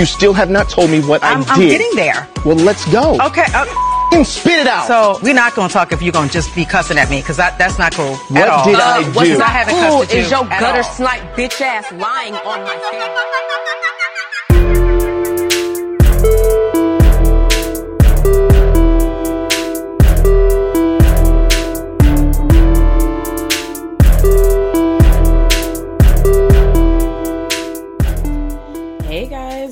You 0.00 0.06
still 0.06 0.32
have 0.32 0.48
not 0.48 0.70
told 0.70 0.88
me 0.90 1.00
what 1.02 1.22
I'm, 1.22 1.42
I 1.42 1.48
I'm 1.48 1.60
getting 1.60 1.90
there. 1.94 2.26
Well, 2.46 2.56
let's 2.56 2.90
go. 2.90 3.18
Okay. 3.20 3.44
Uh, 3.52 3.66
F***ing 3.66 4.24
spit 4.24 4.60
it 4.60 4.66
out. 4.66 4.86
so 4.86 5.18
we're 5.22 5.34
not 5.34 5.54
going 5.54 5.68
to 5.68 5.72
talk 5.74 5.92
if 5.92 6.00
you're 6.00 6.10
going 6.10 6.28
to 6.28 6.32
just 6.32 6.54
be 6.54 6.64
cussing 6.64 6.96
at 6.96 7.10
me 7.10 7.20
because 7.20 7.36
that, 7.36 7.58
that's 7.58 7.78
not 7.78 7.92
cool 7.92 8.16
What 8.32 8.40
at 8.44 8.48
all. 8.48 8.64
did 8.64 8.76
I 8.76 9.06
Because 9.06 9.28
do? 9.28 9.40
I 9.42 9.48
haven't 9.48 9.74
Who 9.74 9.80
cussed 9.82 10.10
at 10.10 10.14
you 10.16 10.20
is 10.22 10.30
your 10.30 10.44
at 10.50 10.58
gutter 10.58 10.78
all. 10.78 10.94
snipe 10.94 11.20
bitch 11.36 11.60
ass 11.60 11.92
lying 11.92 12.34
on 12.34 12.64
my 12.64 12.76
face? 14.48 14.49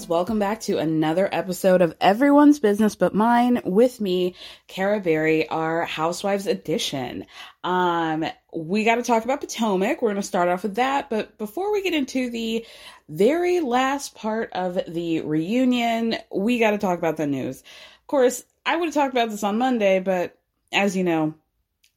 Welcome 0.08 0.38
back 0.38 0.60
to 0.60 0.78
another 0.78 1.28
episode 1.30 1.82
of 1.82 1.94
Everyone's 2.00 2.58
Business 2.58 2.94
But 2.94 3.14
Mine 3.14 3.60
with 3.66 4.00
me, 4.00 4.36
Kara 4.66 5.00
Berry, 5.00 5.46
our 5.50 5.84
Housewives 5.84 6.46
edition. 6.46 7.26
Um, 7.62 8.24
we 8.54 8.84
got 8.84 8.94
to 8.94 9.02
talk 9.02 9.24
about 9.24 9.42
Potomac. 9.42 10.00
We're 10.00 10.08
going 10.08 10.16
to 10.16 10.26
start 10.26 10.48
off 10.48 10.62
with 10.62 10.76
that, 10.76 11.10
but 11.10 11.36
before 11.36 11.70
we 11.72 11.82
get 11.82 11.92
into 11.92 12.30
the 12.30 12.64
very 13.10 13.60
last 13.60 14.14
part 14.14 14.50
of 14.54 14.80
the 14.88 15.20
reunion, 15.20 16.16
we 16.34 16.58
got 16.58 16.70
to 16.70 16.78
talk 16.78 16.98
about 16.98 17.18
the 17.18 17.26
news. 17.26 17.60
Of 17.60 18.06
course, 18.06 18.44
I 18.64 18.76
would 18.76 18.86
have 18.86 18.94
talked 18.94 19.12
about 19.12 19.28
this 19.28 19.44
on 19.44 19.58
Monday, 19.58 20.00
but 20.00 20.38
as 20.72 20.96
you 20.96 21.04
know, 21.04 21.34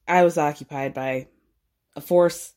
I 0.05 0.23
was 0.23 0.37
occupied 0.37 0.93
by 0.93 1.27
a 1.95 2.01
force 2.01 2.51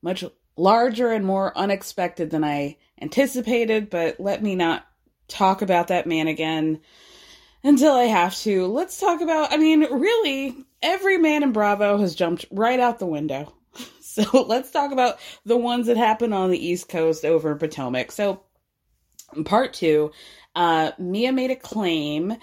much 0.00 0.22
larger 0.56 1.10
and 1.12 1.24
more 1.24 1.56
unexpected 1.56 2.30
than 2.30 2.44
I 2.44 2.76
anticipated, 3.00 3.90
but 3.90 4.18
let 4.18 4.42
me 4.42 4.54
not 4.54 4.86
talk 5.28 5.62
about 5.62 5.88
that 5.88 6.06
man 6.06 6.28
again 6.28 6.80
until 7.62 7.92
I 7.92 8.04
have 8.04 8.36
to. 8.38 8.66
Let's 8.66 8.98
talk 8.98 9.20
about, 9.20 9.52
I 9.52 9.56
mean, 9.56 9.80
really, 9.80 10.56
every 10.82 11.18
man 11.18 11.42
in 11.42 11.52
Bravo 11.52 11.98
has 11.98 12.14
jumped 12.14 12.46
right 12.50 12.80
out 12.80 12.98
the 12.98 13.06
window. 13.06 13.52
So 14.00 14.46
let's 14.48 14.70
talk 14.70 14.92
about 14.92 15.18
the 15.44 15.58
ones 15.58 15.88
that 15.88 15.98
happened 15.98 16.32
on 16.32 16.50
the 16.50 16.66
East 16.66 16.88
Coast 16.88 17.22
over 17.26 17.52
in 17.52 17.58
Potomac. 17.58 18.10
So, 18.10 18.40
part 19.44 19.74
two, 19.74 20.12
uh, 20.54 20.92
Mia 20.98 21.32
made 21.32 21.50
a 21.50 21.56
claim 21.56 22.34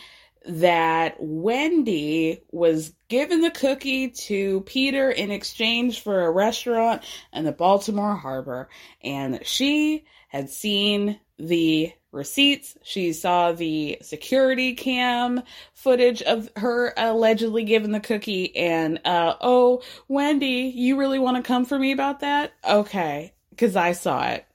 that 0.45 1.15
Wendy 1.19 2.41
was 2.51 2.93
given 3.07 3.41
the 3.41 3.51
cookie 3.51 4.09
to 4.09 4.61
Peter 4.61 5.09
in 5.09 5.31
exchange 5.31 6.01
for 6.01 6.25
a 6.25 6.31
restaurant 6.31 7.03
in 7.31 7.45
the 7.45 7.51
Baltimore 7.51 8.15
Harbor. 8.15 8.69
And 9.01 9.45
she 9.45 10.05
had 10.27 10.49
seen 10.49 11.19
the 11.37 11.93
receipts. 12.11 12.77
She 12.83 13.13
saw 13.13 13.53
the 13.53 13.97
security 14.01 14.73
cam 14.75 15.43
footage 15.73 16.21
of 16.21 16.49
her 16.57 16.93
allegedly 16.97 17.63
given 17.63 17.91
the 17.91 17.99
cookie. 17.99 18.55
And, 18.55 18.99
uh, 19.05 19.35
oh, 19.41 19.81
Wendy, 20.07 20.71
you 20.75 20.97
really 20.97 21.19
want 21.19 21.37
to 21.37 21.43
come 21.43 21.65
for 21.65 21.77
me 21.79 21.91
about 21.91 22.19
that? 22.19 22.53
Okay. 22.67 23.33
Cause 23.57 23.75
I 23.75 23.91
saw 23.93 24.29
it. 24.29 24.45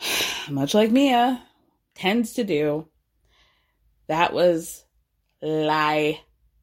Much 0.50 0.74
like 0.74 0.90
Mia 0.90 1.42
tends 1.94 2.34
to 2.34 2.44
do 2.44 2.88
that 4.12 4.34
was 4.34 4.84
lie. 5.40 6.20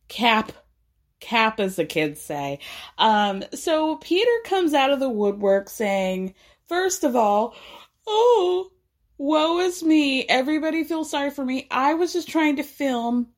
Cap 0.08 0.52
cap 1.20 1.60
as 1.60 1.76
the 1.76 1.86
kids 1.86 2.22
say. 2.22 2.60
Um 2.98 3.44
so 3.54 3.98
peter 3.98 4.32
comes 4.46 4.74
out 4.74 4.92
of 4.92 5.00
the 5.00 5.10
woodwork 5.10 5.68
saying 5.68 6.36
first 6.68 7.04
of 7.04 7.16
all 7.16 7.56
oh 8.08 8.70
woe 9.18 9.60
is 9.60 9.84
me. 9.84 10.26
Everybody 10.28 10.84
feels 10.84 11.10
sorry 11.10 11.32
for 11.32 11.44
me. 11.44 11.68
I 11.72 11.96
was 11.96 12.14
just 12.14 12.30
trying 12.30 12.58
to 12.58 12.64
film 12.64 13.30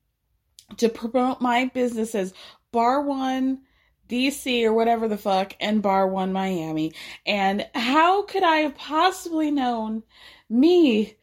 to 0.78 0.90
promote 0.90 1.42
my 1.42 1.72
businesses. 1.74 2.34
Bar 2.72 3.02
one 3.02 3.62
dc 4.10 4.64
or 4.66 4.74
whatever 4.74 5.08
the 5.08 5.18
fuck 5.18 5.56
and 5.62 5.82
bar 5.82 6.06
one 6.06 6.34
miami. 6.34 6.92
And 7.26 7.66
how 7.74 8.24
could 8.24 8.44
i 8.44 8.58
have 8.58 8.76
possibly 8.76 9.52
known 9.52 10.04
me 10.50 11.16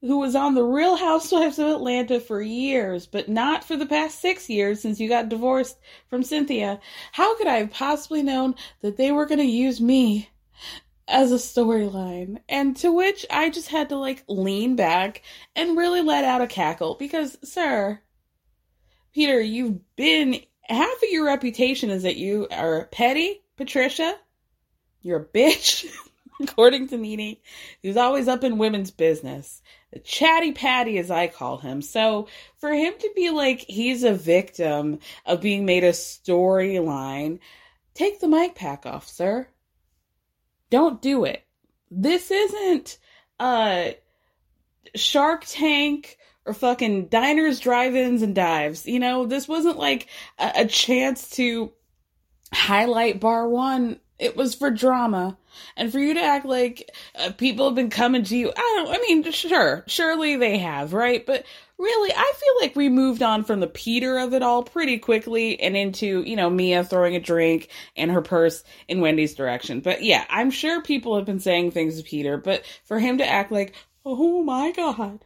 who 0.00 0.18
was 0.18 0.34
on 0.34 0.54
the 0.54 0.64
Real 0.64 0.96
Housewives 0.96 1.58
of 1.58 1.68
Atlanta 1.68 2.20
for 2.20 2.40
years, 2.40 3.06
but 3.06 3.28
not 3.28 3.64
for 3.64 3.76
the 3.76 3.86
past 3.86 4.20
six 4.20 4.48
years 4.48 4.80
since 4.80 5.00
you 5.00 5.08
got 5.08 5.28
divorced 5.28 5.78
from 6.08 6.22
Cynthia. 6.22 6.80
How 7.12 7.36
could 7.36 7.46
I 7.46 7.58
have 7.58 7.70
possibly 7.70 8.22
known 8.22 8.54
that 8.82 8.96
they 8.96 9.10
were 9.10 9.26
going 9.26 9.38
to 9.38 9.44
use 9.44 9.80
me 9.80 10.28
as 11.08 11.32
a 11.32 11.36
storyline? 11.36 12.38
And 12.48 12.76
to 12.78 12.92
which 12.92 13.24
I 13.30 13.48
just 13.48 13.68
had 13.68 13.88
to 13.88 13.96
like 13.96 14.24
lean 14.28 14.76
back 14.76 15.22
and 15.54 15.78
really 15.78 16.02
let 16.02 16.24
out 16.24 16.42
a 16.42 16.46
cackle 16.46 16.94
because, 16.94 17.38
sir, 17.42 18.00
Peter, 19.14 19.40
you've 19.40 19.80
been 19.96 20.40
half 20.62 20.96
of 21.02 21.10
your 21.10 21.24
reputation 21.24 21.90
is 21.90 22.02
that 22.02 22.16
you 22.16 22.46
are 22.50 22.84
petty, 22.92 23.42
Patricia. 23.56 24.14
You're 25.00 25.20
a 25.20 25.24
bitch, 25.24 25.86
according 26.40 26.88
to 26.88 26.98
Nene. 26.98 27.38
He's 27.80 27.96
always 27.96 28.28
up 28.28 28.44
in 28.44 28.58
women's 28.58 28.90
business 28.90 29.62
chatty 30.04 30.52
patty 30.52 30.98
as 30.98 31.10
I 31.10 31.26
call 31.26 31.58
him. 31.58 31.82
So 31.82 32.28
for 32.58 32.72
him 32.72 32.94
to 32.98 33.10
be 33.14 33.30
like 33.30 33.60
he's 33.60 34.04
a 34.04 34.12
victim 34.12 35.00
of 35.24 35.40
being 35.40 35.64
made 35.64 35.84
a 35.84 35.90
storyline, 35.90 37.38
take 37.94 38.20
the 38.20 38.28
mic 38.28 38.54
pack 38.54 38.86
off, 38.86 39.08
sir. 39.08 39.48
Don't 40.70 41.00
do 41.00 41.24
it. 41.24 41.44
This 41.90 42.30
isn't 42.30 42.98
uh 43.38 43.90
Shark 44.94 45.44
Tank 45.46 46.18
or 46.46 46.54
fucking 46.54 47.08
diners, 47.08 47.58
drive-ins, 47.58 48.22
and 48.22 48.34
dives. 48.34 48.86
You 48.86 49.00
know, 49.00 49.26
this 49.26 49.48
wasn't 49.48 49.78
like 49.78 50.06
a, 50.38 50.52
a 50.56 50.66
chance 50.66 51.30
to 51.30 51.72
highlight 52.52 53.20
bar 53.20 53.48
one 53.48 53.98
It 54.18 54.36
was 54.36 54.54
for 54.54 54.70
drama. 54.70 55.36
And 55.76 55.92
for 55.92 55.98
you 55.98 56.14
to 56.14 56.20
act 56.20 56.46
like 56.46 56.90
uh, 57.18 57.32
people 57.32 57.66
have 57.66 57.74
been 57.74 57.90
coming 57.90 58.24
to 58.24 58.36
you, 58.36 58.50
I 58.54 58.72
don't, 58.76 58.94
I 58.94 58.98
mean, 59.00 59.30
sure, 59.30 59.84
surely 59.86 60.36
they 60.36 60.58
have, 60.58 60.92
right? 60.92 61.24
But 61.24 61.44
really, 61.78 62.12
I 62.12 62.32
feel 62.36 62.54
like 62.60 62.76
we 62.76 62.88
moved 62.88 63.22
on 63.22 63.44
from 63.44 63.60
the 63.60 63.66
Peter 63.66 64.18
of 64.18 64.32
it 64.32 64.42
all 64.42 64.62
pretty 64.62 64.98
quickly 64.98 65.60
and 65.60 65.76
into, 65.76 66.22
you 66.22 66.36
know, 66.36 66.50
Mia 66.50 66.84
throwing 66.84 67.16
a 67.16 67.20
drink 67.20 67.68
and 67.96 68.10
her 68.10 68.22
purse 68.22 68.64
in 68.88 69.00
Wendy's 69.00 69.34
direction. 69.34 69.80
But 69.80 70.02
yeah, 70.02 70.24
I'm 70.30 70.50
sure 70.50 70.82
people 70.82 71.16
have 71.16 71.26
been 71.26 71.40
saying 71.40 71.70
things 71.72 71.98
to 71.98 72.04
Peter, 72.04 72.38
but 72.38 72.64
for 72.84 72.98
him 72.98 73.18
to 73.18 73.26
act 73.26 73.52
like, 73.52 73.74
oh 74.04 74.42
my 74.42 74.72
God. 74.72 75.24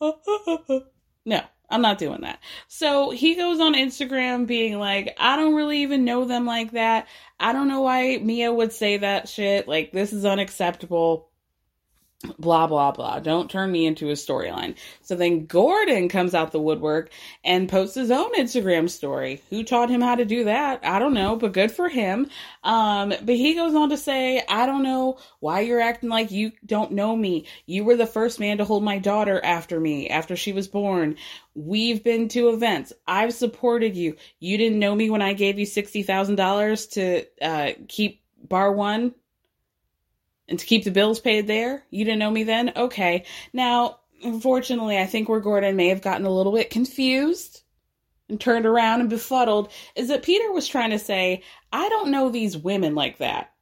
no, 1.24 1.40
I'm 1.68 1.82
not 1.82 1.98
doing 1.98 2.20
that. 2.20 2.38
So 2.68 3.10
he 3.10 3.34
goes 3.34 3.60
on 3.60 3.74
Instagram 3.74 4.46
being 4.46 4.78
like, 4.78 5.16
I 5.18 5.36
don't 5.36 5.54
really 5.54 5.82
even 5.82 6.04
know 6.04 6.24
them 6.24 6.46
like 6.46 6.72
that. 6.72 7.08
I 7.38 7.52
don't 7.52 7.68
know 7.68 7.82
why 7.82 8.18
Mia 8.18 8.52
would 8.52 8.72
say 8.72 8.98
that 8.98 9.28
shit. 9.28 9.68
Like, 9.68 9.92
this 9.92 10.12
is 10.12 10.24
unacceptable 10.24 11.28
blah 12.38 12.66
blah 12.66 12.92
blah. 12.92 13.18
Don't 13.18 13.50
turn 13.50 13.70
me 13.70 13.84
into 13.84 14.08
a 14.08 14.14
storyline. 14.14 14.74
So 15.02 15.14
then 15.14 15.44
gordon 15.44 16.08
comes 16.08 16.34
out 16.34 16.50
the 16.50 16.58
woodwork 16.60 17.10
and 17.44 17.68
posts 17.68 17.94
his 17.94 18.10
own 18.10 18.34
instagram 18.34 18.88
story. 18.88 19.42
Who 19.50 19.62
taught 19.62 19.90
him 19.90 20.00
how 20.00 20.14
to 20.14 20.24
do 20.24 20.44
that? 20.44 20.80
I 20.82 20.98
don't 20.98 21.12
know 21.12 21.36
but 21.36 21.52
good 21.52 21.70
for 21.70 21.88
him. 21.88 22.30
Um 22.64 23.10
but 23.10 23.36
he 23.36 23.54
goes 23.54 23.74
on 23.74 23.90
to 23.90 23.98
say 23.98 24.42
i 24.48 24.64
don't 24.64 24.82
know 24.82 25.18
why 25.40 25.60
you're 25.60 25.80
acting 25.80 26.08
like 26.08 26.30
you 26.30 26.52
don't 26.64 26.92
know 26.92 27.14
me. 27.14 27.46
You 27.66 27.84
were 27.84 27.96
the 27.96 28.06
first 28.06 28.40
man 28.40 28.58
to 28.58 28.64
hold 28.64 28.82
my 28.82 28.98
daughter 28.98 29.42
after 29.44 29.78
me 29.78 30.08
after 30.08 30.36
she 30.36 30.52
was 30.52 30.68
born. 30.68 31.16
We've 31.54 32.02
been 32.02 32.28
to 32.28 32.48
events. 32.48 32.92
I've 33.06 33.34
supported 33.34 33.94
you. 33.94 34.16
You 34.40 34.56
didn't 34.56 34.78
know 34.78 34.94
me 34.94 35.10
when 35.10 35.22
i 35.22 35.34
gave 35.34 35.58
you 35.58 35.66
$60000 35.66 36.90
to 36.92 37.24
uh 37.44 37.72
keep 37.88 38.22
bar 38.48 38.72
one 38.72 39.14
and 40.48 40.58
to 40.58 40.66
keep 40.66 40.84
the 40.84 40.90
bills 40.90 41.20
paid 41.20 41.46
there. 41.46 41.84
You 41.90 42.04
didn't 42.04 42.20
know 42.20 42.30
me 42.30 42.44
then? 42.44 42.72
Okay. 42.76 43.24
Now, 43.52 44.00
unfortunately, 44.22 44.98
I 44.98 45.06
think 45.06 45.28
where 45.28 45.40
Gordon 45.40 45.76
may 45.76 45.88
have 45.88 46.02
gotten 46.02 46.26
a 46.26 46.30
little 46.30 46.52
bit 46.52 46.70
confused 46.70 47.62
and 48.28 48.40
turned 48.40 48.66
around 48.66 49.00
and 49.00 49.10
befuddled 49.10 49.70
is 49.94 50.08
that 50.08 50.22
Peter 50.22 50.52
was 50.52 50.66
trying 50.66 50.90
to 50.90 50.98
say, 50.98 51.42
I 51.72 51.88
don't 51.88 52.10
know 52.10 52.28
these 52.28 52.56
women 52.56 52.94
like 52.94 53.18
that. 53.18 53.52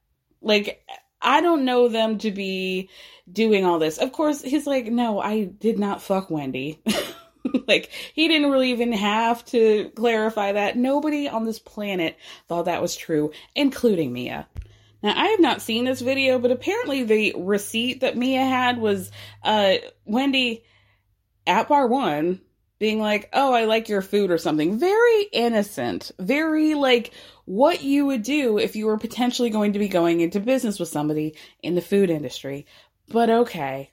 Like, 0.41 0.83
I 1.21 1.41
don't 1.41 1.65
know 1.65 1.87
them 1.87 2.19
to 2.19 2.31
be 2.31 2.89
doing 3.31 3.65
all 3.65 3.79
this. 3.79 3.97
Of 3.97 4.11
course, 4.11 4.41
he's 4.41 4.67
like, 4.67 4.85
no, 4.85 5.19
I 5.19 5.45
did 5.45 5.79
not 5.79 6.01
fuck 6.01 6.29
Wendy. 6.29 6.81
like, 7.67 7.89
he 8.13 8.27
didn't 8.27 8.51
really 8.51 8.71
even 8.71 8.91
have 8.93 9.43
to 9.45 9.91
clarify 9.95 10.51
that. 10.51 10.77
Nobody 10.77 11.27
on 11.27 11.45
this 11.45 11.59
planet 11.59 12.17
thought 12.47 12.65
that 12.65 12.81
was 12.81 12.95
true, 12.95 13.31
including 13.55 14.13
Mia. 14.13 14.47
Now, 15.05 15.13
I 15.15 15.27
have 15.27 15.39
not 15.39 15.61
seen 15.61 15.85
this 15.85 16.01
video, 16.01 16.39
but 16.39 16.49
apparently 16.49 17.03
the 17.03 17.35
receipt 17.37 17.99
that 17.99 18.17
Mia 18.17 18.41
had 18.41 18.79
was 18.79 19.11
uh, 19.43 19.75
Wendy 20.03 20.63
at 21.45 21.67
bar 21.67 21.85
one 21.85 22.41
being 22.79 22.99
like, 22.99 23.29
oh, 23.31 23.53
I 23.53 23.65
like 23.65 23.87
your 23.87 24.01
food 24.01 24.31
or 24.31 24.39
something. 24.39 24.79
Very 24.79 25.21
innocent. 25.31 26.09
Very 26.17 26.73
like 26.73 27.11
what 27.45 27.83
you 27.83 28.07
would 28.07 28.23
do 28.23 28.57
if 28.57 28.75
you 28.75 28.87
were 28.87 28.97
potentially 28.97 29.51
going 29.51 29.73
to 29.73 29.79
be 29.79 29.89
going 29.89 30.21
into 30.21 30.39
business 30.39 30.79
with 30.79 30.89
somebody 30.89 31.35
in 31.61 31.75
the 31.75 31.81
food 31.81 32.09
industry. 32.09 32.65
But 33.07 33.29
okay. 33.29 33.91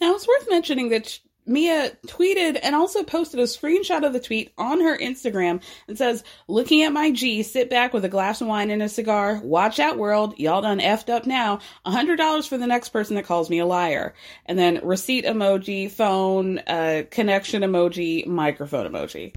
Now, 0.00 0.14
it's 0.14 0.28
worth 0.28 0.48
mentioning 0.48 0.90
that 0.90 1.18
Mia 1.46 1.92
tweeted 2.06 2.58
and 2.62 2.74
also 2.74 3.04
posted 3.04 3.38
a 3.38 3.44
screenshot 3.44 4.04
of 4.04 4.12
the 4.12 4.20
tweet 4.20 4.52
on 4.58 4.80
her 4.80 4.98
Instagram 4.98 5.62
and 5.86 5.96
says, 5.96 6.24
Looking 6.48 6.82
at 6.82 6.92
my 6.92 7.12
G, 7.12 7.42
sit 7.42 7.70
back 7.70 7.92
with 7.92 8.04
a 8.04 8.08
glass 8.08 8.40
of 8.40 8.48
wine 8.48 8.70
and 8.70 8.82
a 8.82 8.88
cigar. 8.88 9.40
Watch 9.42 9.78
out, 9.78 9.96
world. 9.96 10.38
Y'all 10.38 10.62
done 10.62 10.80
effed 10.80 11.08
up 11.08 11.26
now. 11.26 11.60
A 11.84 11.92
$100 11.92 12.48
for 12.48 12.58
the 12.58 12.66
next 12.66 12.88
person 12.88 13.14
that 13.16 13.26
calls 13.26 13.48
me 13.48 13.60
a 13.60 13.66
liar. 13.66 14.14
And 14.46 14.58
then 14.58 14.80
receipt 14.82 15.24
emoji, 15.24 15.90
phone, 15.90 16.58
uh, 16.58 17.04
connection 17.10 17.62
emoji, 17.62 18.26
microphone 18.26 18.90
emoji. 18.90 19.34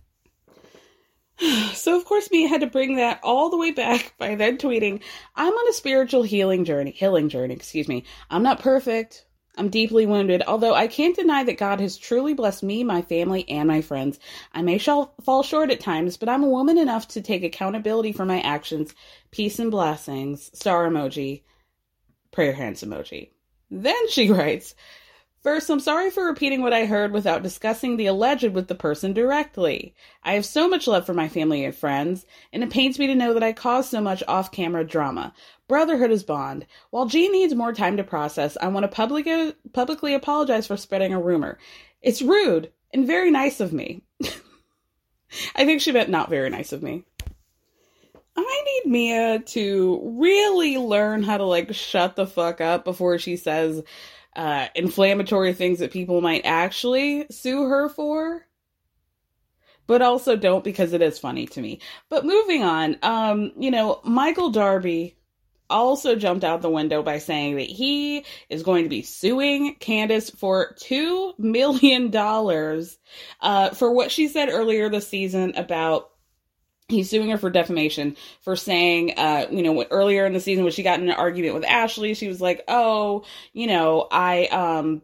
So, 1.74 1.96
of 1.96 2.04
course, 2.04 2.30
Mia 2.32 2.50
had 2.50 2.62
to 2.62 2.68
bring 2.68 2.98
that 2.98 3.22
all 3.24 3.50
the 3.50 3.58
way 3.58 3.72
back 3.72 4.14
by 4.18 4.36
then 4.36 4.58
tweeting, 4.58 5.02
I'm 5.36 5.54
on 5.54 5.70
a 5.70 5.74
spiritual 5.74 6.24
healing 6.24 6.66
journey, 6.66 6.92
healing 6.92 7.30
journey, 7.30 7.54
excuse 7.54 7.88
me. 7.88 8.04
I'm 8.30 8.44
not 8.44 8.60
perfect. 8.60 9.26
I'm 9.60 9.68
deeply 9.68 10.06
wounded, 10.06 10.42
although 10.48 10.74
I 10.74 10.88
can't 10.88 11.16
deny 11.16 11.44
that 11.44 11.58
God 11.58 11.82
has 11.82 11.98
truly 11.98 12.34
blessed 12.34 12.64
me, 12.64 12.82
my 12.86 13.02
family, 13.02 13.48
and 13.50 13.68
my 13.68 13.82
friends. 13.82 14.18
I 14.54 14.62
may 14.62 14.78
shall 14.78 15.14
fall 15.22 15.44
short 15.44 15.70
at 15.70 15.82
times, 15.82 16.16
but 16.16 16.30
I'm 16.30 16.44
a 16.44 16.50
woman 16.50 16.78
enough 16.78 17.10
to 17.10 17.22
take 17.22 17.44
accountability 17.44 18.14
for 18.14 18.26
my 18.26 18.40
actions. 18.40 18.96
Peace 19.32 19.60
and 19.60 19.70
blessings. 19.70 20.50
Star 20.58 20.90
emoji. 20.90 21.44
Prayer 22.32 22.54
hands 22.54 22.84
emoji. 22.86 23.32
Then 23.70 24.08
she 24.08 24.32
writes, 24.32 24.76
First, 25.42 25.70
I'm 25.70 25.80
sorry 25.80 26.10
for 26.10 26.26
repeating 26.26 26.62
what 26.62 26.74
I 26.74 26.86
heard 26.86 27.14
without 27.14 27.44
discussing 27.44 27.96
the 27.96 28.08
alleged 28.08 28.54
with 28.54 28.68
the 28.68 28.76
person 28.76 29.14
directly. 29.14 29.94
I 30.22 30.34
have 30.34 30.46
so 30.46 30.68
much 30.68 30.86
love 30.86 31.06
for 31.06 31.14
my 31.14 31.30
family 31.30 31.64
and 31.64 31.74
friends, 31.74 32.26
and 32.52 32.62
it 32.62 32.70
pains 32.70 33.00
me 33.00 33.08
to 33.08 33.16
know 33.16 33.34
that 33.34 33.44
I 33.44 33.54
caused 33.54 33.90
so 33.90 34.02
much 34.02 34.22
off 34.28 34.52
camera 34.52 34.86
drama. 34.86 35.34
Brotherhood 35.70 36.10
is 36.10 36.24
bond. 36.24 36.66
While 36.90 37.06
G 37.06 37.30
needs 37.30 37.54
more 37.54 37.72
time 37.72 37.96
to 37.98 38.04
process, 38.04 38.58
I 38.60 38.68
want 38.68 38.84
to 38.84 38.88
publicly, 38.90 39.54
publicly 39.72 40.16
apologize 40.16 40.66
for 40.66 40.76
spreading 40.76 41.14
a 41.14 41.22
rumor. 41.22 41.60
It's 42.02 42.24
rude 42.24 42.74
and 42.92 43.06
very 43.06 43.30
nice 43.30 43.60
of 43.60 43.72
me. 43.72 44.02
I 45.56 45.66
think 45.66 45.80
she 45.80 45.92
meant 45.92 46.10
not 46.10 46.32
very 46.32 46.50
nice 46.50 46.74
of 46.74 46.82
me. 46.82 47.06
I 48.36 48.64
need 48.66 48.92
Mia 48.92 49.40
to 49.40 50.02
really 50.20 50.78
learn 50.78 51.22
how 51.22 51.38
to 51.38 51.44
like 51.46 51.74
shut 51.74 52.16
the 52.16 52.26
fuck 52.26 52.62
up 52.62 52.84
before 52.84 53.20
she 53.20 53.36
says 53.36 53.84
uh, 54.36 54.68
inflammatory 54.74 55.54
things 55.54 55.80
that 55.80 55.92
people 55.92 56.20
might 56.22 56.46
actually 56.46 57.28
sue 57.30 57.66
her 57.66 57.90
for. 57.90 58.48
But 59.86 60.02
also 60.02 60.36
don't 60.36 60.64
because 60.64 60.94
it 60.94 61.02
is 61.02 61.20
funny 61.20 61.46
to 61.48 61.62
me. 61.62 61.80
But 62.10 62.26
moving 62.26 62.64
on, 62.64 62.98
um, 63.04 63.52
you 63.58 63.70
know, 63.70 64.02
Michael 64.04 64.50
Darby 64.50 65.16
also 65.70 66.16
jumped 66.16 66.44
out 66.44 66.62
the 66.62 66.70
window 66.70 67.04
by 67.04 67.20
saying 67.20 67.56
that 67.56 67.70
he 67.70 68.26
is 68.50 68.64
going 68.64 68.84
to 68.84 68.90
be 68.90 69.02
suing 69.02 69.76
Candiace 69.76 70.30
for 70.30 70.76
$2 70.76 71.38
million 71.40 72.16
uh, 73.42 73.70
for 73.72 73.92
what 73.92 74.12
she 74.12 74.28
said 74.28 74.50
earlier 74.50 74.90
this 74.90 75.08
season 75.08 75.54
about 75.56 76.10
he's 76.88 77.10
suing 77.10 77.30
her 77.30 77.38
for 77.38 77.52
defamation 77.52 78.18
for 78.42 78.56
saying 78.56 79.14
uh 79.18 79.46
you 79.52 79.62
know 79.62 79.86
earlier 79.92 80.26
in 80.26 80.34
the 80.34 80.40
season 80.40 80.64
when 80.64 80.74
she 80.74 80.82
got 80.82 81.00
in 81.00 81.08
an 81.08 81.16
argument 81.16 81.54
with 81.54 81.64
ashley 81.64 82.16
she 82.16 82.28
was 82.28 82.42
like 82.42 82.64
oh 82.68 83.24
you 83.54 83.68
know 83.68 84.08
i 84.12 84.48
um 84.48 85.02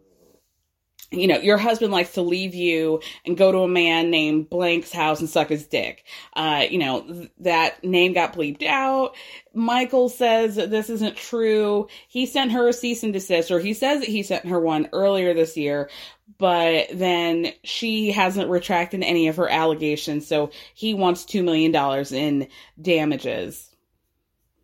you 1.15 1.27
know, 1.27 1.37
your 1.37 1.57
husband 1.57 1.91
likes 1.91 2.13
to 2.13 2.21
leave 2.21 2.55
you 2.55 3.01
and 3.25 3.37
go 3.37 3.51
to 3.51 3.59
a 3.59 3.67
man 3.67 4.09
named 4.09 4.49
Blank's 4.49 4.91
house 4.91 5.19
and 5.19 5.29
suck 5.29 5.49
his 5.49 5.65
dick. 5.65 6.05
Uh, 6.33 6.65
you 6.69 6.77
know, 6.77 7.01
th- 7.01 7.31
that 7.39 7.83
name 7.83 8.13
got 8.13 8.33
bleeped 8.33 8.63
out. 8.63 9.15
Michael 9.53 10.09
says 10.09 10.55
this 10.55 10.89
isn't 10.89 11.15
true. 11.15 11.87
He 12.07 12.25
sent 12.25 12.51
her 12.51 12.67
a 12.67 12.73
cease 12.73 13.03
and 13.03 13.13
desist, 13.13 13.51
or 13.51 13.59
he 13.59 13.73
says 13.73 14.01
that 14.01 14.09
he 14.09 14.23
sent 14.23 14.45
her 14.45 14.59
one 14.59 14.89
earlier 14.91 15.33
this 15.33 15.55
year, 15.55 15.89
but 16.37 16.87
then 16.93 17.53
she 17.63 18.11
hasn't 18.11 18.49
retracted 18.49 19.03
any 19.03 19.27
of 19.27 19.37
her 19.37 19.49
allegations, 19.49 20.27
so 20.27 20.51
he 20.73 20.93
wants 20.93 21.23
$2 21.23 21.43
million 21.43 21.73
in 22.13 22.49
damages 22.81 23.73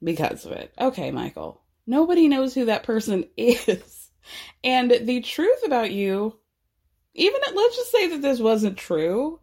because 0.03 0.45
of 0.45 0.51
it. 0.51 0.73
Okay, 0.79 1.11
Michael. 1.11 1.61
Nobody 1.87 2.27
knows 2.27 2.53
who 2.53 2.65
that 2.65 2.83
person 2.83 3.25
is. 3.37 4.09
And 4.63 4.91
the 4.91 5.21
truth 5.21 5.65
about 5.65 5.91
you, 5.91 6.37
even 7.13 7.41
let's 7.53 7.75
just 7.75 7.91
say 7.91 8.07
that 8.09 8.21
this 8.21 8.39
wasn't 8.39 8.77
true, 8.77 9.39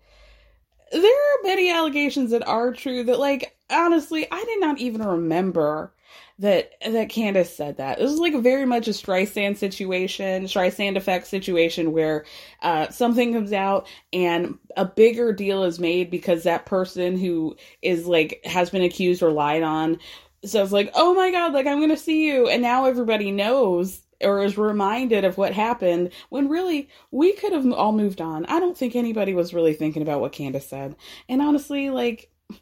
there 0.92 1.02
are 1.02 1.42
many 1.44 1.70
allegations 1.70 2.30
that 2.30 2.46
are 2.46 2.72
true 2.72 3.04
that, 3.04 3.18
like, 3.18 3.56
honestly, 3.70 4.26
I 4.30 4.42
did 4.44 4.60
not 4.60 4.78
even 4.78 5.02
remember 5.02 5.92
that 6.38 6.72
that 6.86 7.08
Candiace 7.08 7.54
said 7.54 7.76
that. 7.78 7.98
This 7.98 8.12
is 8.12 8.20
like 8.20 8.34
very 8.36 8.64
much 8.64 8.86
a 8.86 8.92
Streisand 8.92 9.56
situation, 9.56 10.44
Streisand 10.44 10.96
effect 10.96 11.26
situation 11.26 11.92
where 11.92 12.24
uh, 12.62 12.88
something 12.90 13.32
comes 13.32 13.52
out 13.52 13.88
and 14.12 14.56
a 14.76 14.84
bigger 14.84 15.32
deal 15.32 15.64
is 15.64 15.80
made 15.80 16.10
because 16.10 16.44
that 16.44 16.64
person 16.64 17.18
who 17.18 17.56
is 17.82 18.06
like 18.06 18.40
has 18.44 18.70
been 18.70 18.82
accused 18.82 19.22
or 19.22 19.32
lied 19.32 19.62
on. 19.64 19.98
So 20.44 20.62
it's 20.62 20.72
like, 20.72 20.90
"Oh 20.94 21.12
my 21.14 21.32
god, 21.32 21.52
like 21.52 21.66
I'm 21.66 21.86
to 21.88 21.96
see 21.96 22.26
you," 22.28 22.48
and 22.48 22.62
now 22.62 22.84
everybody 22.84 23.32
knows 23.32 24.00
or 24.20 24.42
is 24.42 24.58
reminded 24.58 25.24
of 25.24 25.38
what 25.38 25.52
happened 25.52 26.10
when 26.28 26.48
really 26.48 26.88
we 27.10 27.32
could 27.32 27.52
have 27.52 27.70
all 27.72 27.92
moved 27.92 28.20
on. 28.20 28.46
I 28.46 28.60
don't 28.60 28.76
think 28.76 28.96
anybody 28.96 29.34
was 29.34 29.54
really 29.54 29.74
thinking 29.74 30.02
about 30.02 30.20
what 30.20 30.32
Candiace 30.32 30.68
said. 30.68 30.96
And 31.28 31.40
honestly, 31.40 31.90
like, 31.90 32.30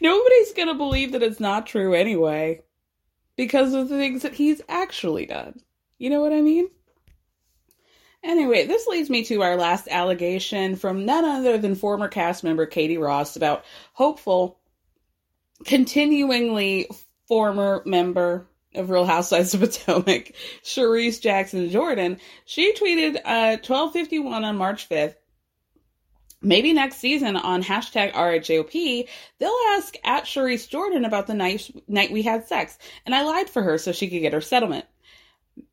nobody's 0.00 0.52
going 0.54 0.68
to 0.68 0.74
believe 0.74 1.12
that 1.12 1.22
it's 1.22 1.40
not 1.40 1.66
true 1.66 1.94
anyway 1.94 2.62
because 3.36 3.74
of 3.74 3.88
the 3.88 3.96
things 3.96 4.22
that 4.22 4.34
he's 4.34 4.62
actually 4.68 5.26
done. 5.26 5.60
You 5.98 6.10
know 6.10 6.20
what 6.20 6.32
I 6.32 6.40
mean? 6.40 6.68
Anyway, 8.22 8.66
this 8.66 8.86
leads 8.86 9.08
me 9.08 9.24
to 9.24 9.42
our 9.42 9.56
last 9.56 9.86
allegation 9.88 10.76
from 10.76 11.04
none 11.04 11.24
other 11.24 11.56
than 11.56 11.76
former 11.76 12.08
cast 12.08 12.42
member 12.42 12.66
Katie 12.66 12.98
Rost 12.98 13.36
about 13.36 13.64
Hopeful 13.92 14.58
continuingly 15.64 16.88
former 17.26 17.82
member 17.84 18.46
of 18.78 18.90
Real 18.90 19.04
Housewives 19.04 19.54
of 19.54 19.60
Potomac, 19.60 20.32
Charrisse 20.62 21.20
Jackson 21.20 21.70
Jordan, 21.70 22.18
she 22.44 22.72
tweeted 22.74 23.16
uh, 23.16 23.58
1251 23.58 24.44
on 24.44 24.56
March 24.56 24.88
5th. 24.88 25.14
Maybe 26.40 26.72
next 26.72 26.98
season 26.98 27.36
on 27.36 27.64
hashtag 27.64 28.12
RHOP, 28.12 29.08
they'll 29.38 29.50
ask 29.70 29.96
at 30.04 30.24
Charrisse 30.24 30.68
Jordan 30.68 31.04
about 31.04 31.26
the 31.26 31.34
night, 31.34 31.68
night 31.88 32.12
we 32.12 32.22
had 32.22 32.46
sex. 32.46 32.78
And 33.04 33.14
I 33.14 33.22
lied 33.22 33.50
for 33.50 33.62
her 33.62 33.76
so 33.76 33.90
she 33.90 34.08
could 34.08 34.20
get 34.20 34.32
her 34.32 34.40
settlement. 34.40 34.84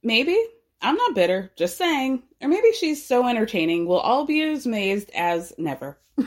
Maybe. 0.02 0.38
I'm 0.82 0.96
not 0.96 1.16
bitter, 1.16 1.52
just 1.56 1.78
saying. 1.78 2.24
Or 2.42 2.48
maybe 2.48 2.72
she's 2.74 3.06
so 3.06 3.28
entertaining, 3.28 3.88
we'll 3.88 4.00
all 4.00 4.26
be 4.26 4.42
as 4.42 4.66
amazed 4.66 5.12
as 5.16 5.54
never. 5.58 5.98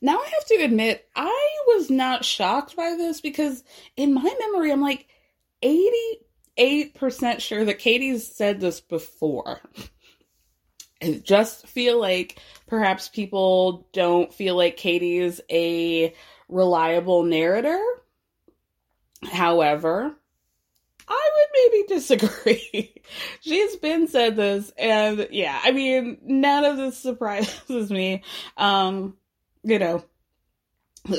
now 0.00 0.18
I 0.18 0.24
have 0.24 0.44
to 0.46 0.64
admit, 0.64 1.08
I 1.14 1.56
was 1.68 1.90
not 1.90 2.24
shocked 2.24 2.76
by 2.76 2.94
this 2.96 3.20
because 3.20 3.64
in 3.96 4.14
my 4.14 4.34
memory, 4.40 4.70
I'm 4.70 4.80
like 4.80 5.06
88% 5.64 7.40
sure 7.40 7.64
that 7.64 7.78
Katie's 7.78 8.26
said 8.26 8.60
this 8.60 8.80
before. 8.80 9.60
I 11.02 11.20
just 11.22 11.66
feel 11.66 12.00
like 12.00 12.38
perhaps 12.66 13.08
people 13.08 13.88
don't 13.92 14.32
feel 14.32 14.56
like 14.56 14.76
Katie's 14.76 15.40
a 15.50 16.14
reliable 16.48 17.24
narrator. 17.24 17.82
However, 19.22 20.14
I 21.08 21.30
would 21.34 21.72
maybe 21.72 21.86
disagree. 21.88 23.02
She's 23.40 23.76
been 23.76 24.08
said 24.08 24.36
this, 24.36 24.72
and 24.78 25.28
yeah, 25.30 25.58
I 25.62 25.72
mean, 25.72 26.18
none 26.22 26.64
of 26.64 26.76
this 26.76 26.96
surprises 26.98 27.90
me. 27.90 28.22
Um, 28.56 29.16
you 29.62 29.78
know, 29.78 30.04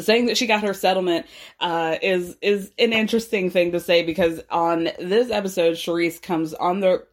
saying 0.01 0.27
that 0.27 0.38
she 0.38 0.48
got 0.48 0.63
her 0.63 0.74
settlement 0.74 1.25
uh, 1.60 1.98
is 2.01 2.36
is 2.42 2.72
an 2.80 2.94
interesting 2.94 3.50
thing 3.50 3.72
to 3.74 3.80
say 3.80 4.04
because 4.04 4.42
on 4.50 4.89
this 5.00 5.32
episode, 5.32 5.75
Charrisse 5.75 6.22
comes 6.22 6.54
on 6.54 6.80
the 6.80 7.06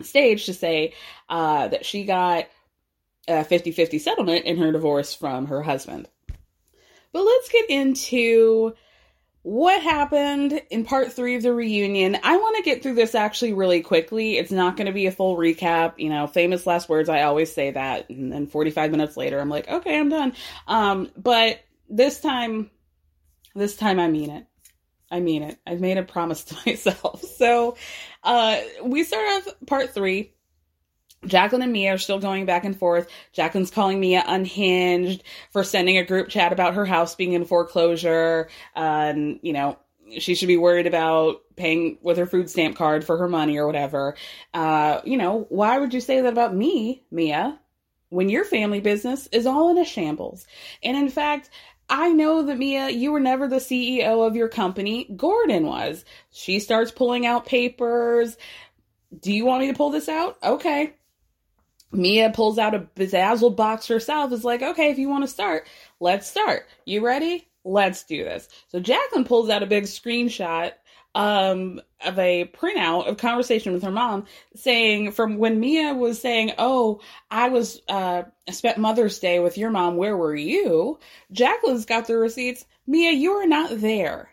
stage 0.00 0.46
to 0.46 0.54
say 0.54 0.94
uh, 1.28 1.68
that 1.68 1.84
she 1.84 2.04
got 2.04 2.46
a 3.28 3.44
50-50 3.44 4.00
settlement 4.00 4.46
in 4.46 4.56
her 4.58 4.72
divorce 4.72 5.14
from 5.14 5.46
her 5.46 5.62
husband. 5.62 6.08
But 7.12 7.22
let's 7.22 7.48
get 7.50 7.70
into 7.70 8.74
what 9.42 9.82
happened 9.82 10.60
in 10.70 10.84
part 10.84 11.12
three 11.12 11.34
of 11.34 11.42
the 11.42 11.52
reunion. 11.52 12.16
I 12.22 12.36
want 12.36 12.56
to 12.56 12.62
get 12.62 12.82
through 12.82 12.94
this 12.94 13.14
actually 13.14 13.52
really 13.52 13.82
quickly. 13.82 14.38
It's 14.38 14.52
not 14.52 14.76
going 14.76 14.86
to 14.86 14.92
be 14.92 15.06
a 15.06 15.12
full 15.12 15.36
recap. 15.36 15.98
You 15.98 16.08
know, 16.08 16.26
famous 16.26 16.66
last 16.66 16.88
words. 16.88 17.08
I 17.08 17.22
always 17.22 17.52
say 17.52 17.72
that. 17.72 18.08
And 18.08 18.32
then 18.32 18.46
45 18.46 18.90
minutes 18.90 19.16
later, 19.16 19.40
I'm 19.40 19.50
like, 19.50 19.68
okay, 19.68 19.98
I'm 19.98 20.08
done. 20.08 20.32
Um, 20.66 21.10
but 21.16 21.60
this 21.92 22.20
time, 22.20 22.70
this 23.54 23.76
time 23.76 24.00
I 24.00 24.08
mean 24.08 24.30
it. 24.30 24.46
I 25.10 25.20
mean 25.20 25.42
it. 25.42 25.58
I've 25.66 25.80
made 25.80 25.98
a 25.98 26.02
promise 26.02 26.42
to 26.46 26.56
myself. 26.66 27.22
So, 27.22 27.76
uh, 28.24 28.58
we 28.82 29.04
start 29.04 29.24
off 29.28 29.54
part 29.66 29.94
three. 29.94 30.32
Jacqueline 31.24 31.62
and 31.62 31.72
Mia 31.72 31.94
are 31.94 31.98
still 31.98 32.18
going 32.18 32.46
back 32.46 32.64
and 32.64 32.76
forth. 32.76 33.08
Jacqueline's 33.32 33.70
calling 33.70 34.00
Mia 34.00 34.24
unhinged 34.26 35.22
for 35.52 35.62
sending 35.62 35.96
a 35.96 36.04
group 36.04 36.28
chat 36.28 36.52
about 36.52 36.74
her 36.74 36.84
house 36.84 37.14
being 37.14 37.32
in 37.32 37.44
foreclosure. 37.44 38.48
And, 38.74 39.38
you 39.42 39.52
know, 39.52 39.78
she 40.18 40.34
should 40.34 40.48
be 40.48 40.56
worried 40.56 40.86
about 40.86 41.42
paying 41.56 41.98
with 42.02 42.18
her 42.18 42.26
food 42.26 42.50
stamp 42.50 42.76
card 42.76 43.04
for 43.04 43.18
her 43.18 43.28
money 43.28 43.56
or 43.56 43.66
whatever. 43.66 44.16
Uh, 44.52 45.00
you 45.04 45.16
know, 45.16 45.46
why 45.48 45.78
would 45.78 45.94
you 45.94 46.00
say 46.00 46.20
that 46.20 46.32
about 46.32 46.54
me, 46.54 47.04
Mia, 47.10 47.58
when 48.08 48.28
your 48.28 48.44
family 48.44 48.80
business 48.80 49.28
is 49.30 49.46
all 49.46 49.70
in 49.70 49.78
a 49.78 49.84
shambles? 49.84 50.46
And 50.82 50.96
in 50.96 51.08
fact, 51.08 51.50
I 51.94 52.10
know 52.10 52.42
that 52.44 52.56
Mia, 52.56 52.88
you 52.88 53.12
were 53.12 53.20
never 53.20 53.46
the 53.46 53.56
CEO 53.56 54.26
of 54.26 54.34
your 54.34 54.48
company. 54.48 55.04
Gordon 55.14 55.66
was. 55.66 56.06
She 56.30 56.58
starts 56.58 56.90
pulling 56.90 57.26
out 57.26 57.44
papers. 57.44 58.38
Do 59.20 59.30
you 59.30 59.44
want 59.44 59.60
me 59.60 59.66
to 59.70 59.76
pull 59.76 59.90
this 59.90 60.08
out? 60.08 60.38
Okay. 60.42 60.94
Mia 61.92 62.30
pulls 62.30 62.58
out 62.58 62.74
a 62.74 62.78
bedazzled 62.78 63.58
box 63.58 63.88
herself, 63.88 64.32
is 64.32 64.42
like, 64.42 64.62
okay, 64.62 64.90
if 64.90 64.98
you 64.98 65.10
want 65.10 65.24
to 65.24 65.28
start, 65.28 65.68
let's 66.00 66.26
start. 66.26 66.66
You 66.86 67.04
ready? 67.04 67.46
Let's 67.62 68.04
do 68.04 68.24
this. 68.24 68.48
So 68.68 68.80
Jacqueline 68.80 69.24
pulls 69.24 69.50
out 69.50 69.62
a 69.62 69.66
big 69.66 69.84
screenshot 69.84 70.72
um 71.14 71.78
of 72.04 72.18
a 72.18 72.50
printout 72.52 73.08
of 73.08 73.16
conversation 73.16 73.72
with 73.72 73.82
her 73.82 73.90
mom 73.90 74.26
saying 74.54 75.12
from 75.12 75.38
when 75.38 75.60
Mia 75.60 75.94
was 75.94 76.20
saying, 76.20 76.52
"Oh, 76.58 77.00
I 77.30 77.48
was 77.48 77.80
uh 77.88 78.24
spent 78.50 78.78
Mother's 78.78 79.18
Day 79.18 79.40
with 79.40 79.58
your 79.58 79.70
mom. 79.70 79.96
Where 79.96 80.16
were 80.16 80.34
you?" 80.34 80.98
Jacqueline's 81.30 81.86
got 81.86 82.06
the 82.06 82.16
receipts. 82.16 82.64
Mia, 82.86 83.12
you 83.12 83.34
were 83.34 83.46
not 83.46 83.80
there. 83.80 84.30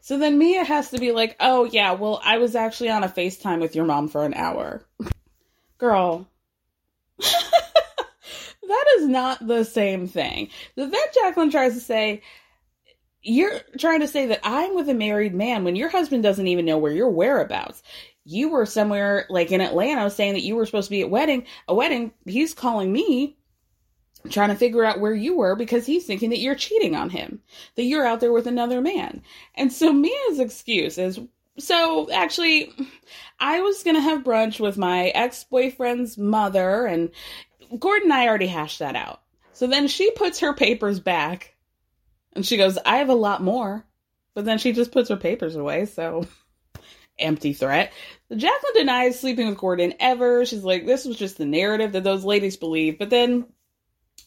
So 0.00 0.18
then 0.18 0.38
Mia 0.38 0.64
has 0.64 0.90
to 0.90 0.98
be 0.98 1.12
like, 1.12 1.36
"Oh 1.40 1.64
yeah, 1.64 1.92
well, 1.92 2.20
I 2.24 2.38
was 2.38 2.54
actually 2.54 2.90
on 2.90 3.04
a 3.04 3.08
FaceTime 3.08 3.60
with 3.60 3.76
your 3.76 3.84
mom 3.84 4.08
for 4.08 4.24
an 4.24 4.34
hour." 4.34 4.82
Girl, 5.78 6.28
that 7.18 8.86
is 8.98 9.06
not 9.06 9.46
the 9.46 9.64
same 9.64 10.08
thing. 10.08 10.48
The 10.76 10.86
vet 10.86 11.14
Jacqueline 11.14 11.50
tries 11.50 11.74
to 11.74 11.80
say, 11.80 12.22
you're 13.22 13.60
trying 13.78 14.00
to 14.00 14.08
say 14.08 14.26
that 14.26 14.40
I'm 14.42 14.74
with 14.74 14.88
a 14.88 14.94
married 14.94 15.34
man 15.34 15.64
when 15.64 15.76
your 15.76 15.88
husband 15.88 16.22
doesn't 16.22 16.46
even 16.46 16.64
know 16.64 16.78
where 16.78 16.92
your 16.92 17.10
whereabouts. 17.10 17.82
You 18.24 18.50
were 18.50 18.66
somewhere 18.66 19.26
like 19.30 19.50
in 19.50 19.60
Atlanta 19.60 20.10
saying 20.10 20.34
that 20.34 20.42
you 20.42 20.54
were 20.54 20.66
supposed 20.66 20.88
to 20.88 20.90
be 20.90 21.02
at 21.02 21.10
wedding, 21.10 21.46
a 21.66 21.74
wedding. 21.74 22.12
He's 22.26 22.54
calling 22.54 22.92
me 22.92 23.36
trying 24.30 24.50
to 24.50 24.54
figure 24.54 24.84
out 24.84 25.00
where 25.00 25.14
you 25.14 25.36
were 25.36 25.54
because 25.54 25.86
he's 25.86 26.04
thinking 26.04 26.30
that 26.30 26.40
you're 26.40 26.54
cheating 26.54 26.94
on 26.94 27.10
him, 27.10 27.40
that 27.76 27.84
you're 27.84 28.06
out 28.06 28.20
there 28.20 28.32
with 28.32 28.46
another 28.46 28.80
man. 28.80 29.22
And 29.54 29.72
so 29.72 29.92
Mia's 29.92 30.38
excuse 30.38 30.98
is, 30.98 31.18
so 31.58 32.10
actually, 32.12 32.72
I 33.40 33.60
was 33.60 33.82
going 33.82 33.96
to 33.96 34.02
have 34.02 34.24
brunch 34.24 34.60
with 34.60 34.76
my 34.76 35.08
ex 35.08 35.44
boyfriend's 35.44 36.16
mother, 36.16 36.86
and 36.86 37.10
Gordon 37.78 38.10
and 38.10 38.12
I 38.12 38.28
already 38.28 38.46
hashed 38.46 38.78
that 38.78 38.96
out. 38.96 39.22
So 39.52 39.66
then 39.66 39.88
she 39.88 40.10
puts 40.12 40.40
her 40.40 40.54
papers 40.54 41.00
back 41.00 41.56
and 42.32 42.44
she 42.44 42.56
goes, 42.56 42.78
I 42.84 42.98
have 42.98 43.08
a 43.08 43.14
lot 43.14 43.42
more. 43.42 43.84
But 44.34 44.44
then 44.44 44.58
she 44.58 44.72
just 44.72 44.92
puts 44.92 45.08
her 45.08 45.16
papers 45.16 45.56
away, 45.56 45.86
so 45.86 46.26
empty 47.18 47.52
threat. 47.52 47.92
Jacqueline 48.30 48.74
denies 48.74 49.18
sleeping 49.18 49.48
with 49.48 49.58
Gordon 49.58 49.94
ever. 49.98 50.44
She's 50.46 50.62
like, 50.62 50.86
this 50.86 51.04
was 51.04 51.16
just 51.16 51.38
the 51.38 51.46
narrative 51.46 51.92
that 51.92 52.04
those 52.04 52.24
ladies 52.24 52.56
believe. 52.56 52.98
But 52.98 53.10
then 53.10 53.46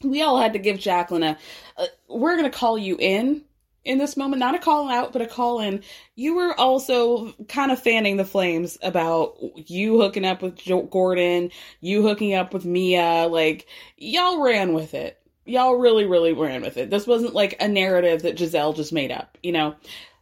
we 0.03 0.21
all 0.21 0.39
had 0.39 0.53
to 0.53 0.59
give 0.59 0.79
Jacqueline 0.79 1.23
a, 1.23 1.37
a 1.77 1.85
we're 2.09 2.35
going 2.35 2.51
to 2.51 2.57
call 2.57 2.77
you 2.77 2.97
in 2.99 3.43
in 3.83 3.97
this 3.97 4.15
moment, 4.15 4.39
not 4.39 4.55
a 4.55 4.59
call 4.59 4.89
out, 4.89 5.11
but 5.11 5.21
a 5.21 5.27
call 5.27 5.59
in. 5.59 5.83
You 6.15 6.35
were 6.35 6.59
also 6.59 7.31
kind 7.47 7.71
of 7.71 7.81
fanning 7.81 8.17
the 8.17 8.25
flames 8.25 8.77
about 8.83 9.37
you 9.55 9.99
hooking 9.99 10.25
up 10.25 10.41
with 10.41 10.59
Gordon, 10.89 11.51
you 11.79 12.03
hooking 12.03 12.33
up 12.33 12.53
with 12.53 12.65
Mia. 12.65 13.27
Like, 13.27 13.67
y'all 13.97 14.43
ran 14.43 14.73
with 14.73 14.93
it. 14.93 15.20
Y'all 15.45 15.75
really, 15.75 16.05
really 16.05 16.33
ran 16.33 16.61
with 16.61 16.77
it. 16.77 16.89
This 16.89 17.07
wasn't 17.07 17.33
like 17.33 17.57
a 17.59 17.67
narrative 17.67 18.21
that 18.23 18.37
Gizelle 18.37 18.75
just 18.75 18.93
made 18.93 19.11
up, 19.11 19.37
you 19.41 19.51
know? 19.51 19.75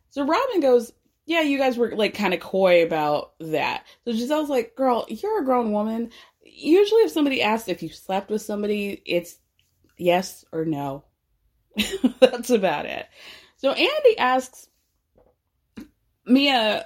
So 0.09 0.25
Robyn 0.25 0.61
goes, 0.61 0.91
Yeah, 1.25 1.41
you 1.41 1.57
guys 1.57 1.77
were 1.77 1.95
like 1.95 2.13
kind 2.13 2.33
of 2.33 2.39
coy 2.39 2.83
about 2.83 3.33
that. 3.39 3.85
So 4.05 4.11
Gizelle's 4.11 4.49
like, 4.49 4.75
Girl, 4.75 5.05
you're 5.09 5.41
a 5.41 5.45
grown 5.45 5.71
woman. 5.71 6.11
Usually, 6.43 7.01
if 7.01 7.11
somebody 7.11 7.41
asks 7.41 7.67
if 7.67 7.83
you 7.83 7.89
slept 7.89 8.29
with 8.29 8.41
somebody, 8.41 9.01
it's 9.05 9.37
yes 9.97 10.45
or 10.51 10.65
no. 10.65 11.03
That's 12.19 12.49
about 12.49 12.85
it. 12.85 13.07
So 13.57 13.71
Andy 13.71 14.17
asks 14.17 14.69
Mia, 16.25 16.85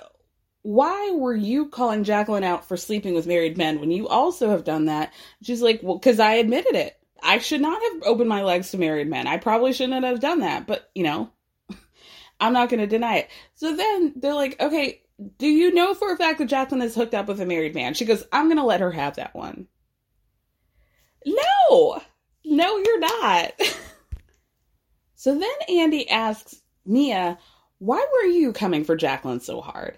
why 0.63 1.12
were 1.12 1.36
you 1.36 1.68
calling 1.68 2.04
Jacqueline 2.04 2.46
out 2.46 2.66
for 2.68 2.78
sleeping 2.78 3.13
with 3.13 3.28
married 3.28 3.58
men 3.58 3.80
when 3.80 3.92
you 3.92 4.08
also 4.08 4.50
have 4.50 4.63
done 4.63 4.86
that? 4.86 5.13
She's 5.44 5.62
like, 5.62 5.82
well, 5.84 5.98
because 5.98 6.20
I 6.20 6.36
admitted 6.36 6.75
it. 6.75 6.98
I 7.24 7.39
should 7.39 7.62
not 7.62 7.82
have 7.82 8.03
opened 8.03 8.30
my 8.30 8.44
legs 8.44 8.72
to 8.72 8.77
married 8.77 9.10
men. 9.10 9.27
I 9.27 9.38
probably 9.38 9.74
shouldn't 9.74 10.03
have 10.03 10.20
done 10.20 10.42
that, 10.42 10.68
but 10.68 10.89
you 10.94 11.03
know, 11.03 11.30
I'm 12.39 12.53
not 12.53 12.70
going 12.70 12.82
to 12.82 12.88
deny 12.88 13.18
it. 13.18 13.30
So 13.56 13.75
then 13.75 14.13
they're 14.15 14.34
like, 14.34 14.60
okay, 14.60 15.01
do 15.38 15.48
you 15.48 15.74
know 15.74 15.94
for 15.94 16.12
a 16.12 16.18
fact 16.18 16.39
that 16.39 16.48
Jacqueline 16.50 16.82
is 16.82 16.96
hooked 16.96 17.13
up 17.13 17.27
with 17.27 17.39
a 17.39 17.46
married 17.46 17.75
man? 17.75 17.94
She 17.94 18.06
goes, 18.06 18.25
I'm 18.32 18.48
going 18.48 18.58
to 18.58 18.63
let 18.63 18.82
her 18.82 18.92
have 18.92 19.15
that 19.15 19.34
one. 19.34 19.68
No, 21.25 22.01
no, 22.46 22.77
you're 22.77 23.00
not. 23.00 23.53
so 25.15 25.38
then 25.38 25.77
Andy 25.77 26.10
asks 26.10 26.62
Mia, 26.86 27.38
why 27.80 28.06
were 28.12 28.27
you 28.27 28.53
coming 28.53 28.84
for 28.84 28.96
Jacqueline 28.96 29.39
so 29.39 29.62
hard? 29.62 29.98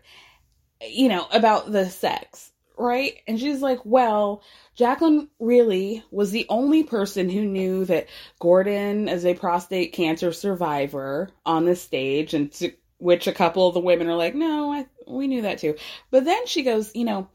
You 0.88 1.10
know, 1.10 1.27
about 1.32 1.72
the 1.72 1.89
sex, 1.89 2.51
right? 2.77 3.20
And 3.27 3.39
she's 3.39 3.62
like, 3.62 3.79
well, 3.86 4.44
Jacqueline 4.75 5.29
really 5.39 6.03
was 6.12 6.32
the 6.32 6.46
only 6.50 6.84
person 6.84 7.29
who 7.29 7.46
knew 7.46 7.86
that 7.86 8.08
Gordon 8.39 9.08
is 9.08 9.25
a 9.25 9.34
prostate 9.34 9.94
cancer 9.94 10.32
survivor 10.32 11.29
on 11.46 11.65
the 11.65 11.75
stage, 11.75 12.34
and 12.34 12.51
to 12.53 12.72
which 12.98 13.27
a 13.27 13.34
couple 13.34 13.67
of 13.67 13.74
the 13.74 13.79
women 13.79 14.08
are 14.08 14.15
like, 14.15 14.36
no, 14.36 14.72
I, 14.72 14.88
we 15.08 15.27
knew 15.27 15.44
that 15.44 15.60
too. 15.60 15.75
But 16.12 16.25
then 16.25 16.48
she 16.48 16.63
goes, 16.63 16.96
you 16.96 17.05
know, 17.05 17.29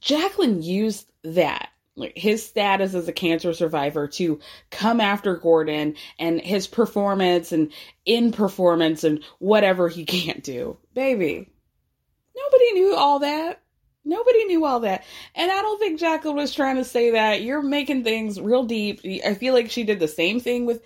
Jacqueline 0.00 0.62
used 0.62 1.10
that 1.22 1.70
like 1.96 2.16
his 2.16 2.44
status 2.44 2.94
as 2.94 3.08
a 3.08 3.12
cancer 3.12 3.52
survivor 3.52 4.08
to 4.08 4.40
come 4.70 5.00
after 5.00 5.36
Gordon 5.36 5.94
and 6.18 6.40
his 6.40 6.66
performance 6.66 7.52
and 7.52 7.72
in 8.04 8.32
performance 8.32 9.04
and 9.04 9.22
whatever 9.38 9.88
he 9.88 10.04
can't 10.04 10.42
do. 10.42 10.76
Baby, 10.92 11.48
nobody 12.36 12.72
knew 12.72 12.94
all 12.94 13.20
that. 13.20 13.60
Nobody 14.04 14.44
knew 14.44 14.64
all 14.64 14.80
that. 14.80 15.04
And 15.34 15.50
I 15.50 15.62
don't 15.62 15.78
think 15.78 15.98
Jacqueline 15.98 16.36
was 16.36 16.54
trying 16.54 16.76
to 16.76 16.84
say 16.84 17.12
that. 17.12 17.42
You're 17.42 17.62
making 17.62 18.04
things 18.04 18.40
real 18.40 18.64
deep. 18.64 19.00
I 19.24 19.34
feel 19.34 19.54
like 19.54 19.70
she 19.70 19.84
did 19.84 19.98
the 19.98 20.08
same 20.08 20.40
thing 20.40 20.66
with 20.66 20.82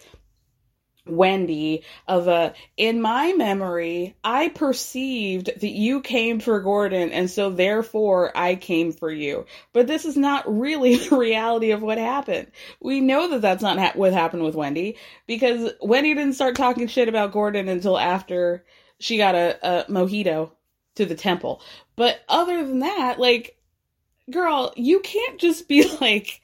Wendy 1.09 1.85
of 2.07 2.29
a 2.29 2.55
in 2.77 3.01
my 3.01 3.33
memory 3.33 4.15
I 4.23 4.49
perceived 4.49 5.47
that 5.61 5.71
you 5.71 6.01
came 6.01 6.41
for 6.41 6.61
Gordon 6.61 7.11
and 7.11 7.31
so 7.31 7.51
therefore 7.51 8.37
I 8.37 8.55
came 8.57 8.93
for 8.93 9.11
you 9.11 9.47
but 9.73 9.87
this 9.87 10.05
is 10.05 10.17
not 10.17 10.45
really 10.47 10.97
the 11.09 11.17
reality 11.17 11.71
of 11.71 11.83
what 11.83 11.99
happened 11.99 12.51
we 12.81 13.01
know 13.01 13.29
that 13.29 13.41
that's 13.41 13.63
not 13.63 13.79
ha- 13.79 13.93
what 13.95 14.13
happened 14.13 14.45
with 14.45 14.55
Wendy 14.55 14.97
because 15.27 15.73
Wendy 15.81 16.15
didn't 16.15 16.35
start 16.35 16.57
talking 16.57 16.87
shit 16.87 17.09
about 17.09 17.33
Gordon 17.33 17.69
until 17.69 17.99
after 17.99 18.65
she 19.01 19.17
got 19.17 19.35
a, 19.35 19.59
a 19.63 19.85
mojito 19.85 20.51
to 20.99 21.07
the 21.07 21.15
temple. 21.15 21.63
But 21.97 22.21
other 22.29 22.65
than 22.65 22.81
that 22.81 23.19
like 23.19 23.57
girl 24.31 24.73
you 24.77 25.01
can't 25.01 25.39
just 25.39 25.69
be 25.69 25.89
like 26.01 26.43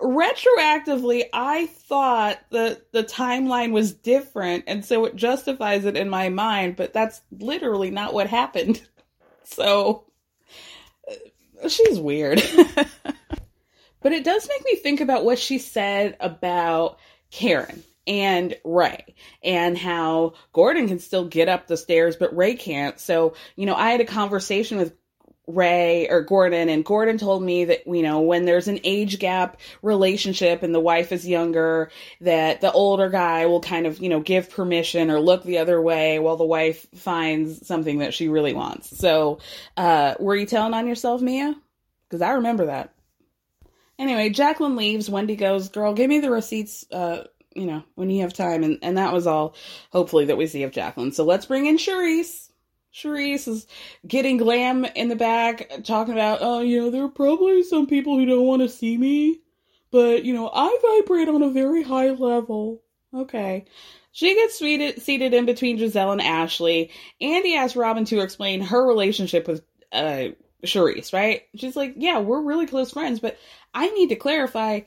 retroactively 0.00 1.24
i 1.34 1.66
thought 1.66 2.38
that 2.50 2.90
the 2.90 3.04
timeline 3.04 3.70
was 3.70 3.92
different 3.92 4.64
and 4.66 4.82
so 4.82 5.04
it 5.04 5.14
justifies 5.14 5.84
it 5.84 5.94
in 5.94 6.08
my 6.08 6.30
mind 6.30 6.74
but 6.74 6.92
that's 6.94 7.20
literally 7.30 7.90
not 7.90 8.12
what 8.12 8.26
happened. 8.26 8.82
So 9.44 10.04
uh, 11.10 11.68
she's 11.68 11.98
weird. 11.98 12.40
But 14.02 14.12
it 14.12 14.24
does 14.24 14.48
make 14.48 14.64
me 14.64 14.76
think 14.76 15.00
about 15.00 15.24
what 15.24 15.38
she 15.38 15.58
said 15.58 16.16
about 16.20 16.98
karen 17.30 17.82
and 18.06 18.56
ray 18.64 19.14
and 19.42 19.76
how 19.76 20.32
gordon 20.52 20.88
can 20.88 20.98
still 20.98 21.26
get 21.26 21.48
up 21.48 21.66
the 21.66 21.76
stairs 21.76 22.16
but 22.16 22.34
ray 22.36 22.54
can't 22.54 22.98
so 22.98 23.34
you 23.56 23.66
know 23.66 23.74
i 23.74 23.90
had 23.90 24.00
a 24.00 24.06
conversation 24.06 24.78
with 24.78 24.94
Ray 25.54 26.08
or 26.08 26.22
Gordon, 26.22 26.68
and 26.68 26.84
Gordon 26.84 27.18
told 27.18 27.42
me 27.42 27.66
that, 27.66 27.86
you 27.86 28.02
know, 28.02 28.20
when 28.20 28.44
there's 28.44 28.68
an 28.68 28.80
age 28.84 29.18
gap 29.18 29.58
relationship 29.82 30.62
and 30.62 30.74
the 30.74 30.80
wife 30.80 31.12
is 31.12 31.26
younger, 31.26 31.90
that 32.20 32.60
the 32.60 32.72
older 32.72 33.08
guy 33.08 33.46
will 33.46 33.60
kind 33.60 33.86
of, 33.86 33.98
you 34.00 34.08
know, 34.08 34.20
give 34.20 34.50
permission 34.50 35.10
or 35.10 35.20
look 35.20 35.42
the 35.42 35.58
other 35.58 35.80
way 35.80 36.18
while 36.18 36.36
the 36.36 36.44
wife 36.44 36.86
finds 36.94 37.66
something 37.66 37.98
that 37.98 38.14
she 38.14 38.28
really 38.28 38.54
wants. 38.54 38.96
So, 38.96 39.38
uh, 39.76 40.14
were 40.18 40.36
you 40.36 40.46
telling 40.46 40.74
on 40.74 40.86
yourself, 40.86 41.20
Mia? 41.20 41.54
Because 42.08 42.22
I 42.22 42.32
remember 42.32 42.66
that. 42.66 42.94
Anyway, 43.98 44.30
Jacqueline 44.30 44.76
leaves. 44.76 45.10
Wendy 45.10 45.36
goes, 45.36 45.68
Girl, 45.68 45.92
give 45.92 46.08
me 46.08 46.20
the 46.20 46.30
receipts, 46.30 46.86
uh, 46.90 47.24
you 47.54 47.66
know, 47.66 47.82
when 47.94 48.10
you 48.10 48.22
have 48.22 48.32
time. 48.32 48.62
And, 48.62 48.78
and 48.82 48.98
that 48.98 49.12
was 49.12 49.26
all, 49.26 49.54
hopefully, 49.92 50.26
that 50.26 50.36
we 50.36 50.46
see 50.46 50.62
of 50.62 50.72
Jacqueline. 50.72 51.12
So 51.12 51.24
let's 51.24 51.46
bring 51.46 51.66
in 51.66 51.76
Charrisse. 51.76 52.48
Charrisse 52.92 53.46
is 53.46 53.66
getting 54.06 54.36
glam 54.36 54.84
in 54.84 55.08
the 55.08 55.16
back, 55.16 55.70
talking 55.84 56.12
about, 56.12 56.38
oh, 56.40 56.60
you 56.60 56.80
know, 56.80 56.90
there 56.90 57.04
are 57.04 57.08
probably 57.08 57.62
some 57.62 57.86
people 57.86 58.16
who 58.16 58.26
don't 58.26 58.46
want 58.46 58.62
to 58.62 58.68
see 58.68 58.98
me, 58.98 59.40
but, 59.92 60.24
you 60.24 60.34
know, 60.34 60.50
I 60.52 60.76
vibrate 60.82 61.28
on 61.28 61.42
a 61.42 61.50
very 61.50 61.84
high 61.84 62.10
level. 62.10 62.82
Okay. 63.14 63.66
She 64.12 64.34
gets 64.34 64.58
seated, 64.58 65.00
seated 65.02 65.34
in 65.34 65.46
between 65.46 65.78
Gizelle 65.78 66.10
and 66.10 66.20
Ashley. 66.20 66.90
Andy 67.20 67.54
asks 67.54 67.76
Robyn 67.76 68.06
to 68.06 68.20
explain 68.20 68.60
her 68.60 68.84
relationship 68.84 69.46
with 69.46 69.62
uh, 69.92 70.30
Charrisse, 70.64 71.12
right? 71.12 71.42
She's 71.54 71.76
like, 71.76 71.94
yeah, 71.96 72.18
we're 72.18 72.42
really 72.42 72.66
close 72.66 72.90
friends, 72.90 73.20
but 73.20 73.38
I 73.72 73.88
need 73.90 74.08
to 74.08 74.16
clarify 74.16 74.80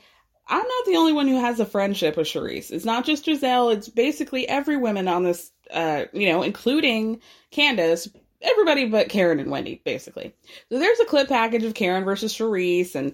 I'm 0.48 0.68
not 0.68 0.86
the 0.86 0.98
only 0.98 1.14
one 1.14 1.28
who 1.28 1.40
has 1.40 1.60
a 1.60 1.66
friendship 1.66 2.18
with 2.18 2.28
Charrisse. 2.28 2.72
It's 2.72 2.86
not 2.86 3.06
just 3.06 3.26
Gizelle, 3.26 3.74
it's 3.74 3.88
basically 3.88 4.48
every 4.48 4.78
woman 4.78 5.08
on 5.08 5.24
this, 5.24 5.52
uh, 5.72 6.06
you 6.12 6.30
know, 6.30 6.44
including 6.44 7.22
Candiace, 7.52 8.10
everybody 8.42 8.86
but 8.86 9.10
Karen 9.10 9.40
and 9.40 9.50
Wendy, 9.50 9.82
basically. 9.86 10.34
So 10.70 10.80
there's 10.80 11.00
a 11.00 11.06
clip 11.06 11.30
package 11.30 11.64
of 11.64 11.74
Karen 11.74 12.04
versus 12.04 12.34
Charrisse, 12.34 12.96
and 12.96 13.14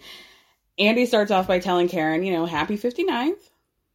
Andy 0.80 1.06
starts 1.06 1.32
off 1.32 1.48
by 1.48 1.60
telling 1.60 1.88
Karen, 1.88 2.24
you 2.24 2.34
know, 2.34 2.46
happy 2.46 2.78
59th. 2.78 3.50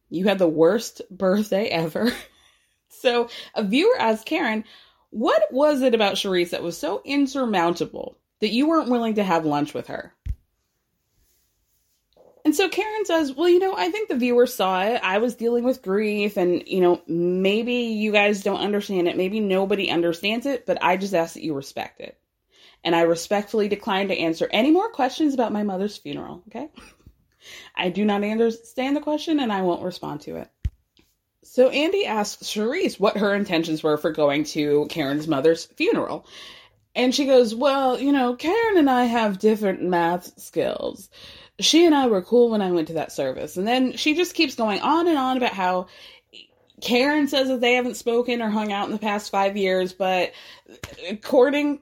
You 0.09 0.25
had 0.25 0.39
the 0.39 0.47
worst 0.47 1.01
birthday 1.11 1.67
ever. 1.67 2.11
so 2.89 3.29
a 3.53 3.63
viewer 3.63 3.97
asked 3.99 4.25
Karen, 4.25 4.63
what 5.09 5.41
was 5.51 5.81
it 5.81 5.93
about 5.93 6.15
Charrisse 6.15 6.51
that 6.51 6.63
was 6.63 6.77
so 6.77 7.01
insurmountable 7.03 8.17
that 8.39 8.51
you 8.51 8.67
weren't 8.67 8.89
willing 8.89 9.15
to 9.15 9.23
have 9.23 9.45
lunch 9.45 9.73
with 9.73 9.87
her? 9.87 10.14
And 12.45 12.55
so 12.55 12.69
Karen 12.69 13.05
says, 13.05 13.33
Well, 13.33 13.49
you 13.49 13.57
know, 13.57 13.75
I 13.75 13.89
think 13.89 14.07
the 14.07 14.15
viewer 14.15 14.45
saw 14.45 14.83
it. 14.83 15.01
I 15.03 15.17
was 15.17 15.33
dealing 15.33 15.63
with 15.63 15.81
grief, 15.81 16.37
and, 16.37 16.65
you 16.67 16.79
know, 16.79 17.01
maybe 17.07 17.73
you 17.73 18.11
guys 18.11 18.43
don't 18.43 18.61
understand 18.61 19.07
it. 19.07 19.17
Maybe 19.17 19.39
nobody 19.39 19.89
understands 19.89 20.45
it, 20.45 20.67
but 20.67 20.77
I 20.81 20.95
just 20.95 21.15
ask 21.15 21.33
that 21.33 21.43
you 21.43 21.55
respect 21.55 21.99
it. 22.01 22.17
And 22.83 22.95
I 22.95 23.01
respectfully 23.01 23.67
decline 23.67 24.09
to 24.09 24.17
answer 24.17 24.47
any 24.51 24.69
more 24.69 24.91
questions 24.91 25.33
about 25.33 25.51
my 25.51 25.63
mother's 25.63 25.97
funeral, 25.97 26.43
okay? 26.47 26.69
I 27.75 27.89
do 27.89 28.05
not 28.05 28.23
understand 28.23 28.95
the 28.95 29.01
question, 29.01 29.39
and 29.39 29.51
I 29.51 29.63
won't 29.63 29.83
respond 29.83 30.21
to 30.21 30.35
it. 30.35 30.49
So 31.41 31.69
Andy 31.69 32.05
asks 32.05 32.43
Charrisse 32.43 32.99
what 32.99 33.17
her 33.17 33.33
intentions 33.33 33.81
were 33.81 33.97
for 33.97 34.11
going 34.11 34.43
to 34.45 34.85
Karen's 34.89 35.27
mother's 35.27 35.65
funeral. 35.65 36.27
And 36.93 37.13
she 37.13 37.25
goes, 37.25 37.55
Well, 37.55 37.99
you 37.99 38.11
know, 38.11 38.35
Karen 38.35 38.77
and 38.77 38.89
I 38.89 39.05
have 39.05 39.39
different 39.39 39.81
math 39.81 40.39
skills 40.39 41.09
she 41.59 41.85
and 41.85 41.95
I 41.95 42.07
were 42.07 42.21
cool 42.21 42.49
when 42.49 42.61
I 42.61 42.71
went 42.71 42.87
to 42.89 42.95
that 42.95 43.11
service. 43.11 43.57
And 43.57 43.67
then 43.67 43.93
she 43.93 44.15
just 44.15 44.33
keeps 44.33 44.55
going 44.55 44.81
on 44.81 45.07
and 45.07 45.17
on 45.17 45.37
about 45.37 45.53
how 45.53 45.87
Karen 46.81 47.27
says 47.27 47.47
that 47.47 47.61
they 47.61 47.73
haven't 47.73 47.95
spoken 47.95 48.41
or 48.41 48.49
hung 48.49 48.71
out 48.71 48.87
in 48.87 48.91
the 48.91 48.99
past 48.99 49.31
five 49.31 49.55
years, 49.55 49.93
but 49.93 50.33
according 51.09 51.79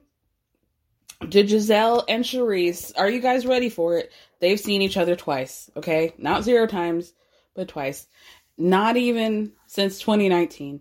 to 1.30 1.42
Gizelle 1.42 2.04
and 2.08 2.24
Charrisse, 2.24 2.92
are 2.96 3.10
you 3.10 3.20
guys 3.20 3.46
ready 3.46 3.68
for 3.68 3.98
it? 3.98 4.12
They've 4.40 4.60
seen 4.60 4.82
each 4.82 4.96
other 4.96 5.16
twice, 5.16 5.70
okay? 5.76 6.14
Not 6.18 6.44
zero 6.44 6.66
times, 6.66 7.12
but 7.54 7.68
twice. 7.68 8.06
Not 8.56 8.96
even 8.96 9.52
since 9.66 9.98
2019, 9.98 10.80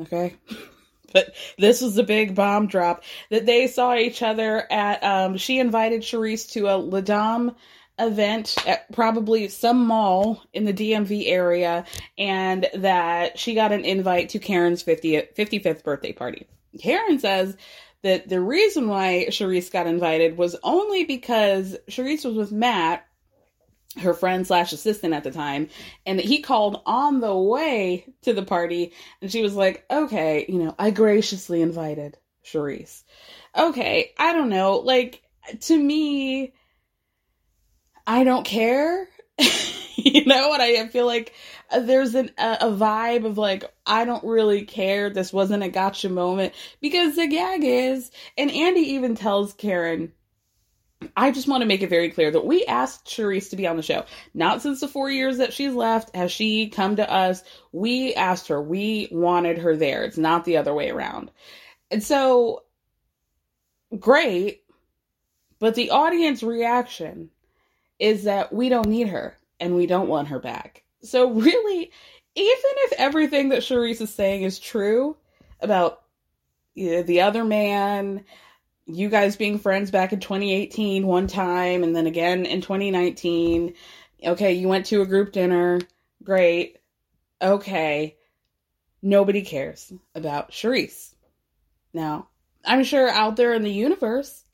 okay? 0.00 0.34
but 1.12 1.34
this 1.58 1.80
was 1.80 1.94
the 1.94 2.02
big 2.02 2.34
bomb 2.34 2.66
drop 2.66 3.04
that 3.30 3.46
they 3.46 3.68
saw 3.68 3.94
each 3.94 4.22
other 4.22 4.66
at, 4.70 5.02
um, 5.04 5.36
she 5.36 5.58
invited 5.58 6.02
Charrisse 6.02 6.50
to 6.52 6.66
a 6.66 6.76
La 6.76 7.00
Dame 7.00 7.54
event 7.98 8.56
at 8.66 8.90
probably 8.92 9.48
some 9.48 9.86
mall 9.86 10.42
in 10.52 10.64
the 10.64 10.72
DMV 10.72 11.28
area 11.28 11.84
and 12.16 12.68
that 12.74 13.38
she 13.38 13.54
got 13.54 13.72
an 13.72 13.84
invite 13.84 14.30
to 14.30 14.38
Karen's 14.38 14.82
50th, 14.82 15.34
55th 15.34 15.82
birthday 15.82 16.12
party. 16.12 16.46
Karen 16.80 17.18
says 17.18 17.56
that 18.02 18.28
the 18.28 18.40
reason 18.40 18.88
why 18.88 19.26
Charrisse 19.30 19.72
got 19.72 19.86
invited 19.86 20.36
was 20.36 20.56
only 20.62 21.04
because 21.04 21.76
Charrisse 21.90 22.24
was 22.24 22.36
with 22.36 22.52
Matt, 22.52 23.04
her 23.98 24.14
friend 24.14 24.46
slash 24.46 24.72
assistant 24.72 25.14
at 25.14 25.24
the 25.24 25.30
time, 25.30 25.68
and 26.06 26.18
that 26.18 26.26
he 26.26 26.40
called 26.40 26.80
on 26.86 27.20
the 27.20 27.36
way 27.36 28.06
to 28.22 28.32
the 28.32 28.42
party 28.42 28.92
and 29.20 29.32
she 29.32 29.42
was 29.42 29.54
like, 29.54 29.84
okay, 29.90 30.44
you 30.48 30.62
know, 30.62 30.74
I 30.78 30.90
graciously 30.90 31.62
invited 31.62 32.16
Charrisse. 32.44 33.02
Okay, 33.56 34.12
I 34.18 34.32
don't 34.32 34.50
know. 34.50 34.76
Like, 34.76 35.22
to 35.62 35.76
me, 35.76 36.52
I 38.08 38.24
don't 38.24 38.44
care. 38.44 39.06
you 39.96 40.24
know 40.24 40.48
what 40.48 40.62
I 40.62 40.88
feel 40.88 41.04
like 41.04 41.34
uh, 41.70 41.80
there's 41.80 42.14
an, 42.14 42.30
a, 42.38 42.56
a, 42.62 42.70
vibe 42.70 43.26
of 43.26 43.36
like 43.36 43.70
I 43.84 44.06
don't 44.06 44.24
really 44.24 44.64
care. 44.64 45.10
This 45.10 45.30
wasn't 45.30 45.62
a 45.62 45.68
gotcha 45.68 46.08
moment 46.08 46.54
because 46.80 47.16
the 47.16 47.26
gag 47.26 47.62
is, 47.64 48.10
and 48.38 48.50
Andy 48.50 48.80
even 48.94 49.14
tells 49.14 49.52
Karen, 49.52 50.12
I 51.18 51.32
just 51.32 51.48
want 51.48 51.60
to 51.60 51.66
make 51.66 51.82
it 51.82 51.90
very 51.90 52.08
clear 52.08 52.30
that 52.30 52.46
we 52.46 52.64
asked 52.64 53.04
Charrisse 53.06 53.50
to 53.50 53.56
be 53.56 53.66
on 53.66 53.76
the 53.76 53.82
show. 53.82 54.06
Not 54.32 54.62
since 54.62 54.80
the 54.80 54.88
four 54.88 55.10
years 55.10 55.36
that 55.36 55.52
she's 55.52 55.74
left 55.74 56.16
has 56.16 56.32
she 56.32 56.70
come 56.70 56.96
to 56.96 57.12
us. 57.12 57.44
We 57.72 58.14
asked 58.14 58.48
her. 58.48 58.60
We 58.60 59.08
wanted 59.12 59.58
her 59.58 59.76
there. 59.76 60.04
It's 60.04 60.16
not 60.16 60.46
the 60.46 60.56
other 60.56 60.72
way 60.72 60.88
around. 60.88 61.30
And 61.90 62.02
so, 62.02 62.62
great, 63.98 64.62
but 65.58 65.74
the 65.74 65.90
audience 65.90 66.42
reaction 66.42 67.28
is 67.98 68.24
that 68.24 68.52
we 68.52 68.68
don't 68.68 68.88
need 68.88 69.08
her 69.08 69.36
and 69.60 69.74
we 69.74 69.86
don't 69.86 70.08
want 70.08 70.28
her 70.28 70.38
back. 70.38 70.84
So 71.02 71.30
really, 71.30 71.90
even 72.34 72.72
if 72.84 72.92
everything 72.98 73.48
that 73.50 73.62
Charrisse 73.62 74.00
is 74.00 74.14
saying 74.14 74.42
is 74.42 74.58
true 74.58 75.16
about 75.60 76.02
you 76.74 76.92
know, 76.92 77.02
the 77.02 77.22
other 77.22 77.44
man, 77.44 78.24
you 78.86 79.08
guys 79.08 79.36
being 79.36 79.58
friends 79.58 79.90
back 79.90 80.12
in 80.12 80.20
2018 80.20 81.06
one 81.06 81.26
time 81.26 81.82
and 81.82 81.94
then 81.94 82.06
again 82.06 82.46
in 82.46 82.60
2019, 82.60 83.74
okay, 84.24 84.52
you 84.52 84.68
went 84.68 84.86
to 84.86 85.02
a 85.02 85.06
group 85.06 85.32
dinner, 85.32 85.80
great. 86.22 86.78
Okay. 87.42 88.16
Nobody 89.02 89.42
cares 89.42 89.92
about 90.14 90.50
Charrisse. 90.50 91.14
Now, 91.92 92.28
I'm 92.64 92.84
sure 92.84 93.08
out 93.08 93.36
there 93.36 93.54
in 93.54 93.62
the 93.62 93.72
universe, 93.72 94.44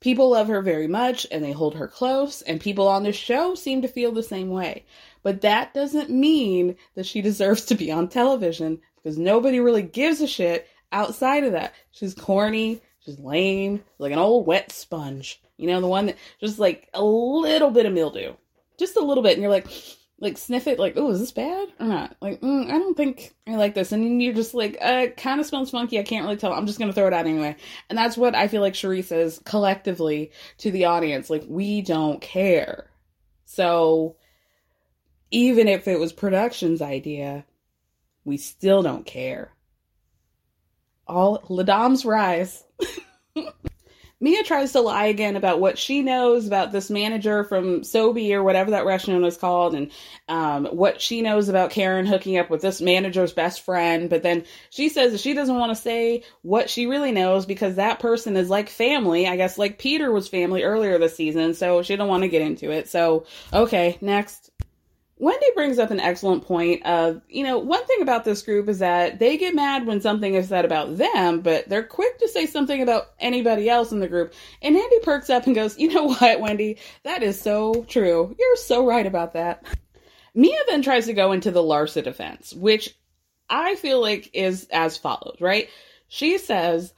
People 0.00 0.30
love 0.30 0.48
her 0.48 0.62
very 0.62 0.86
much 0.86 1.26
and 1.30 1.42
they 1.42 1.52
hold 1.52 1.74
her 1.74 1.88
close, 1.88 2.42
and 2.42 2.60
people 2.60 2.86
on 2.86 3.02
the 3.02 3.12
show 3.12 3.54
seem 3.54 3.82
to 3.82 3.88
feel 3.88 4.12
the 4.12 4.22
same 4.22 4.50
way. 4.50 4.84
But 5.22 5.40
that 5.40 5.74
doesn't 5.74 6.10
mean 6.10 6.76
that 6.94 7.06
she 7.06 7.20
deserves 7.20 7.64
to 7.66 7.74
be 7.74 7.90
on 7.90 8.08
television 8.08 8.80
because 8.96 9.18
nobody 9.18 9.58
really 9.58 9.82
gives 9.82 10.20
a 10.20 10.26
shit 10.26 10.68
outside 10.92 11.44
of 11.44 11.52
that. 11.52 11.74
She's 11.90 12.14
corny, 12.14 12.80
she's 13.00 13.18
lame, 13.18 13.82
like 13.98 14.12
an 14.12 14.18
old 14.18 14.46
wet 14.46 14.70
sponge. 14.70 15.40
You 15.56 15.66
know, 15.66 15.80
the 15.80 15.88
one 15.88 16.06
that 16.06 16.16
just 16.40 16.60
like 16.60 16.88
a 16.94 17.02
little 17.02 17.70
bit 17.70 17.86
of 17.86 17.92
mildew, 17.92 18.34
just 18.78 18.96
a 18.96 19.04
little 19.04 19.22
bit, 19.22 19.32
and 19.32 19.42
you're 19.42 19.50
like, 19.50 19.66
like 20.20 20.36
sniff 20.36 20.66
it, 20.66 20.78
like, 20.78 20.94
oh, 20.96 21.10
is 21.10 21.20
this 21.20 21.32
bad 21.32 21.68
or 21.78 21.86
not? 21.86 22.16
Like, 22.20 22.40
mm, 22.40 22.66
I 22.66 22.78
don't 22.78 22.96
think 22.96 23.34
I 23.46 23.56
like 23.56 23.74
this, 23.74 23.92
and 23.92 24.20
you're 24.22 24.34
just 24.34 24.54
like, 24.54 24.76
uh, 24.80 25.06
kind 25.16 25.40
of 25.40 25.46
smells 25.46 25.70
funky. 25.70 25.98
I 25.98 26.02
can't 26.02 26.24
really 26.24 26.36
tell. 26.36 26.52
I'm 26.52 26.66
just 26.66 26.78
gonna 26.78 26.92
throw 26.92 27.06
it 27.06 27.12
out 27.12 27.26
anyway, 27.26 27.56
and 27.88 27.96
that's 27.96 28.16
what 28.16 28.34
I 28.34 28.48
feel 28.48 28.60
like 28.60 28.74
Cherie 28.74 29.02
says 29.02 29.40
collectively 29.44 30.32
to 30.58 30.70
the 30.70 30.86
audience. 30.86 31.30
Like, 31.30 31.44
we 31.46 31.82
don't 31.82 32.20
care. 32.20 32.90
So, 33.44 34.16
even 35.30 35.68
if 35.68 35.86
it 35.86 36.00
was 36.00 36.12
production's 36.12 36.82
idea, 36.82 37.44
we 38.24 38.36
still 38.36 38.82
don't 38.82 39.06
care. 39.06 39.52
All 41.06 41.42
Ladam's 41.48 42.04
rise. 42.04 42.64
Mia 44.20 44.42
tries 44.42 44.72
to 44.72 44.80
lie 44.80 45.06
again 45.06 45.36
about 45.36 45.60
what 45.60 45.78
she 45.78 46.02
knows 46.02 46.46
about 46.46 46.72
this 46.72 46.90
manager 46.90 47.44
from 47.44 47.82
Sobe 47.82 48.32
or 48.32 48.42
whatever 48.42 48.72
that 48.72 48.84
restaurant 48.84 49.24
is 49.24 49.36
called, 49.36 49.74
and 49.74 49.92
um, 50.28 50.66
what 50.66 51.00
she 51.00 51.22
knows 51.22 51.48
about 51.48 51.70
Karen 51.70 52.04
hooking 52.04 52.36
up 52.36 52.50
with 52.50 52.60
this 52.60 52.80
manager's 52.80 53.32
best 53.32 53.62
friend. 53.62 54.10
But 54.10 54.24
then 54.24 54.44
she 54.70 54.88
says 54.88 55.12
that 55.12 55.20
she 55.20 55.34
doesn't 55.34 55.56
want 55.56 55.70
to 55.70 55.80
say 55.80 56.24
what 56.42 56.68
she 56.68 56.86
really 56.86 57.12
knows 57.12 57.46
because 57.46 57.76
that 57.76 58.00
person 58.00 58.36
is 58.36 58.50
like 58.50 58.68
family. 58.68 59.28
I 59.28 59.36
guess 59.36 59.56
like 59.56 59.78
Peter 59.78 60.10
was 60.10 60.26
family 60.26 60.64
earlier 60.64 60.98
this 60.98 61.14
season, 61.16 61.54
so 61.54 61.82
she 61.82 61.94
don't 61.94 62.08
want 62.08 62.24
to 62.24 62.28
get 62.28 62.42
into 62.42 62.72
it. 62.72 62.88
So 62.88 63.24
okay, 63.52 63.98
next. 64.00 64.50
Wendy 65.20 65.46
brings 65.54 65.78
up 65.78 65.90
an 65.90 65.98
excellent 65.98 66.46
point 66.46 66.86
of, 66.86 67.20
you 67.28 67.42
know, 67.42 67.58
one 67.58 67.84
thing 67.86 68.02
about 68.02 68.24
this 68.24 68.42
group 68.42 68.68
is 68.68 68.78
that 68.78 69.18
they 69.18 69.36
get 69.36 69.54
mad 69.54 69.84
when 69.84 70.00
something 70.00 70.34
is 70.34 70.48
said 70.48 70.64
about 70.64 70.96
them, 70.96 71.40
but 71.40 71.68
they're 71.68 71.82
quick 71.82 72.18
to 72.18 72.28
say 72.28 72.46
something 72.46 72.80
about 72.82 73.08
anybody 73.18 73.68
else 73.68 73.90
in 73.90 73.98
the 73.98 74.06
group. 74.06 74.32
And 74.62 74.76
Andy 74.76 74.98
perks 75.00 75.28
up 75.28 75.46
and 75.46 75.56
goes, 75.56 75.78
you 75.78 75.92
know 75.92 76.04
what, 76.14 76.40
Wendy? 76.40 76.78
That 77.02 77.22
is 77.24 77.40
so 77.40 77.84
true. 77.88 78.34
You're 78.38 78.56
so 78.56 78.86
right 78.86 79.06
about 79.06 79.32
that. 79.32 79.64
Mia 80.34 80.58
then 80.68 80.82
tries 80.82 81.06
to 81.06 81.14
go 81.14 81.32
into 81.32 81.50
the 81.50 81.62
Larsa 81.62 82.04
defense, 82.04 82.52
which 82.52 82.96
I 83.50 83.74
feel 83.74 84.00
like 84.00 84.30
is 84.34 84.68
as 84.70 84.96
follows, 84.96 85.38
right? 85.40 85.68
She 86.06 86.38
says, 86.38 86.94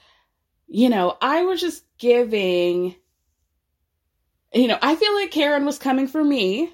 you 0.69 0.91
know, 0.91 1.17
I 1.23 1.45
was 1.45 1.61
just 1.61 1.85
giving, 1.97 2.97
you 4.53 4.69
know, 4.69 4.79
I 4.83 4.95
feel 4.95 5.15
like 5.15 5.31
Karen 5.31 5.65
was 5.65 5.79
coming 5.79 6.07
for 6.07 6.23
me 6.23 6.71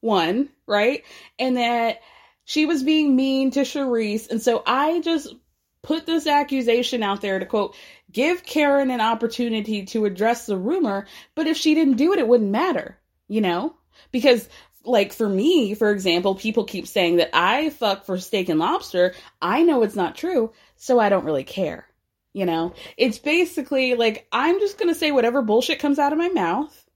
one, 0.00 0.48
right? 0.68 1.04
And 1.38 1.56
that 1.56 2.00
she 2.44 2.66
was 2.66 2.82
being 2.82 3.16
mean 3.16 3.50
to 3.52 3.60
Charrisse. 3.60 4.30
And 4.30 4.40
so 4.40 4.62
I 4.66 5.00
just 5.00 5.34
put 5.82 6.06
this 6.06 6.26
accusation 6.26 7.02
out 7.02 7.20
there 7.20 7.38
to 7.38 7.46
quote, 7.46 7.76
give 8.10 8.44
Karen 8.44 8.90
an 8.90 9.00
opportunity 9.00 9.84
to 9.86 10.04
address 10.04 10.46
the 10.46 10.56
rumor. 10.56 11.06
But 11.34 11.46
if 11.46 11.56
she 11.56 11.74
didn't 11.74 11.96
do 11.96 12.12
it, 12.12 12.18
it 12.18 12.28
wouldn't 12.28 12.50
matter, 12.50 12.98
you 13.26 13.40
know? 13.40 13.74
Because 14.12 14.48
like 14.84 15.12
for 15.12 15.28
me, 15.28 15.74
for 15.74 15.90
example, 15.90 16.34
people 16.34 16.64
keep 16.64 16.86
saying 16.86 17.16
that 17.16 17.30
I 17.32 17.70
fuck 17.70 18.04
for 18.04 18.18
steak 18.18 18.48
and 18.48 18.58
lobster. 18.58 19.14
I 19.40 19.62
know 19.62 19.82
it's 19.82 19.96
not 19.96 20.16
true, 20.16 20.52
so 20.76 20.98
I 20.98 21.08
don't 21.08 21.24
really 21.24 21.44
care. 21.44 21.86
You 22.32 22.46
know, 22.46 22.74
it's 22.96 23.18
basically 23.18 23.94
like 23.94 24.26
I'm 24.30 24.60
just 24.60 24.78
gonna 24.78 24.94
say 24.94 25.10
whatever 25.10 25.42
bullshit 25.42 25.80
comes 25.80 25.98
out 25.98 26.12
of 26.12 26.18
my 26.18 26.28
mouth, 26.28 26.86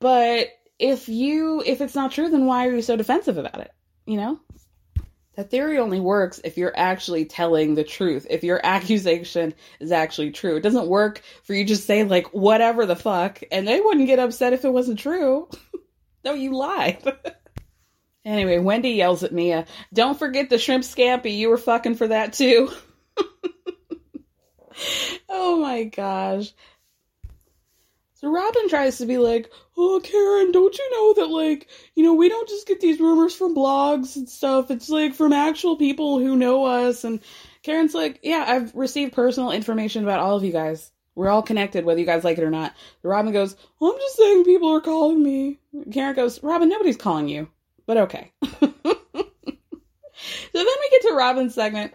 but 0.00 0.48
if 0.80 1.08
you 1.08 1.62
if 1.64 1.80
it's 1.80 1.94
not 1.94 2.12
true 2.12 2.28
then 2.28 2.46
why 2.46 2.66
are 2.66 2.74
you 2.74 2.82
so 2.82 2.96
defensive 2.96 3.38
about 3.38 3.60
it? 3.60 3.70
You 4.06 4.16
know? 4.16 4.40
That 5.36 5.50
theory 5.50 5.78
only 5.78 6.00
works 6.00 6.40
if 6.42 6.58
you're 6.58 6.76
actually 6.76 7.24
telling 7.24 7.74
the 7.74 7.84
truth. 7.84 8.26
If 8.28 8.42
your 8.42 8.60
accusation 8.64 9.54
is 9.78 9.92
actually 9.92 10.32
true. 10.32 10.56
It 10.56 10.62
doesn't 10.62 10.88
work 10.88 11.22
for 11.44 11.54
you 11.54 11.64
just 11.64 11.86
say 11.86 12.02
like 12.04 12.34
whatever 12.34 12.86
the 12.86 12.96
fuck 12.96 13.42
and 13.52 13.66
they 13.66 13.80
wouldn't 13.80 14.06
get 14.06 14.18
upset 14.18 14.52
if 14.52 14.64
it 14.64 14.72
wasn't 14.72 14.98
true. 14.98 15.48
No 16.22 16.34
you 16.34 16.54
lied. 16.54 17.02
Anyway 18.22 18.58
wendy 18.58 18.90
yells 18.90 19.22
at 19.22 19.32
mia 19.32 19.64
don't 19.94 20.18
forget 20.18 20.50
the 20.50 20.58
shrimp 20.58 20.84
scampi. 20.84 21.38
You 21.38 21.48
were 21.48 21.56
fucking 21.56 21.94
for 21.94 22.08
that 22.08 22.34
too. 22.34 22.70
Oh 25.28 25.56
my 25.56 25.84
gosh. 25.84 26.52
So 28.14 28.30
Robin 28.30 28.68
tries 28.68 28.98
to 28.98 29.06
be 29.06 29.18
like, 29.18 29.50
"Oh, 29.82 30.00
Karen, 30.00 30.52
don't 30.52 30.76
you 30.76 30.90
know 30.90 31.14
that 31.14 31.30
like, 31.32 31.68
you 31.94 32.04
know, 32.04 32.14
we 32.14 32.28
don't 32.28 32.48
just 32.48 32.66
get 32.66 32.80
these 32.80 33.00
rumors 33.00 33.34
from 33.34 33.54
blogs 33.54 34.16
and 34.16 34.28
stuff. 34.28 34.70
It's 34.70 34.90
like 34.90 35.14
from 35.14 35.32
actual 35.32 35.76
people 35.76 36.18
who 36.18 36.36
know 36.36 36.64
us." 36.64 37.04
And 37.04 37.20
Karen's 37.62 37.94
like, 37.94 38.20
"Yeah, 38.22 38.44
I've 38.46 38.74
received 38.74 39.12
personal 39.14 39.52
information 39.52 40.04
about 40.04 40.20
all 40.20 40.36
of 40.36 40.44
you 40.44 40.52
guys. 40.52 40.90
We're 41.14 41.30
all 41.30 41.42
connected, 41.42 41.84
whether 41.84 42.00
you 42.00 42.06
guys 42.06 42.24
like 42.24 42.38
it 42.38 42.44
or 42.44 42.50
not." 42.50 42.74
Robyn 43.02 43.32
goes, 43.32 43.56
well, 43.80 43.92
"I'm 43.92 43.98
just 43.98 44.16
saying 44.16 44.44
people 44.44 44.70
are 44.70 44.80
calling 44.80 45.22
me." 45.22 45.58
Karen 45.92 46.14
goes, 46.14 46.42
"Robyn, 46.42 46.68
nobody's 46.68 46.96
calling 46.96 47.28
you, 47.28 47.48
but 47.86 47.96
okay." 47.96 48.32
so 48.42 48.50
then 50.52 50.66
we 50.66 50.90
get 50.90 51.02
to 51.02 51.14
Robyn's 51.14 51.54
segment 51.54 51.94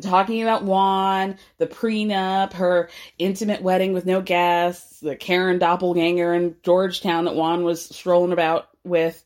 talking 0.00 0.42
about 0.42 0.64
Juan, 0.64 1.36
the 1.58 1.66
prenup, 1.66 2.52
her 2.54 2.88
intimate 3.18 3.62
wedding 3.62 3.92
with 3.92 4.06
no 4.06 4.20
guests, 4.20 5.00
the 5.00 5.16
Karen 5.16 5.58
doppelganger 5.58 6.34
in 6.34 6.56
Georgetown 6.62 7.24
that 7.24 7.34
Juan 7.34 7.64
was 7.64 7.84
strolling 7.84 8.32
about 8.32 8.68
with. 8.84 9.24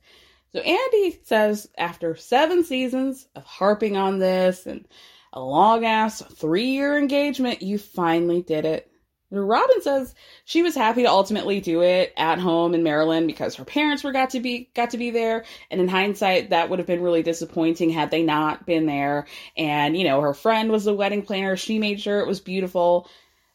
So 0.52 0.60
Andy 0.60 1.20
says 1.22 1.68
after 1.78 2.16
seven 2.16 2.64
seasons 2.64 3.28
of 3.36 3.44
harping 3.44 3.96
on 3.96 4.18
this 4.18 4.66
and 4.66 4.86
a 5.32 5.40
long 5.40 5.84
ass 5.84 6.22
three 6.22 6.70
year 6.70 6.98
engagement, 6.98 7.62
you 7.62 7.78
finally 7.78 8.42
did 8.42 8.64
it. 8.64 8.89
Robyn 9.30 9.80
says 9.80 10.14
she 10.44 10.62
was 10.62 10.74
happy 10.74 11.02
to 11.02 11.08
ultimately 11.08 11.60
do 11.60 11.82
it 11.82 12.12
at 12.16 12.40
home 12.40 12.74
in 12.74 12.82
Maryland 12.82 13.28
because 13.28 13.54
her 13.54 13.64
parents 13.64 14.02
were 14.02 14.12
got 14.12 14.30
to 14.30 14.40
be 14.40 14.70
got 14.74 14.90
to 14.90 14.98
be 14.98 15.10
there, 15.10 15.44
and 15.70 15.80
in 15.80 15.86
hindsight, 15.86 16.50
that 16.50 16.68
would 16.68 16.80
have 16.80 16.86
been 16.86 17.02
really 17.02 17.22
disappointing 17.22 17.90
had 17.90 18.10
they 18.10 18.22
not 18.24 18.66
been 18.66 18.86
there. 18.86 19.26
And 19.56 19.96
you 19.96 20.04
know, 20.04 20.20
her 20.20 20.34
friend 20.34 20.70
was 20.70 20.84
the 20.84 20.94
wedding 20.94 21.22
planner; 21.22 21.56
she 21.56 21.78
made 21.78 22.00
sure 22.00 22.20
it 22.20 22.26
was 22.26 22.40
beautiful. 22.40 23.08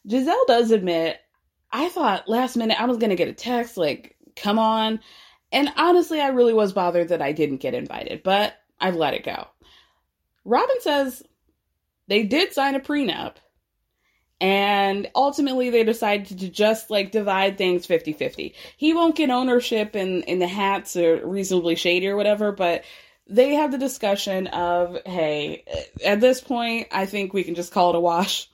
Gizelle 0.08 0.48
does 0.48 0.72
admit, 0.72 1.20
I 1.72 1.90
thought 1.90 2.30
last 2.30 2.56
minute 2.56 2.80
I 2.80 2.86
was 2.86 2.98
gonna 2.98 3.16
get 3.16 3.28
a 3.28 3.34
text 3.34 3.76
like, 3.76 4.16
"Come 4.38 4.60
on," 4.60 5.02
and 5.52 5.74
honestly, 5.76 6.22
I 6.22 6.28
really 6.30 6.54
was 6.54 6.72
bothered 6.72 7.10
that 7.10 7.22
I 7.22 7.34
didn't 7.34 7.58
get 7.58 7.74
invited, 7.74 8.24
but 8.24 8.54
I've 8.80 8.96
let 8.96 9.14
it 9.14 9.26
go. 9.26 9.48
Robyn 10.46 10.80
says 10.80 11.24
they 12.08 12.24
did 12.24 12.54
sign 12.54 12.76
a 12.76 12.80
prenup 12.80 13.36
and 14.42 15.10
ultimately 15.16 15.70
they 15.70 15.84
decided 15.84 16.40
to 16.40 16.50
just 16.50 16.90
like 16.90 17.12
divide 17.12 17.58
things 17.58 17.88
50-50 17.88 18.54
he 18.78 18.94
won't 18.94 19.16
get 19.16 19.30
ownership 19.30 19.96
in 19.96 20.24
in 20.24 20.40
the 20.40 20.48
hats 20.48 20.96
or 20.96 21.26
reasonably 21.26 21.76
shady 21.76 22.08
or 22.08 22.18
whatever 22.18 22.52
but 22.52 22.84
they 23.28 23.56
have 23.56 23.72
the 23.72 23.78
discussion 23.78 24.48
of 24.48 24.98
hey 25.06 25.64
uh, 25.74 26.06
at 26.06 26.20
this 26.20 26.42
point 26.42 26.88
i 26.92 27.06
think 27.06 27.34
we 27.34 27.44
can 27.44 27.56
just 27.56 27.72
call 27.72 27.92
it 27.92 27.96
a 27.96 28.00
wash 28.00 28.50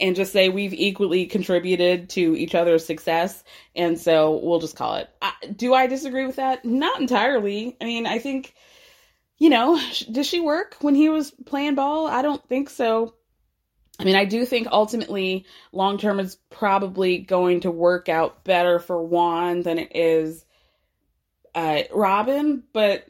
and 0.00 0.16
just 0.16 0.32
say 0.32 0.48
we've 0.48 0.74
equally 0.74 1.26
contributed 1.26 2.08
to 2.10 2.36
each 2.36 2.54
other's 2.54 2.84
success. 2.84 3.44
And 3.76 3.98
so 3.98 4.40
we'll 4.42 4.58
just 4.58 4.76
call 4.76 4.96
it. 4.96 5.08
Do 5.56 5.74
i 5.74 5.86
disagree 5.86 6.26
with 6.26 6.36
that? 6.36 6.64
Not 6.64 7.00
entirely. 7.00 7.76
I 7.80 7.84
mean 7.84 8.06
i 8.06 8.18
think 8.18 8.54
you 9.38 9.50
know 9.50 9.80
does 10.10 10.26
she 10.26 10.40
work 10.40 10.76
when 10.80 10.94
he 10.94 11.08
was 11.08 11.32
playing 11.46 11.74
ball? 11.74 12.06
I 12.06 12.22
don't 12.22 12.46
think 12.48 12.70
so 12.70 13.14
I 13.98 14.04
mean, 14.04 14.16
I 14.16 14.24
do 14.24 14.44
think 14.44 14.68
ultimately 14.70 15.46
long 15.72 15.98
term 15.98 16.18
is 16.18 16.36
probably 16.50 17.18
going 17.18 17.60
to 17.60 17.70
work 17.70 18.08
out 18.08 18.44
better 18.44 18.78
for 18.78 19.02
Juan 19.02 19.62
than 19.62 19.78
it 19.78 19.94
is 19.94 20.44
uh, 21.54 21.82
Robyn, 21.92 22.64
but 22.72 23.06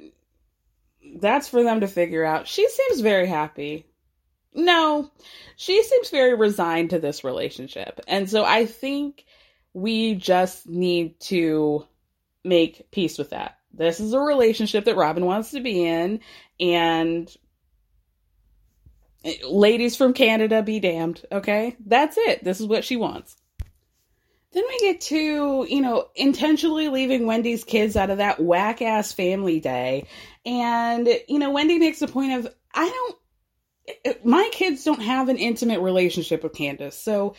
that's 1.16 1.48
for 1.48 1.62
them 1.62 1.80
to 1.80 1.88
figure 1.88 2.24
out. 2.24 2.48
She 2.48 2.68
seems 2.68 3.00
very 3.00 3.26
happy. 3.26 3.86
No, 4.52 5.10
she 5.56 5.82
seems 5.82 6.10
very 6.10 6.34
resigned 6.34 6.90
to 6.90 6.98
this 6.98 7.24
relationship. 7.24 8.00
And 8.06 8.28
so 8.28 8.44
I 8.44 8.66
think 8.66 9.24
we 9.72 10.14
just 10.14 10.68
need 10.68 11.18
to 11.20 11.86
make 12.44 12.90
peace 12.92 13.18
with 13.18 13.30
that. 13.30 13.58
This 13.72 13.98
is 13.98 14.12
a 14.12 14.20
relationship 14.20 14.84
that 14.84 14.96
Robyn 14.96 15.24
wants 15.24 15.50
to 15.50 15.60
be 15.60 15.84
in, 15.84 16.20
and 16.60 17.34
ladies 19.48 19.96
from 19.96 20.12
Canada 20.12 20.62
be 20.62 20.80
damned, 20.80 21.22
okay? 21.32 21.76
That's 21.86 22.16
it. 22.18 22.44
This 22.44 22.60
is 22.60 22.66
what 22.66 22.84
she 22.84 22.96
wants. 22.96 23.36
Then 24.52 24.64
we 24.68 24.78
get 24.78 25.00
to, 25.02 25.66
you 25.68 25.80
know, 25.80 26.08
intentionally 26.14 26.88
leaving 26.88 27.26
Wendy's 27.26 27.64
kids 27.64 27.96
out 27.96 28.10
of 28.10 28.18
that 28.18 28.40
whack 28.40 28.82
ass 28.82 29.12
family 29.12 29.58
day. 29.58 30.06
And, 30.46 31.08
you 31.28 31.40
know, 31.40 31.50
Wendy 31.50 31.78
makes 31.78 32.02
a 32.02 32.06
point 32.06 32.32
of, 32.32 32.54
I 32.72 32.88
don't, 32.88 34.24
my 34.24 34.48
kids 34.52 34.84
don't 34.84 35.02
have 35.02 35.28
an 35.28 35.38
intimate 35.38 35.80
relationship 35.80 36.42
with 36.42 36.52
Candiace. 36.52 36.96
So 36.96 37.34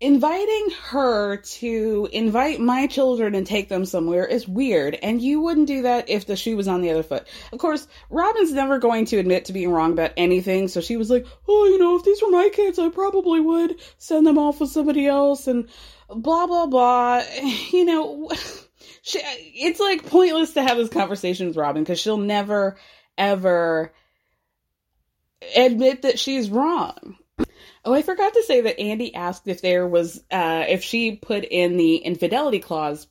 inviting 0.00 0.70
her 0.84 1.36
to 1.36 2.08
invite 2.10 2.58
my 2.58 2.86
children 2.86 3.34
and 3.34 3.46
take 3.46 3.68
them 3.68 3.84
somewhere 3.84 4.24
is 4.24 4.48
weird 4.48 4.94
and 4.94 5.20
you 5.20 5.42
wouldn't 5.42 5.66
do 5.66 5.82
that 5.82 6.08
if 6.08 6.26
the 6.26 6.36
shoe 6.36 6.56
was 6.56 6.68
on 6.68 6.80
the 6.80 6.90
other 6.90 7.02
foot. 7.02 7.26
Of 7.52 7.58
course 7.58 7.86
robin's 8.08 8.52
never 8.52 8.78
going 8.78 9.04
to 9.06 9.18
admit 9.18 9.46
to 9.46 9.52
being 9.52 9.70
wrong 9.70 9.92
about 9.92 10.12
anything 10.16 10.68
so 10.68 10.80
she 10.80 10.96
was 10.96 11.10
like 11.10 11.26
oh 11.46 11.66
you 11.66 11.78
know 11.78 11.96
if 11.96 12.04
these 12.04 12.22
were 12.22 12.30
my 12.30 12.48
kids 12.50 12.78
i 12.78 12.88
probably 12.88 13.40
would 13.40 13.78
send 13.98 14.26
them 14.26 14.38
off 14.38 14.60
with 14.60 14.70
somebody 14.70 15.06
else 15.06 15.46
and 15.46 15.68
blah 16.08 16.46
blah 16.46 16.66
blah. 16.66 17.22
You 17.70 17.84
know 17.84 18.30
she, 19.02 19.18
it's 19.22 19.80
like 19.80 20.06
pointless 20.06 20.54
to 20.54 20.62
have 20.62 20.78
this 20.78 20.88
conversation 20.88 21.48
with 21.48 21.56
robin 21.56 21.82
because 21.82 22.00
she'll 22.00 22.16
never 22.16 22.78
ever 23.18 23.92
admit 25.56 26.02
that 26.02 26.18
she's 26.18 26.48
wrong 26.48 27.16
Oh, 27.84 27.94
I 27.94 28.02
forgot 28.02 28.34
to 28.34 28.42
say 28.42 28.60
that 28.62 28.78
Andy 28.78 29.14
asked 29.14 29.48
if 29.48 29.62
there 29.62 29.86
was 29.86 30.22
uh, 30.30 30.64
if 30.68 30.84
she 30.84 31.16
put 31.16 31.44
in 31.44 31.76
the 31.76 31.96
infidelity 31.96 32.58
clause 32.58 33.06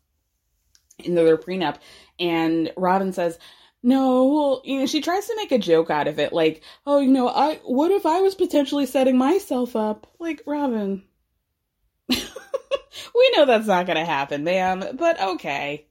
in 0.99 1.15
their 1.15 1.38
prenup, 1.38 1.77
and 2.19 2.71
Robyn 2.77 3.13
says, 3.13 3.39
"No." 3.82 4.25
Well, 4.25 4.62
you 4.65 4.79
know, 4.79 4.86
she 4.86 5.01
tries 5.01 5.27
to 5.27 5.36
make 5.36 5.51
a 5.51 5.58
joke 5.58 5.89
out 5.89 6.08
of 6.08 6.19
it, 6.19 6.34
like, 6.34 6.62
"Oh, 6.86 6.99
you 6.99 7.12
know, 7.12 7.27
I 7.27 7.55
what 7.63 7.91
if 7.91 8.05
I 8.05 8.21
was 8.21 8.36
potentially 8.36 8.86
setting 8.86 9.17
myself 9.17 9.75
up?" 9.75 10.05
Like, 10.19 10.43
Robyn, 10.45 11.03
we 12.10 13.32
know 13.36 13.45
that's 13.45 13.67
not 13.67 13.88
going 13.88 13.97
to 13.97 14.05
happen, 14.05 14.43
ma'am. 14.43 14.95
But 14.97 15.19
okay. 15.19 15.88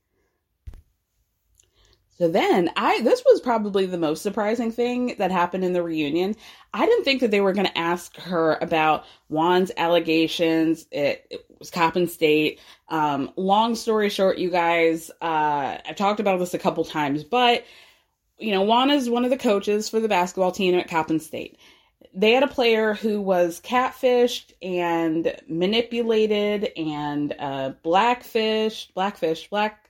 So 2.19 2.27
then 2.27 2.69
I 2.77 3.01
this 3.03 3.23
was 3.25 3.41
probably 3.41 3.87
the 3.87 3.97
most 3.97 4.23
surprising 4.23 4.73
thing 4.73 5.15
that 5.19 5.31
happened 5.31 5.65
in 5.65 5.73
the 5.73 5.85
reunion. 5.85 6.35
I 6.75 6.85
didn't 6.85 7.05
think 7.05 7.21
that 7.21 7.31
they 7.31 7.41
were 7.41 7.53
going 7.53 7.67
to 7.67 7.79
ask 7.79 8.17
her 8.17 8.59
about 8.61 9.05
Juan's 9.29 9.71
allegations. 9.77 10.87
It, 10.91 11.27
it 11.31 11.47
was 11.61 11.71
Coppin 11.71 12.09
State. 12.09 12.59
Um, 12.89 13.31
long 13.37 13.77
story 13.77 14.11
short, 14.11 14.39
you 14.39 14.51
guys, 14.51 15.11
uh, 15.23 15.79
I've 15.87 15.97
talked 15.97 16.19
about 16.19 16.39
this 16.41 16.55
a 16.55 16.59
couple 16.59 16.85
times, 16.85 17.23
but 17.23 17.65
you 18.39 18.51
know, 18.51 18.63
Juan 18.63 18.91
is 18.91 19.09
one 19.09 19.25
of 19.25 19.31
the 19.31 19.39
coaches 19.39 19.89
for 19.89 20.01
the 20.01 20.09
basketball 20.09 20.53
team 20.53 20.75
at 20.75 20.89
Coppin 20.89 21.21
State. 21.21 21.57
They 22.15 22.33
had 22.33 22.43
a 22.43 22.49
player 22.49 22.95
who 22.95 23.21
was 23.21 23.61
catfished 23.61 24.53
and 24.61 25.37
manipulated 25.49 26.73
and 26.77 27.35
uh, 27.39 27.73
blackfished, 27.85 28.95
blackfish, 28.95 29.49
black 29.51 29.88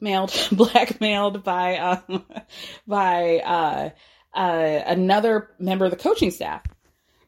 mailed 0.00 0.32
blackmailed 0.52 1.42
by 1.44 1.78
um, 1.78 2.24
by 2.86 3.38
uh, 3.38 3.90
uh, 4.34 4.82
another 4.86 5.50
member 5.58 5.84
of 5.84 5.90
the 5.90 5.96
coaching 5.96 6.30
staff. 6.30 6.62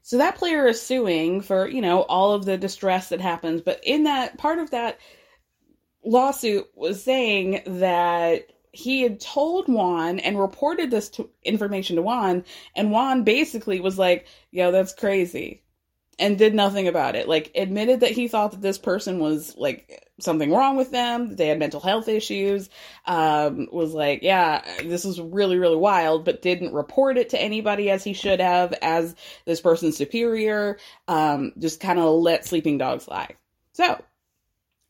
So 0.03 0.19
that 0.19 0.37
player 0.37 0.67
is 0.67 0.81
suing 0.81 1.41
for 1.41 1.69
you 1.69 1.83
know 1.83 2.03
all 2.03 2.33
of 2.33 2.45
the 2.45 2.57
distress 2.57 3.11
that 3.11 3.21
happens, 3.21 3.63
but 3.63 3.81
in 3.85 4.05
that 4.05 4.39
part 4.39 4.59
of 4.59 4.71
that 4.71 4.99
lawsuit 6.05 6.67
was 6.75 7.03
saying 7.03 7.63
that 7.67 8.47
he 8.73 9.03
had 9.03 9.21
told 9.21 9.67
Juan 9.69 10.19
and 10.21 10.39
reported 10.39 10.91
this 10.91 11.09
to, 11.11 11.29
information 11.43 11.97
to 11.97 12.03
Juan, 12.03 12.45
and 12.77 12.91
Juan 12.91 13.25
basically 13.25 13.81
was 13.81 13.99
like, 13.99 14.27
"Yo, 14.51 14.71
that's 14.71 14.95
crazy," 14.95 15.63
and 16.19 16.37
did 16.37 16.55
nothing 16.55 16.89
about 16.89 17.15
it. 17.15 17.29
Like 17.29 17.53
admitted 17.55 18.01
that 18.01 18.11
he 18.11 18.29
thought 18.29 18.51
that 18.53 18.61
this 18.61 18.79
person 18.79 19.19
was 19.19 19.57
like 19.57 20.09
something 20.21 20.51
wrong 20.51 20.77
with 20.77 20.91
them. 20.91 21.37
They 21.37 21.49
had 21.49 21.59
mental 21.59 21.81
health 21.81 22.09
issues. 22.09 22.69
Um, 23.07 23.69
was 23.71 23.95
like, 23.95 24.23
yeah, 24.23 24.63
this 24.83 25.05
is 25.05 25.21
really, 25.21 25.59
really 25.59 25.77
wild, 25.77 26.25
but 26.25 26.43
didn't 26.43 26.75
report 26.75 27.19
it 27.19 27.31
to 27.31 27.41
anybody 27.41 27.91
as 27.91 28.03
he 28.03 28.13
should 28.13 28.41
have 28.41 28.73
as 28.83 29.15
this 29.45 29.61
person's 29.61 29.97
superior. 29.97 30.79
Um, 31.07 31.53
just 31.59 31.81
kind 31.81 31.99
of 31.99 32.21
let 32.21 32.47
sleeping 32.47 32.79
dogs 32.79 33.07
lie. 33.07 33.37
So 33.73 34.03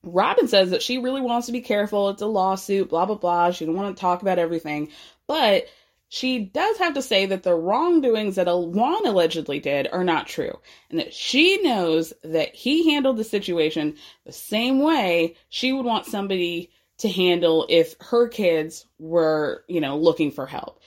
Robyn 0.02 0.48
says 0.48 0.70
that 0.70 0.82
she 0.82 0.98
really 0.98 1.20
wants 1.20 1.46
to 1.46 1.52
be 1.52 1.60
careful. 1.60 2.08
It's 2.10 2.22
a 2.22 2.26
lawsuit, 2.26 2.88
blah, 2.88 3.04
blah, 3.04 3.16
blah. 3.16 3.50
She 3.50 3.66
don't 3.66 3.76
want 3.76 3.96
to 3.96 4.00
talk 4.00 4.22
about 4.22 4.38
everything, 4.38 4.90
but 5.26 5.66
she 6.08 6.38
does 6.38 6.78
have 6.78 6.94
to 6.94 7.02
say 7.02 7.26
that 7.26 7.42
the 7.42 7.54
wrongdoings 7.54 8.36
that 8.36 8.46
Juan 8.46 9.06
allegedly 9.06 9.60
did 9.60 9.88
are 9.92 10.04
not 10.04 10.26
true, 10.26 10.58
and 10.90 10.98
that 10.98 11.12
she 11.12 11.60
knows 11.62 12.14
that 12.24 12.54
he 12.54 12.90
handled 12.90 13.18
the 13.18 13.24
situation 13.24 13.96
the 14.24 14.32
same 14.32 14.80
way 14.80 15.36
she 15.50 15.72
would 15.72 15.84
want 15.84 16.06
somebody 16.06 16.70
to 16.98 17.08
handle 17.08 17.66
if 17.68 17.94
her 18.00 18.26
kids 18.26 18.86
were, 18.98 19.64
you 19.68 19.80
know, 19.80 19.98
looking 19.98 20.30
for 20.30 20.46
help. 20.46 20.80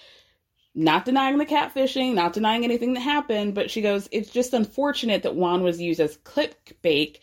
Not 0.73 1.05
denying 1.05 1.38
the 1.38 1.45
catfishing, 1.45 2.15
not 2.15 2.34
denying 2.34 2.63
anything 2.63 2.93
that 2.93 3.01
happened, 3.01 3.53
but 3.53 3.69
she 3.69 3.81
goes, 3.81 4.10
it's 4.12 4.31
just 4.31 4.53
unfortunate 4.53 5.23
that 5.23 5.36
Juan 5.36 5.63
was 5.63 5.81
used 5.81 5.99
as 5.99 6.17
clickbait, 6.17 7.17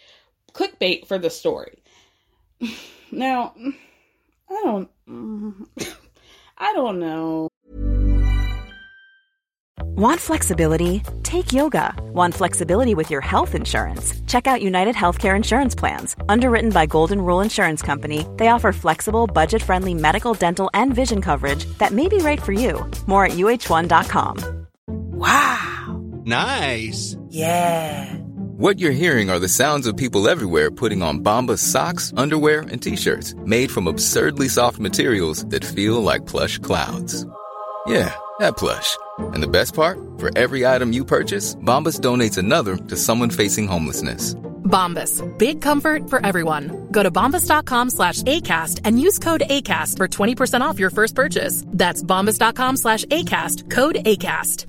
clickbait 0.53 1.07
for 1.07 1.19
the 1.19 1.31
story. 1.31 1.83
Now, 3.11 3.55
I 4.51 4.61
don't, 4.65 4.91
I 6.59 6.75
don't 6.75 6.99
know. 6.99 7.49
Want 9.99 10.21
flexibility? 10.21 11.03
Take 11.25 11.53
yoga. 11.53 11.93
Want 12.15 12.33
flexibility 12.33 12.95
with 12.95 13.11
your 13.11 13.21
health 13.21 13.57
insurance? 13.57 14.15
Check 14.29 14.47
out 14.47 14.63
United 14.63 14.95
Healthcare 14.95 15.35
Insurance 15.35 15.75
Plans. 15.75 16.15
Underwritten 16.29 16.71
by 16.71 16.87
Golden 16.87 17.21
Rule 17.21 17.41
Insurance 17.41 17.83
Company, 17.83 18.25
they 18.37 18.47
offer 18.47 18.71
flexible, 18.73 19.27
budget 19.27 19.61
friendly 19.61 19.95
medical, 19.95 20.35
dental, 20.35 20.71
and 20.73 20.95
vision 20.95 21.21
coverage 21.21 21.65
that 21.79 21.91
may 21.91 22.07
be 22.07 22.19
right 22.19 22.41
for 22.41 22.53
you. 22.53 22.89
More 23.09 23.27
at 23.27 23.33
uh1.com. 23.33 24.69
Wow! 24.87 26.01
Nice! 26.25 27.17
Yeah! 27.29 28.15
What 28.55 28.79
you're 28.79 28.93
hearing 28.93 29.31
are 29.31 29.41
the 29.41 29.49
sounds 29.49 29.89
of 29.89 29.97
people 29.97 30.29
everywhere 30.29 30.71
putting 30.71 31.03
on 31.03 31.25
Bombas 31.25 31.59
socks, 31.59 32.13
underwear, 32.17 32.61
and 32.71 32.81
t 32.81 32.95
shirts 32.95 33.35
made 33.45 33.73
from 33.73 33.89
absurdly 33.89 34.47
soft 34.47 34.79
materials 34.79 35.45
that 35.47 35.65
feel 35.65 36.01
like 36.01 36.25
plush 36.27 36.61
clouds. 36.61 37.27
Yeah, 37.89 38.15
that 38.41 38.57
plush. 38.57 38.97
And 39.33 39.43
the 39.43 39.49
best 39.49 39.75
part? 39.75 39.99
For 40.19 40.37
every 40.37 40.67
item 40.67 40.93
you 40.93 41.05
purchase, 41.05 41.55
Bombas 41.55 42.01
donates 42.01 42.39
another 42.39 42.77
to 42.77 42.97
someone 42.97 43.31
facing 43.31 43.67
homelessness. 43.67 44.35
Bombas. 44.69 45.23
Big 45.39 45.61
comfort 45.61 46.09
for 46.11 46.25
everyone. 46.25 46.89
Go 46.93 47.03
to 47.03 47.11
bombas.com 47.11 47.91
slash 47.91 48.23
ACAST 48.23 48.81
and 48.85 49.01
use 49.01 49.19
code 49.19 49.43
ACAST 49.49 49.97
for 49.97 50.07
20% 50.07 50.61
off 50.61 50.79
your 50.79 50.91
first 50.91 51.15
purchase. 51.15 51.65
That's 51.69 52.03
bombas.com 52.03 52.77
slash 52.77 53.05
ACAST. 53.07 53.71
Code 53.71 53.97
ACAST. 53.97 54.67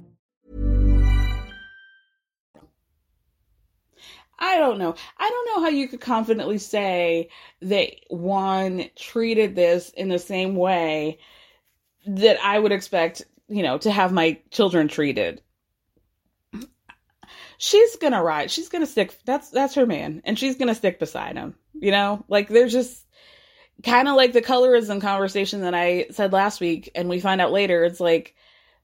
I 4.41 4.57
don't 4.57 4.77
know. 4.77 4.95
I 5.17 5.29
don't 5.29 5.45
know 5.47 5.63
how 5.63 5.69
you 5.69 5.89
could 5.89 5.99
confidently 5.99 6.59
say 6.59 7.29
that 7.61 7.89
Juan 8.09 8.85
treated 8.95 9.53
this 9.53 9.89
in 9.89 10.07
the 10.07 10.17
same 10.17 10.55
way 10.55 11.19
that 12.07 12.39
I 12.41 12.57
would 12.57 12.71
expect 12.71 13.25
you 13.49 13.63
know, 13.63 13.77
to 13.79 13.91
have 13.91 14.11
my 14.11 14.39
children 14.51 14.87
treated. 14.87 15.41
She's 17.57 17.97
gonna 17.97 18.23
ride. 18.23 18.51
She's 18.51 18.69
gonna 18.69 18.85
stick. 18.85 19.17
That's 19.25 19.49
that's 19.49 19.75
her 19.75 19.85
man, 19.85 20.21
and 20.23 20.39
she's 20.39 20.57
gonna 20.57 20.75
stick 20.75 20.99
beside 20.99 21.35
him. 21.35 21.55
You 21.73 21.91
know, 21.91 22.23
like 22.29 22.47
there's 22.47 22.71
just 22.71 23.05
kind 23.83 24.07
of 24.07 24.15
like 24.15 24.33
the 24.33 24.41
colorism 24.41 25.01
conversation 25.01 25.61
that 25.61 25.73
I 25.73 26.07
said 26.11 26.31
last 26.33 26.61
week, 26.61 26.91
and 26.95 27.09
we 27.09 27.19
find 27.19 27.41
out 27.41 27.51
later. 27.51 27.83
It's 27.83 27.99
like 27.99 28.35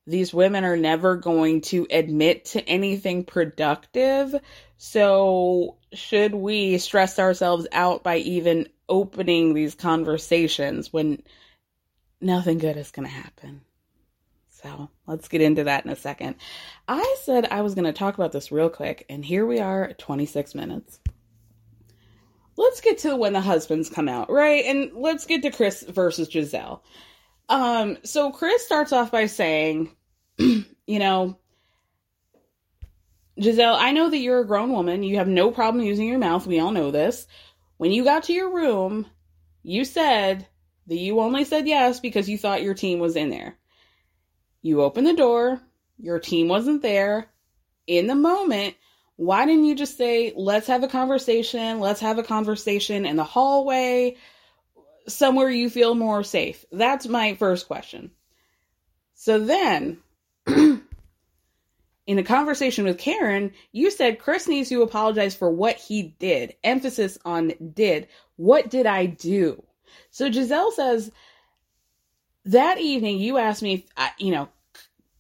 these 0.08 0.34
women 0.34 0.64
are 0.64 0.78
never 0.78 1.16
going 1.16 1.62
to 1.62 1.88
admit 1.90 2.46
to 2.46 2.62
anything 2.68 3.24
productive. 3.24 4.36
So, 4.78 5.78
should 5.94 6.36
we 6.36 6.78
stress 6.78 7.18
ourselves 7.18 7.68
out 7.72 8.04
by 8.04 8.18
even 8.18 8.70
opening 8.88 9.54
these 9.54 9.74
conversations 9.74 10.94
when 10.94 11.24
nothing 12.22 12.60
good 12.60 12.78
is 12.78 12.92
going 12.92 13.08
to 13.08 13.14
happen? 13.14 13.62
So 14.66 14.90
let's 15.06 15.28
get 15.28 15.42
into 15.42 15.66
that 15.66 15.86
in 15.86 15.92
a 15.92 15.96
second. 15.96 16.38
I 16.88 17.18
said 17.24 17.46
I 17.46 17.62
was 17.62 17.76
going 17.76 17.86
to 17.86 17.94
talk 17.94 18.16
about 18.16 18.32
this 18.32 18.52
real 18.52 18.70
quick, 18.70 19.06
and 19.10 19.24
here 19.24 19.46
we 19.46 19.60
are 19.60 19.94
26 19.94 20.56
minutes. 20.56 21.00
Let's 22.58 22.82
get 22.82 22.98
to 23.00 23.16
when 23.16 23.34
the 23.34 23.42
husbands 23.42 23.92
come 23.92 24.10
out, 24.10 24.32
right? 24.32 24.66
And 24.66 24.94
let's 24.96 25.28
get 25.28 25.44
to 25.44 25.52
Chris 25.52 25.84
versus 25.84 26.30
Gizelle. 26.30 26.82
Um, 27.48 28.00
so 28.04 28.32
Chris 28.32 28.66
starts 28.66 28.92
off 28.92 29.12
by 29.12 29.28
saying, 29.28 29.96
you 30.40 30.66
know, 30.88 31.38
Gizelle, 33.40 33.78
I 33.78 33.92
know 33.92 34.10
that 34.10 34.18
you're 34.18 34.40
a 34.40 34.48
grown 34.48 34.72
woman. 34.72 35.04
You 35.04 35.18
have 35.18 35.28
no 35.28 35.52
problem 35.52 35.86
using 35.86 36.08
your 36.08 36.18
mouth. 36.18 36.48
We 36.48 36.60
all 36.60 36.72
know 36.72 36.90
this. 36.90 37.28
When 37.78 37.92
you 37.92 38.04
got 38.04 38.24
to 38.24 38.34
your 38.34 38.52
room, 38.52 39.06
you 39.62 39.86
said 39.86 40.48
that 40.88 40.96
you 40.96 41.20
only 41.20 41.44
said 41.44 41.68
yes 41.68 42.00
because 42.00 42.28
you 42.28 42.40
thought 42.40 42.64
your 42.64 42.74
team 42.74 42.98
was 42.98 43.16
in 43.16 43.30
there. 43.30 43.60
You 44.66 44.82
opened 44.82 45.06
the 45.06 45.14
door, 45.14 45.62
your 46.00 46.18
team 46.18 46.48
wasn't 46.48 46.82
there. 46.82 47.28
In 47.86 48.08
the 48.08 48.16
moment, 48.16 48.74
why 49.16 49.46
didn't 49.46 49.66
you 49.66 49.76
just 49.76 49.96
say, 49.96 50.34
let's 50.36 50.66
have 50.66 50.82
a 50.82 50.88
conversation, 50.88 51.80
let's 51.80 52.00
have 52.00 52.18
a 52.18 52.24
conversation 52.24 53.06
in 53.06 53.16
the 53.16 53.24
hallway, 53.24 54.16
somewhere 55.08 55.52
you 55.52 55.70
feel 55.70 55.94
more 55.94 56.24
safe? 56.24 56.66
That's 56.72 57.06
my 57.06 57.36
first 57.36 57.68
question. 57.68 58.10
So 59.14 59.38
then, 59.38 60.00
in 60.48 60.82
a 62.08 62.24
conversation 62.24 62.86
with 62.86 62.98
Karen, 62.98 63.54
you 63.72 63.92
said 63.92 64.18
Chris 64.18 64.48
needs 64.48 64.70
to 64.70 64.82
apologize 64.82 65.36
for 65.36 65.52
what 65.52 65.76
he 65.76 66.16
did. 66.18 66.56
Emphasis 66.64 67.20
on 67.24 67.54
did. 67.76 68.08
What 68.36 68.72
did 68.72 68.88
I 68.88 69.06
do? 69.06 69.64
So 70.10 70.28
Gizelle 70.32 70.74
says, 70.74 71.12
that 72.46 72.80
evening 72.80 73.20
you 73.20 73.38
asked 73.38 73.62
me, 73.62 73.86
you 74.18 74.32
know, 74.32 74.50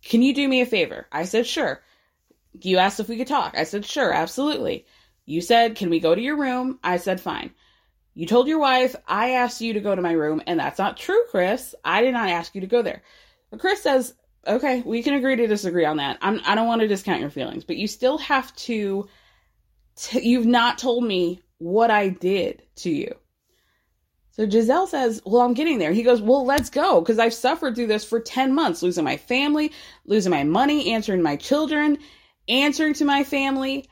can 0.05 0.21
you 0.21 0.33
do 0.33 0.47
me 0.47 0.61
a 0.61 0.65
favor? 0.65 1.07
I 1.11 1.25
said, 1.25 1.45
sure. 1.45 1.81
You 2.61 2.77
asked 2.77 2.99
if 2.99 3.09
we 3.09 3.17
could 3.17 3.27
talk. 3.27 3.57
I 3.57 3.63
said, 3.63 3.85
sure, 3.85 4.13
absolutely. 4.13 4.85
You 5.25 5.41
said, 5.41 5.75
can 5.75 5.89
we 5.89 5.99
go 5.99 6.15
to 6.15 6.21
your 6.21 6.37
room? 6.37 6.79
I 6.83 6.97
said, 6.97 7.19
fine. 7.19 7.51
You 8.13 8.25
told 8.25 8.47
your 8.47 8.59
wife, 8.59 8.95
I 9.07 9.31
asked 9.31 9.59
you 9.59 9.73
to 9.73 9.81
go 9.81 9.93
to 9.93 10.01
my 10.01 10.13
room, 10.13 10.41
and 10.47 10.59
that's 10.59 10.79
not 10.79 10.95
true, 10.95 11.21
Chris. 11.31 11.75
I 11.83 12.01
did 12.01 12.13
not 12.13 12.29
ask 12.29 12.55
you 12.55 12.61
to 12.61 12.67
go 12.67 12.81
there. 12.81 13.01
But 13.49 13.59
Chris 13.59 13.81
says, 13.81 14.13
okay, 14.47 14.83
we 14.85 15.03
can 15.03 15.15
agree 15.15 15.35
to 15.35 15.47
disagree 15.47 15.85
on 15.85 15.97
that. 15.97 16.19
I'm, 16.21 16.39
I 16.45 16.55
don't 16.55 16.67
want 16.67 16.81
to 16.81 16.87
discount 16.87 17.19
your 17.19 17.31
feelings, 17.31 17.65
but 17.65 17.77
you 17.77 17.87
still 17.87 18.19
have 18.19 18.55
to, 18.57 19.09
t- 19.97 20.29
you've 20.29 20.45
not 20.45 20.77
told 20.77 21.03
me 21.03 21.41
what 21.57 21.89
I 21.89 22.09
did 22.09 22.61
to 22.77 22.91
you. 22.91 23.15
So 24.35 24.45
Gizelle 24.45 24.87
says, 24.87 25.21
Well, 25.25 25.41
I'm 25.43 25.53
getting 25.53 25.79
there. 25.79 25.93
He 25.93 26.03
goes, 26.03 26.21
Well, 26.21 26.45
let's 26.45 26.69
go. 26.69 26.99
Because 26.99 27.19
I've 27.19 27.33
suffered 27.33 27.75
through 27.75 27.87
this 27.87 28.03
for 28.03 28.19
10 28.19 28.53
months, 28.53 28.83
losing 28.83 29.05
my 29.05 29.15
family, 29.15 29.71
losing 30.05 30.31
my 30.31 30.43
money, 30.43 30.91
answering 30.91 31.21
my 31.21 31.37
children, 31.37 31.99
answering 32.49 32.95
to 32.95 33.05
my 33.05 33.23
family. 33.23 33.89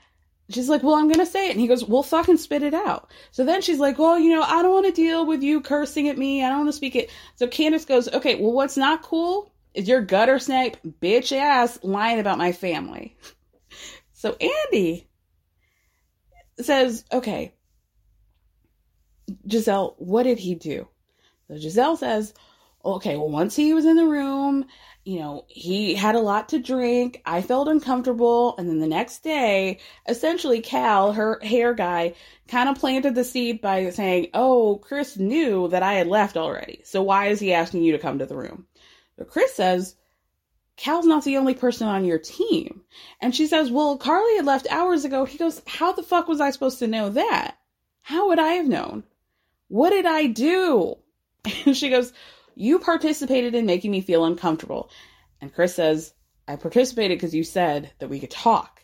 She's 0.50 0.68
like, 0.68 0.84
Well, 0.84 0.96
I'm 0.96 1.08
going 1.08 1.26
to 1.26 1.32
say 1.32 1.48
it. 1.48 1.52
And 1.52 1.62
he 1.62 1.68
goes, 1.68 1.86
Well, 1.86 2.04
fucking 2.04 2.38
spit 2.38 2.62
it 2.62 2.74
out. 2.74 3.10
So 3.32 3.46
then 3.46 3.62
she's 3.62 3.80
like, 3.80 3.98
Well, 3.98 4.20
you 4.20 4.32
know, 4.32 4.42
I 4.42 4.62
don't 4.62 4.74
want 4.74 4.86
to 4.86 4.92
deal 4.92 5.26
with 5.26 5.44
you 5.44 5.62
cursing 5.62 6.10
at 6.10 6.18
me. 6.18 6.44
I 6.44 6.50
don't 6.50 6.60
want 6.60 6.70
to 6.70 6.74
speak 6.74 6.98
it. 6.98 7.10
So 7.38 7.48
Candiace 7.48 7.86
goes, 7.86 8.10
Okay, 8.10 8.36
well, 8.36 8.52
what's 8.52 8.76
not 8.76 9.02
cool 9.02 9.54
is 9.74 9.88
your 9.88 10.02
gutter 10.02 10.40
snipe 10.40 10.76
bitch 10.84 11.32
ass 11.32 11.80
lying 11.84 12.20
about 12.20 12.38
my 12.38 12.52
family. 12.52 13.16
so 14.14 14.36
Andy 14.42 15.08
says, 16.60 17.06
Okay, 17.14 17.54
Gizelle, 19.48 19.96
what 19.98 20.24
did 20.24 20.40
he 20.40 20.56
do? 20.56 20.88
So 21.48 21.56
Gizelle 21.56 21.98
says, 21.98 22.34
okay, 22.86 23.16
well, 23.16 23.30
once 23.30 23.56
he 23.56 23.74
was 23.74 23.86
in 23.86 23.96
the 23.96 24.06
room, 24.06 24.66
you 25.06 25.20
know, 25.20 25.46
he 25.48 25.96
had 25.96 26.16
a 26.16 26.20
lot 26.20 26.50
to 26.50 26.60
drink. 26.60 27.22
I 27.26 27.42
felt 27.42 27.68
uncomfortable. 27.68 28.56
And 28.58 28.70
then 28.70 28.80
the 28.80 28.88
next 28.88 29.24
day, 29.24 29.80
essentially, 30.08 30.62
Cal, 30.62 31.14
her 31.14 31.40
hair 31.42 31.74
guy, 31.74 32.14
kind 32.48 32.70
of 32.70 32.78
planted 32.78 33.16
the 33.16 33.24
seed 33.24 33.62
by 33.62 33.90
saying, 33.90 34.28
oh, 34.34 34.78
Chris 34.78 35.18
knew 35.18 35.68
that 35.70 35.84
I 35.84 35.94
had 35.94 36.08
left 36.08 36.38
already. 36.38 36.82
So 36.86 37.02
why 37.02 37.28
is 37.28 37.40
he 37.40 37.54
asking 37.54 37.84
you 37.84 37.92
to 37.94 38.00
come 38.00 38.20
to 38.20 38.26
the 38.26 38.38
room? 38.38 38.66
But 39.18 39.30
Chris 39.30 39.54
says, 39.54 39.96
Cal's 40.76 41.06
not 41.06 41.24
the 41.24 41.38
only 41.38 41.54
person 41.54 41.88
on 41.88 42.06
your 42.06 42.18
team. 42.18 42.82
And 43.22 43.36
she 43.36 43.48
says, 43.48 43.70
well, 43.70 43.98
Carly 43.98 44.38
had 44.38 44.46
left 44.46 44.68
hours 44.72 45.06
ago. 45.06 45.24
He 45.24 45.38
goes, 45.38 45.62
how 45.68 45.92
the 45.92 46.04
fuck 46.04 46.28
was 46.28 46.42
I 46.42 46.50
supposed 46.50 46.80
to 46.80 46.88
know 46.88 47.10
that? 47.10 47.58
How 48.02 48.30
would 48.30 48.40
I 48.40 48.54
have 48.54 48.68
known? 48.68 49.04
What 49.68 49.92
did 49.92 50.06
I 50.06 50.28
do? 50.28 50.98
And 51.66 51.76
she 51.76 51.90
goes, 51.90 52.14
You 52.56 52.80
participated 52.80 53.54
in 53.54 53.66
making 53.66 53.92
me 53.92 54.02
feel 54.02 54.26
uncomfortable. 54.26 54.90
And 55.42 55.54
Chris 55.54 55.76
says, 55.76 56.14
I 56.48 56.56
participated 56.56 57.18
because 57.18 57.36
you 57.36 57.44
said 57.44 57.92
that 58.00 58.10
we 58.10 58.20
could 58.20 58.32
talk. 58.32 58.82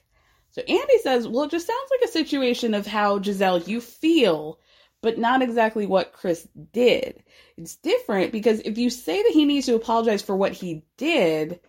So 0.51 0.61
Andy 0.61 0.97
says, 1.01 1.27
Well, 1.27 1.43
it 1.43 1.51
just 1.51 1.67
sounds 1.67 1.89
like 1.91 2.09
a 2.09 2.11
situation 2.11 2.73
of 2.73 2.85
how 2.85 3.19
Gizelle, 3.19 3.65
you 3.65 3.79
feel, 3.79 4.59
but 5.01 5.17
not 5.17 5.41
exactly 5.41 5.85
what 5.85 6.11
Chris 6.11 6.47
did. 6.73 7.23
It's 7.55 7.75
different 7.75 8.33
because 8.33 8.59
if 8.61 8.77
you 8.77 8.89
say 8.89 9.23
that 9.23 9.31
he 9.31 9.45
needs 9.45 9.67
to 9.67 9.75
apologize 9.75 10.21
for 10.21 10.35
what 10.35 10.51
he 10.51 10.83
did, 10.97 11.61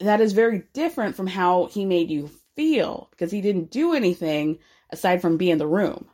that 0.00 0.20
is 0.20 0.32
very 0.32 0.64
different 0.74 1.16
from 1.16 1.26
how 1.26 1.66
he 1.66 1.86
made 1.86 2.10
you 2.10 2.30
feel 2.56 3.08
because 3.10 3.30
he 3.30 3.40
didn't 3.40 3.70
do 3.70 3.94
anything 3.94 4.58
aside 4.90 5.22
from 5.22 5.38
be 5.38 5.50
in 5.50 5.56
the 5.56 5.66
room. 5.66 6.09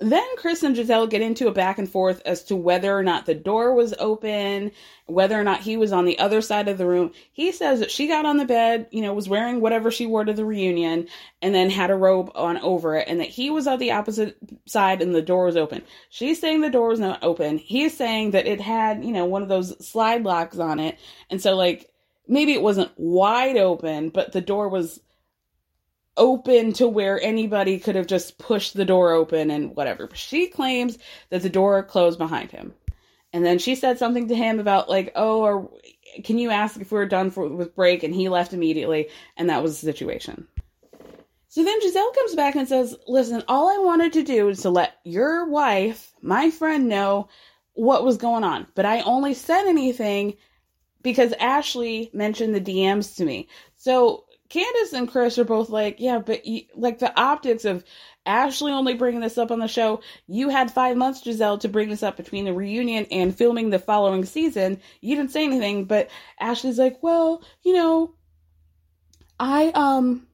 Then 0.00 0.24
Chris 0.36 0.64
and 0.64 0.74
Gizelle 0.74 1.08
get 1.08 1.22
into 1.22 1.46
a 1.46 1.52
back 1.52 1.78
and 1.78 1.88
forth 1.88 2.20
as 2.26 2.42
to 2.44 2.56
whether 2.56 2.96
or 2.96 3.04
not 3.04 3.26
the 3.26 3.34
door 3.34 3.74
was 3.74 3.94
open, 4.00 4.72
whether 5.06 5.38
or 5.38 5.44
not 5.44 5.60
he 5.60 5.76
was 5.76 5.92
on 5.92 6.04
the 6.04 6.18
other 6.18 6.42
side 6.42 6.66
of 6.66 6.78
the 6.78 6.86
room. 6.86 7.12
He 7.32 7.52
says 7.52 7.78
that 7.78 7.92
she 7.92 8.08
got 8.08 8.26
on 8.26 8.36
the 8.36 8.44
bed, 8.44 8.88
you 8.90 9.00
know, 9.02 9.14
was 9.14 9.28
wearing 9.28 9.60
whatever 9.60 9.92
she 9.92 10.06
wore 10.06 10.24
to 10.24 10.32
the 10.32 10.44
reunion, 10.44 11.06
and 11.40 11.54
then 11.54 11.70
had 11.70 11.90
a 11.90 11.96
robe 11.96 12.32
on 12.34 12.58
over 12.58 12.96
it, 12.96 13.06
and 13.08 13.20
that 13.20 13.28
he 13.28 13.50
was 13.50 13.68
on 13.68 13.78
the 13.78 13.92
opposite 13.92 14.36
side 14.66 15.00
and 15.00 15.14
the 15.14 15.22
door 15.22 15.44
was 15.44 15.56
open. 15.56 15.82
She's 16.10 16.40
saying 16.40 16.60
the 16.60 16.70
door 16.70 16.88
was 16.88 17.00
not 17.00 17.22
open. 17.22 17.58
He's 17.58 17.96
saying 17.96 18.32
that 18.32 18.46
it 18.48 18.60
had, 18.60 19.04
you 19.04 19.12
know, 19.12 19.26
one 19.26 19.42
of 19.42 19.48
those 19.48 19.86
slide 19.86 20.24
locks 20.24 20.58
on 20.58 20.80
it, 20.80 20.98
and 21.30 21.40
so 21.40 21.54
like 21.54 21.88
maybe 22.26 22.52
it 22.52 22.62
wasn't 22.62 22.90
wide 22.96 23.56
open, 23.56 24.08
but 24.08 24.32
the 24.32 24.40
door 24.40 24.68
was 24.68 25.00
open 26.16 26.72
to 26.74 26.88
where 26.88 27.20
anybody 27.20 27.78
could 27.78 27.96
have 27.96 28.06
just 28.06 28.38
pushed 28.38 28.74
the 28.74 28.84
door 28.84 29.12
open 29.12 29.50
and 29.50 29.74
whatever. 29.74 30.08
She 30.14 30.46
claims 30.46 30.98
that 31.30 31.42
the 31.42 31.48
door 31.48 31.82
closed 31.82 32.18
behind 32.18 32.50
him. 32.50 32.74
And 33.32 33.44
then 33.44 33.58
she 33.58 33.74
said 33.74 33.98
something 33.98 34.28
to 34.28 34.34
him 34.36 34.60
about 34.60 34.88
like, 34.88 35.12
"Oh, 35.16 35.40
or 35.40 35.70
can 36.22 36.38
you 36.38 36.50
ask 36.50 36.80
if 36.80 36.92
we're 36.92 37.06
done 37.06 37.30
for, 37.32 37.48
with 37.48 37.74
break?" 37.74 38.04
And 38.04 38.14
he 38.14 38.28
left 38.28 38.52
immediately, 38.52 39.08
and 39.36 39.50
that 39.50 39.62
was 39.62 39.80
the 39.80 39.86
situation. 39.86 40.46
So 41.48 41.64
then 41.64 41.80
Gizelle 41.80 42.14
comes 42.14 42.36
back 42.36 42.54
and 42.54 42.68
says, 42.68 42.96
"Listen, 43.08 43.42
all 43.48 43.68
I 43.68 43.84
wanted 43.84 44.12
to 44.12 44.22
do 44.22 44.48
is 44.48 44.62
to 44.62 44.70
let 44.70 44.98
your 45.04 45.48
wife, 45.48 46.12
my 46.22 46.50
friend, 46.50 46.88
know 46.88 47.28
what 47.72 48.04
was 48.04 48.16
going 48.16 48.44
on, 48.44 48.68
but 48.76 48.86
I 48.86 49.00
only 49.00 49.34
said 49.34 49.66
anything 49.66 50.36
because 51.02 51.32
Ashley 51.34 52.10
mentioned 52.12 52.54
the 52.54 52.60
DMs 52.60 53.16
to 53.16 53.24
me. 53.24 53.48
So 53.76 54.23
Candiace 54.54 54.92
and 54.92 55.10
Chris 55.10 55.36
are 55.36 55.44
both 55.44 55.68
like, 55.68 55.96
yeah, 55.98 56.20
but 56.20 56.46
you, 56.46 56.62
like 56.76 57.00
the 57.00 57.12
optics 57.20 57.64
of 57.64 57.82
Ashley 58.24 58.70
only 58.70 58.94
bringing 58.94 59.20
this 59.20 59.36
up 59.36 59.50
on 59.50 59.58
the 59.58 59.66
show. 59.66 60.00
You 60.28 60.48
had 60.48 60.70
five 60.70 60.96
months, 60.96 61.22
Gizelle, 61.22 61.58
to 61.58 61.68
bring 61.68 61.88
this 61.88 62.04
up 62.04 62.16
between 62.16 62.44
the 62.44 62.54
reunion 62.54 63.08
and 63.10 63.36
filming 63.36 63.70
the 63.70 63.80
following 63.80 64.24
season. 64.24 64.80
You 65.00 65.16
didn't 65.16 65.32
say 65.32 65.42
anything, 65.42 65.86
but 65.86 66.08
Ashley's 66.38 66.78
like, 66.78 67.02
well, 67.02 67.42
you 67.64 67.72
know, 67.74 68.14
I, 69.40 69.72
um, 69.74 70.28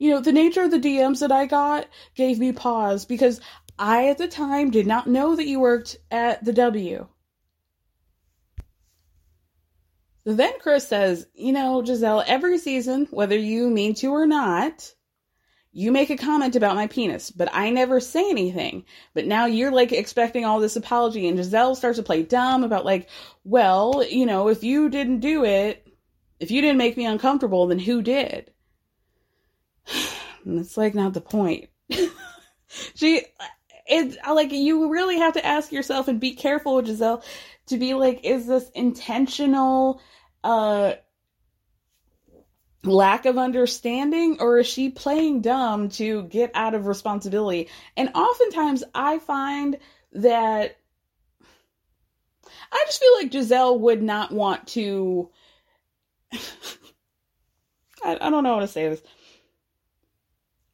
you 0.00 0.10
know, 0.10 0.20
the 0.20 0.32
nature 0.32 0.62
of 0.62 0.72
the 0.72 0.80
DMs 0.80 1.20
that 1.20 1.30
I 1.30 1.46
got 1.46 1.86
gave 2.16 2.40
me 2.40 2.50
pause 2.50 3.04
because 3.04 3.40
I 3.78 4.08
at 4.08 4.18
the 4.18 4.26
time 4.26 4.70
did 4.70 4.88
not 4.88 5.06
know 5.06 5.36
that 5.36 5.46
you 5.46 5.60
worked 5.60 5.96
at 6.10 6.44
the 6.44 6.52
W. 6.52 7.06
Then 10.24 10.52
Chris 10.60 10.88
says, 10.88 11.26
You 11.34 11.52
know, 11.52 11.82
Gizelle, 11.82 12.24
every 12.26 12.58
season, 12.58 13.06
whether 13.10 13.36
you 13.36 13.68
mean 13.68 13.94
to 13.96 14.08
or 14.08 14.26
not, 14.26 14.92
you 15.72 15.90
make 15.90 16.08
a 16.08 16.16
comment 16.16 16.56
about 16.56 16.76
my 16.76 16.86
penis, 16.86 17.30
but 17.30 17.48
I 17.52 17.70
never 17.70 18.00
say 18.00 18.30
anything. 18.30 18.84
But 19.12 19.26
now 19.26 19.46
you're 19.46 19.72
like 19.72 19.92
expecting 19.92 20.44
all 20.44 20.60
this 20.60 20.76
apology, 20.76 21.28
and 21.28 21.38
Gizelle 21.38 21.76
starts 21.76 21.98
to 21.98 22.02
play 22.04 22.22
dumb 22.22 22.64
about, 22.64 22.84
like, 22.84 23.08
well, 23.42 24.04
you 24.08 24.24
know, 24.24 24.48
if 24.48 24.62
you 24.64 24.88
didn't 24.88 25.20
do 25.20 25.44
it, 25.44 25.86
if 26.40 26.50
you 26.50 26.60
didn't 26.62 26.78
make 26.78 26.96
me 26.96 27.06
uncomfortable, 27.06 27.66
then 27.66 27.78
who 27.78 28.02
did? 28.02 28.50
And 30.46 30.60
it's 30.60 30.76
like 30.76 30.94
not 30.94 31.14
the 31.14 31.22
point. 31.22 31.70
she, 32.94 33.22
it's 33.86 34.16
like 34.28 34.52
you 34.52 34.92
really 34.92 35.16
have 35.16 35.32
to 35.32 35.46
ask 35.46 35.72
yourself 35.72 36.06
and 36.06 36.20
be 36.20 36.34
careful, 36.34 36.82
Gizelle, 36.82 37.24
to 37.66 37.78
be 37.78 37.94
like, 37.94 38.24
is 38.24 38.46
this 38.46 38.68
intentional? 38.70 40.00
uh 40.44 40.94
lack 42.84 43.24
of 43.24 43.38
understanding 43.38 44.36
or 44.40 44.58
is 44.58 44.66
she 44.66 44.90
playing 44.90 45.40
dumb 45.40 45.88
to 45.88 46.24
get 46.24 46.50
out 46.54 46.74
of 46.74 46.86
responsibility 46.86 47.68
and 47.96 48.10
oftentimes 48.14 48.84
i 48.94 49.18
find 49.18 49.78
that 50.12 50.76
i 52.70 52.84
just 52.86 53.00
feel 53.00 53.14
like 53.16 53.30
Gizelle 53.30 53.80
would 53.80 54.02
not 54.02 54.32
want 54.32 54.66
to 54.68 55.30
I, 58.04 58.18
I 58.20 58.30
don't 58.30 58.44
know 58.44 58.54
how 58.54 58.60
to 58.60 58.68
say 58.68 58.90
this 58.90 59.02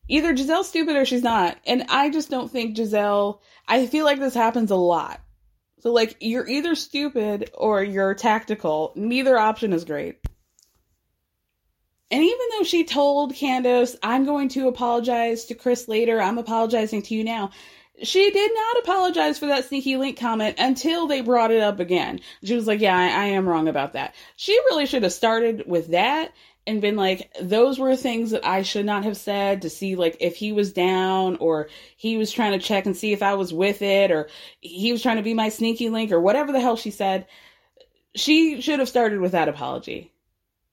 either 0.08 0.34
Gizelle's 0.34 0.68
stupid 0.68 0.96
or 0.96 1.04
she's 1.04 1.22
not 1.22 1.56
and 1.64 1.84
i 1.90 2.10
just 2.10 2.28
don't 2.28 2.50
think 2.50 2.76
Gizelle. 2.76 3.38
i 3.68 3.86
feel 3.86 4.04
like 4.04 4.18
this 4.18 4.34
happens 4.34 4.72
a 4.72 4.76
lot 4.76 5.20
so, 5.80 5.92
like, 5.92 6.16
you're 6.20 6.48
either 6.48 6.74
stupid 6.74 7.50
or 7.54 7.82
you're 7.82 8.14
tactical. 8.14 8.92
Neither 8.96 9.38
option 9.38 9.72
is 9.72 9.84
great. 9.84 10.18
And 12.10 12.22
even 12.22 12.46
though 12.52 12.64
she 12.64 12.84
told 12.84 13.34
Candiace, 13.34 13.96
I'm 14.02 14.24
going 14.24 14.48
to 14.50 14.68
apologize 14.68 15.46
to 15.46 15.54
Chris 15.54 15.88
later, 15.88 16.20
I'm 16.20 16.38
apologizing 16.38 17.02
to 17.02 17.14
you 17.14 17.24
now, 17.24 17.50
she 18.02 18.30
did 18.30 18.50
not 18.54 18.82
apologize 18.82 19.38
for 19.38 19.46
that 19.46 19.66
sneaky 19.66 19.96
link 19.96 20.18
comment 20.18 20.56
until 20.58 21.06
they 21.06 21.20
brought 21.20 21.50
it 21.50 21.60
up 21.60 21.80
again. 21.80 22.20
She 22.42 22.54
was 22.54 22.66
like, 22.66 22.80
Yeah, 22.80 22.96
I, 22.96 23.04
I 23.04 23.24
am 23.26 23.48
wrong 23.48 23.68
about 23.68 23.92
that. 23.92 24.14
She 24.36 24.52
really 24.70 24.86
should 24.86 25.02
have 25.02 25.12
started 25.12 25.64
with 25.66 25.88
that 25.88 26.32
and 26.66 26.80
been 26.80 26.96
like, 26.96 27.32
those 27.40 27.78
were 27.78 27.96
things 27.96 28.30
that 28.30 28.46
I 28.46 28.62
should 28.62 28.86
not 28.86 29.04
have 29.04 29.16
said 29.16 29.62
to 29.62 29.70
see 29.70 29.96
like 29.96 30.16
if 30.20 30.36
he 30.36 30.52
was 30.52 30.72
down 30.72 31.36
or 31.36 31.68
he 31.96 32.16
was 32.16 32.30
trying 32.30 32.52
to 32.52 32.64
check 32.64 32.86
and 32.86 32.96
see 32.96 33.12
if 33.12 33.22
I 33.22 33.34
was 33.34 33.52
with 33.52 33.82
it 33.82 34.10
or 34.10 34.28
he 34.60 34.92
was 34.92 35.02
trying 35.02 35.16
to 35.16 35.22
be 35.22 35.34
my 35.34 35.48
sneaky 35.48 35.90
link 35.90 36.12
or 36.12 36.20
whatever 36.20 36.52
the 36.52 36.60
hell 36.60 36.76
she 36.76 36.90
said. 36.90 37.26
She 38.14 38.60
should 38.60 38.78
have 38.78 38.88
started 38.88 39.20
with 39.20 39.32
that 39.32 39.48
apology. 39.48 40.12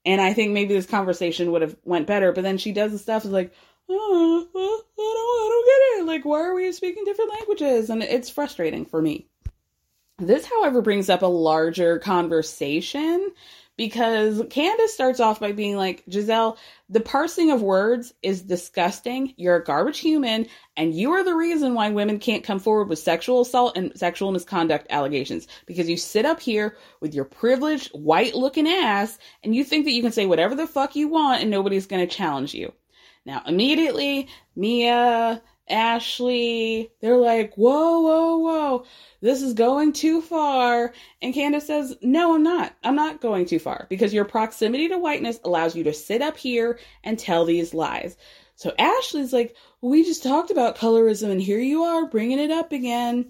And 0.05 0.21
I 0.21 0.33
think 0.33 0.53
maybe 0.53 0.73
this 0.73 0.85
conversation 0.85 1.51
would 1.51 1.61
have 1.61 1.75
went 1.83 2.07
better, 2.07 2.31
but 2.31 2.43
then 2.43 2.57
she 2.57 2.71
does 2.71 2.91
the 2.91 2.97
stuff 2.97 3.25
is 3.25 3.31
like, 3.31 3.53
oh, 3.89 4.47
I 4.47 4.57
don't, 4.57 4.85
I 4.97 5.49
don't 5.49 5.65
get 5.65 6.01
it. 6.01 6.07
Like, 6.07 6.25
why 6.25 6.41
are 6.41 6.55
we 6.55 6.71
speaking 6.71 7.03
different 7.03 7.31
languages? 7.31 7.89
And 7.89 8.01
it's 8.01 8.29
frustrating 8.29 8.85
for 8.85 9.01
me. 9.01 9.27
This, 10.17 10.45
however, 10.45 10.81
brings 10.81 11.09
up 11.09 11.21
a 11.21 11.27
larger 11.27 11.99
conversation 11.99 13.31
because 13.77 14.41
Candiace 14.49 14.93
starts 14.93 15.19
off 15.19 15.39
by 15.39 15.51
being 15.51 15.77
like, 15.77 16.03
Gizelle, 16.09 16.57
the 16.89 16.99
parsing 16.99 17.51
of 17.51 17.61
words 17.61 18.13
is 18.23 18.41
disgusting. 18.41 19.33
You're 19.37 19.57
a 19.57 19.63
garbage 19.63 19.99
human, 19.99 20.47
and 20.75 20.93
you 20.93 21.11
are 21.11 21.23
the 21.23 21.35
reason 21.35 21.75
why 21.75 21.91
women 21.91 22.17
can't 22.17 22.43
come 22.43 22.59
forward 22.59 22.89
with 22.89 22.99
sexual 22.99 23.41
assault 23.41 23.77
and 23.77 23.97
sexual 23.97 24.31
misconduct 24.31 24.87
allegations 24.89 25.47
because 25.67 25.87
you 25.87 25.95
sit 25.95 26.25
up 26.25 26.39
here 26.39 26.75
with 27.01 27.13
your 27.13 27.25
privileged 27.25 27.89
white 27.93 28.33
looking 28.33 28.67
ass 28.67 29.19
and 29.43 29.55
you 29.55 29.63
think 29.63 29.85
that 29.85 29.91
you 29.91 30.01
can 30.01 30.11
say 30.11 30.25
whatever 30.25 30.55
the 30.55 30.67
fuck 30.67 30.95
you 30.95 31.07
want 31.07 31.41
and 31.41 31.51
nobody's 31.51 31.85
going 31.85 32.05
to 32.05 32.15
challenge 32.15 32.55
you. 32.55 32.73
Now, 33.25 33.43
immediately, 33.45 34.27
Mia, 34.55 35.41
Ashley, 35.69 36.91
they're 37.01 37.17
like, 37.17 37.55
whoa, 37.55 37.99
whoa, 37.99 38.37
whoa, 38.37 38.85
this 39.21 39.41
is 39.41 39.53
going 39.53 39.93
too 39.93 40.21
far. 40.21 40.93
And 41.21 41.33
Candiace 41.33 41.67
says, 41.67 41.95
no, 42.01 42.35
I'm 42.35 42.43
not. 42.43 42.75
I'm 42.83 42.95
not 42.95 43.21
going 43.21 43.45
too 43.45 43.59
far 43.59 43.87
because 43.89 44.13
your 44.13 44.25
proximity 44.25 44.87
to 44.89 44.97
whiteness 44.97 45.39
allows 45.43 45.75
you 45.75 45.83
to 45.85 45.93
sit 45.93 46.21
up 46.21 46.37
here 46.37 46.79
and 47.03 47.19
tell 47.19 47.45
these 47.45 47.73
lies. 47.73 48.15
So 48.55 48.73
Ashley's 48.79 49.33
like, 49.33 49.55
we 49.81 50.03
just 50.03 50.23
talked 50.23 50.51
about 50.51 50.77
colorism 50.77 51.29
and 51.31 51.41
here 51.41 51.59
you 51.59 51.83
are 51.83 52.07
bringing 52.07 52.39
it 52.39 52.51
up 52.51 52.71
again. 52.71 53.29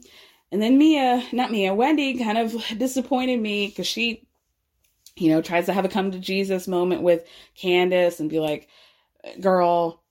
And 0.52 0.62
then 0.62 0.78
Mia, 0.78 1.24
not 1.34 1.52
Mia, 1.52 1.74
Wendy 1.74 2.18
kind 2.18 2.38
of 2.38 2.54
disappointed 2.78 3.40
me 3.40 3.68
because 3.68 3.88
she, 3.88 4.28
you 5.16 5.30
know, 5.30 5.42
tries 5.42 5.66
to 5.66 5.74
have 5.74 5.86
a 5.86 5.90
come 5.90 6.12
to 6.12 6.20
Jesus 6.20 6.68
moment 6.68 7.02
with 7.02 7.28
Candiace 7.56 8.20
and 8.20 8.30
be 8.30 8.40
like, 8.40 8.70
girl, 9.42 10.02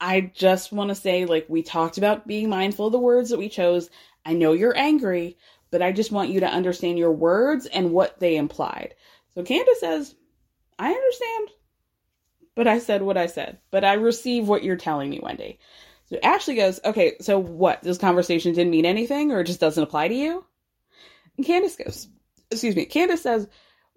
I 0.00 0.20
just 0.20 0.72
want 0.72 0.88
to 0.88 0.94
say, 0.94 1.24
like, 1.24 1.46
we 1.48 1.62
talked 1.62 1.98
about 1.98 2.26
being 2.26 2.48
mindful 2.48 2.86
of 2.86 2.92
the 2.92 2.98
words 2.98 3.30
that 3.30 3.38
we 3.38 3.48
chose. 3.48 3.90
I 4.24 4.34
know 4.34 4.52
you're 4.52 4.76
angry, 4.76 5.36
but 5.70 5.82
I 5.82 5.92
just 5.92 6.12
want 6.12 6.30
you 6.30 6.40
to 6.40 6.46
understand 6.48 6.98
your 6.98 7.12
words 7.12 7.66
and 7.66 7.90
what 7.92 8.18
they 8.20 8.36
implied. 8.36 8.94
So 9.34 9.42
Candiace 9.42 9.80
says, 9.80 10.14
I 10.78 10.92
understand, 10.92 11.48
but 12.54 12.66
I 12.66 12.78
said 12.78 13.02
what 13.02 13.16
I 13.16 13.26
said, 13.26 13.58
but 13.70 13.84
I 13.84 13.94
receive 13.94 14.46
what 14.46 14.62
you're 14.62 14.76
telling 14.76 15.10
me, 15.10 15.20
Wendy. 15.22 15.58
So 16.06 16.18
Ashley 16.22 16.54
goes, 16.54 16.80
okay, 16.84 17.16
so 17.20 17.38
what? 17.38 17.82
This 17.82 17.98
conversation 17.98 18.54
didn't 18.54 18.70
mean 18.70 18.86
anything 18.86 19.32
or 19.32 19.40
it 19.40 19.46
just 19.46 19.60
doesn't 19.60 19.82
apply 19.82 20.08
to 20.08 20.14
you? 20.14 20.44
And 21.36 21.44
Candiace 21.44 21.76
goes, 21.76 22.08
excuse 22.50 22.76
me, 22.76 22.86
Candiace 22.86 23.22
says, 23.22 23.48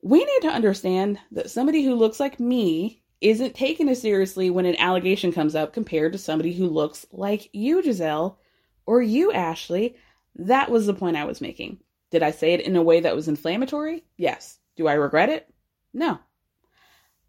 we 0.02 0.20
need 0.20 0.41
to 0.41 0.49
understand 0.49 1.20
that 1.32 1.52
somebody 1.52 1.84
who 1.84 1.95
looks 1.95 2.20
like 2.20 2.39
me 2.39 3.01
isn't 3.22 3.55
taken 3.55 3.88
as 3.88 4.01
seriously 4.01 4.49
when 4.49 4.65
an 4.65 4.76
allegation 4.78 5.32
comes 5.32 5.55
up 5.55 5.74
compared 5.74 6.11
to 6.11 6.17
somebody 6.17 6.53
who 6.53 6.67
looks 6.67 7.05
like 7.11 7.49
you, 7.53 7.82
Gizelle, 7.82 8.38
or 8.86 9.01
you, 9.01 9.32
Ashley. 9.32 9.95
That 10.36 10.72
was 10.72 10.88
the 10.88 10.93
point 10.93 11.17
I 11.17 11.26
was 11.26 11.39
making. 11.39 11.80
Did 12.09 12.24
I 12.24 12.32
say 12.32 12.53
it 12.53 12.61
in 12.61 12.76
a 12.76 12.82
way 12.82 12.99
that 12.99 13.15
was 13.15 13.28
inflammatory? 13.28 14.03
Yes. 14.17 14.57
Do 14.76 14.88
I 14.88 14.93
regret 14.93 15.30
it? 15.30 15.47
No. 15.93 16.19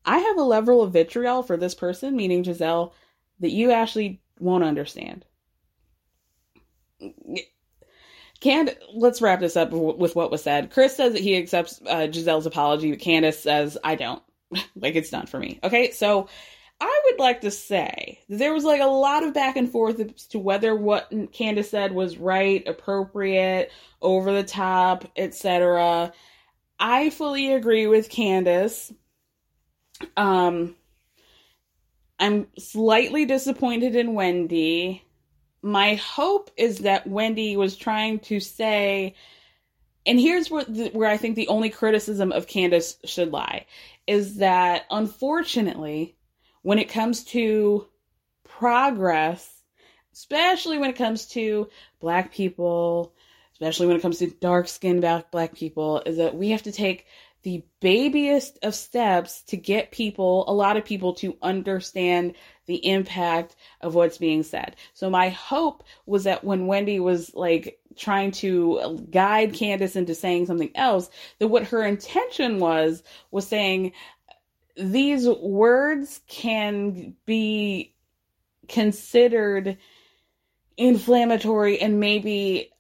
I 0.05 0.19
have 0.19 0.39
a 0.39 0.43
level 0.43 0.83
of 0.83 0.93
vitriol 0.93 1.43
for 1.43 1.57
this 1.57 1.75
person, 1.75 2.17
meaning 2.17 2.43
Gizelle, 2.43 2.93
that 3.41 3.51
you, 3.51 3.71
Ashley, 3.71 4.21
won't 4.39 4.65
understand. 4.65 5.25
Cand- 8.41 8.77
let's 8.95 9.23
wrap 9.23 9.41
this 9.41 9.57
up 9.57 9.71
with 9.73 10.17
what 10.17 10.31
was 10.31 10.43
said. 10.43 10.71
Chris 10.71 10.97
says 10.97 11.13
that 11.13 11.23
he 11.23 11.37
accepts 11.37 11.81
uh, 11.87 12.09
Gizelle's 12.09 12.47
apology. 12.47 12.97
Candiace 12.97 13.41
says, 13.41 13.79
I 13.85 13.95
don't. 13.95 14.23
like 14.77 14.95
it's 14.95 15.11
done 15.11 15.27
for 15.27 15.39
me. 15.39 15.59
Okay, 15.63 15.91
so 15.93 16.29
I 16.81 17.03
would 17.05 17.21
like 17.21 17.43
to 17.43 17.51
say 17.53 18.19
there 18.29 18.53
was 18.53 18.65
like 18.65 18.81
a 18.81 18.87
lot 18.87 19.23
of 19.23 19.35
back 19.35 19.57
and 19.57 19.71
forth 19.71 20.01
as 20.01 20.27
to 20.29 20.41
whether 20.41 20.75
what 20.75 21.11
Candiace 21.33 21.71
said 21.71 21.93
was 21.93 22.19
right, 22.19 22.67
appropriate, 22.67 23.71
over 24.01 24.33
the 24.33 24.43
top, 24.43 25.05
etc. 25.17 26.13
I 26.81 27.11
fully 27.11 27.53
agree 27.53 27.87
with 27.87 28.11
Candiace. 28.11 28.93
Um, 30.17 30.75
I'm 32.19 32.49
slightly 32.59 33.27
disappointed 33.27 33.95
in 33.95 34.15
Wendy. 34.15 35.05
My 35.63 35.95
hope 35.95 36.51
is 36.57 36.79
that 36.79 37.07
Wendy 37.07 37.57
was 37.57 37.77
trying 37.77 38.19
to 38.21 38.41
say, 38.41 39.15
and 40.05 40.19
here's 40.19 40.51
where 40.51 40.65
the, 40.65 40.89
where 40.89 41.09
I 41.09 41.17
think 41.17 41.37
the 41.37 41.47
only 41.47 41.71
criticism 41.71 42.33
of 42.33 42.49
Candiace 42.49 42.97
should 43.05 43.31
lie 43.31 43.67
is 44.07 44.37
that 44.37 44.85
unfortunately, 44.91 46.17
when 46.63 46.79
it 46.79 46.89
comes 46.89 47.25
to 47.25 47.87
progress, 48.45 49.49
especially 50.13 50.79
when 50.79 50.91
it 50.91 50.97
comes 50.97 51.27
to 51.27 51.69
black 52.01 52.33
people, 52.33 53.15
especially 53.53 53.87
when 53.87 53.97
it 53.97 54.03
comes 54.03 54.19
to 54.19 54.29
dark 54.29 54.69
skinned 54.69 55.01
black, 55.31 55.55
people, 55.55 56.03
is 56.05 56.17
that 56.17 56.37
we 56.37 56.51
have 56.51 56.63
to 56.65 56.73
take 56.73 57.07
the 57.43 57.65
babyest 57.81 58.59
of 58.63 58.75
steps 58.75 59.43
to 59.43 59.57
get 59.57 59.91
people, 59.91 60.45
a 60.47 60.53
lot 60.53 60.77
of 60.77 60.85
people, 60.85 61.15
to 61.15 61.37
understand 61.43 62.35
the 62.67 62.87
impact 62.87 63.57
of 63.81 63.95
what's 63.95 64.19
being 64.19 64.45
said. 64.45 64.77
So 64.95 65.11
my 65.11 65.31
hope 65.31 65.83
was 66.07 66.25
that 66.25 66.45
when 66.45 66.67
Wendy 66.67 67.01
was 67.01 67.35
like 67.35 67.81
trying 67.97 68.31
to 68.33 69.07
guide 69.11 69.55
Candiace 69.55 69.97
into 69.97 70.15
saying 70.15 70.47
something 70.47 70.71
else, 70.75 71.11
that 71.39 71.49
what 71.49 71.65
her 71.65 71.83
intention 71.83 72.59
was 72.59 73.03
was 73.31 73.47
saying 73.47 73.93
these 74.77 75.29
words 75.29 76.21
can 76.29 77.15
be 77.27 77.95
considered 78.69 79.77
inflammatory 80.77 81.79
and 81.81 82.01
maybe 82.01 82.71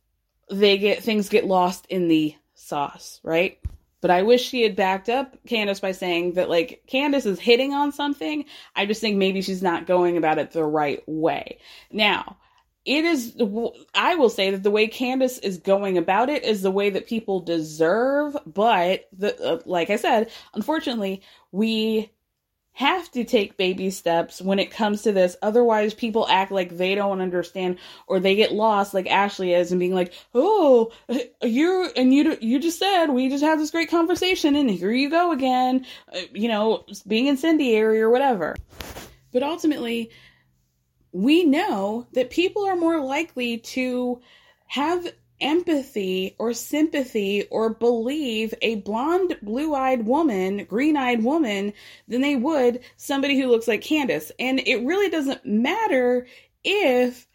they 0.50 0.78
get 0.78 1.02
things 1.02 1.28
get 1.28 1.44
lost 1.44 1.86
in 1.88 2.08
the 2.08 2.34
sauce, 2.54 3.20
right? 3.22 3.58
But 4.00 4.10
I 4.10 4.22
wish 4.22 4.42
she 4.42 4.62
had 4.62 4.74
backed 4.74 5.08
up 5.08 5.36
Candiace 5.46 5.78
by 5.78 5.92
saying 5.92 6.32
that, 6.32 6.48
like, 6.48 6.82
Candiace 6.88 7.24
is 7.24 7.38
hitting 7.38 7.72
on 7.72 7.92
something. 7.92 8.44
I 8.74 8.84
just 8.84 9.00
think 9.00 9.16
maybe 9.16 9.42
she's 9.42 9.62
not 9.62 9.86
going 9.86 10.16
about 10.16 10.38
it 10.38 10.50
the 10.50 10.64
right 10.64 11.02
way. 11.06 11.58
Now, 11.92 12.36
it 12.84 13.04
is, 13.04 13.36
I 13.94 14.16
will 14.16 14.30
say 14.30 14.50
that 14.50 14.62
the 14.62 14.70
way 14.70 14.88
Candiace 14.88 15.38
is 15.38 15.58
going 15.58 15.98
about 15.98 16.28
it 16.28 16.44
is 16.44 16.62
the 16.62 16.70
way 16.70 16.90
that 16.90 17.06
people 17.06 17.40
deserve. 17.40 18.36
But, 18.46 19.08
the, 19.16 19.40
uh, 19.40 19.60
like 19.66 19.90
I 19.90 19.96
said, 19.96 20.30
unfortunately, 20.54 21.22
we 21.52 22.10
have 22.74 23.10
to 23.12 23.22
take 23.22 23.58
baby 23.58 23.90
steps 23.90 24.40
when 24.40 24.58
it 24.58 24.70
comes 24.70 25.02
to 25.02 25.12
this. 25.12 25.36
Otherwise, 25.42 25.92
people 25.92 26.26
act 26.28 26.50
like 26.50 26.76
they 26.76 26.94
don't 26.94 27.20
understand 27.20 27.78
or 28.06 28.18
they 28.18 28.34
get 28.34 28.52
lost, 28.52 28.94
like 28.94 29.06
Ashley 29.06 29.52
is, 29.52 29.70
and 29.70 29.78
being 29.78 29.94
like, 29.94 30.14
"Oh, 30.34 30.90
you 31.42 31.90
and 31.94 32.14
you 32.14 32.36
you 32.40 32.58
just 32.58 32.78
said 32.78 33.08
we 33.08 33.28
just 33.28 33.44
had 33.44 33.58
this 33.58 33.70
great 33.70 33.90
conversation, 33.90 34.56
and 34.56 34.70
here 34.70 34.90
you 34.90 35.10
go 35.10 35.32
again," 35.32 35.84
uh, 36.14 36.20
you 36.32 36.48
know, 36.48 36.84
being 37.06 37.26
incendiary 37.26 38.00
or 38.00 38.08
whatever. 38.08 38.56
But 39.32 39.42
ultimately, 39.42 40.10
we 41.12 41.44
know 41.44 42.06
that 42.12 42.30
people 42.30 42.64
are 42.64 42.76
more 42.76 43.00
likely 43.00 43.58
to 43.58 44.20
have 44.66 45.12
empathy 45.40 46.34
or 46.38 46.54
sympathy 46.54 47.44
or 47.50 47.70
believe 47.70 48.54
a 48.62 48.76
blonde, 48.76 49.36
blue 49.42 49.74
eyed 49.74 50.06
woman, 50.06 50.64
green 50.64 50.96
eyed 50.96 51.22
woman 51.22 51.72
than 52.08 52.20
they 52.20 52.36
would 52.36 52.80
somebody 52.96 53.38
who 53.38 53.48
looks 53.48 53.68
like 53.68 53.82
Candiace. 53.82 54.30
And 54.38 54.60
it 54.66 54.84
really 54.84 55.10
doesn't 55.10 55.44
matter 55.44 56.26
if 56.64 57.26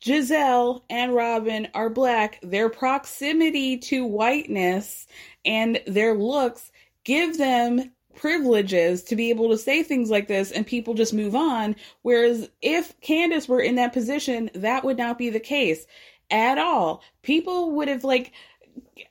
Gizelle 0.00 0.82
and 0.90 1.14
Robyn 1.14 1.68
are 1.74 1.88
black, 1.88 2.38
their 2.42 2.68
proximity 2.68 3.78
to 3.78 4.04
whiteness 4.04 5.06
and 5.44 5.80
their 5.86 6.14
looks 6.14 6.70
give 7.04 7.38
them 7.38 7.90
privileges 8.16 9.02
to 9.04 9.16
be 9.16 9.30
able 9.30 9.50
to 9.50 9.58
say 9.58 9.82
things 9.82 10.10
like 10.10 10.28
this 10.28 10.50
and 10.50 10.66
people 10.66 10.94
just 10.94 11.12
move 11.14 11.34
on. 11.34 11.76
Whereas 12.02 12.48
if 12.62 12.98
Candiace 13.00 13.48
were 13.48 13.60
in 13.60 13.76
that 13.76 13.92
position, 13.92 14.50
that 14.54 14.84
would 14.84 14.98
not 14.98 15.18
be 15.18 15.30
the 15.30 15.40
case 15.40 15.86
at 16.30 16.58
all. 16.58 17.02
People 17.22 17.72
would 17.72 17.88
have 17.88 18.04
like 18.04 18.32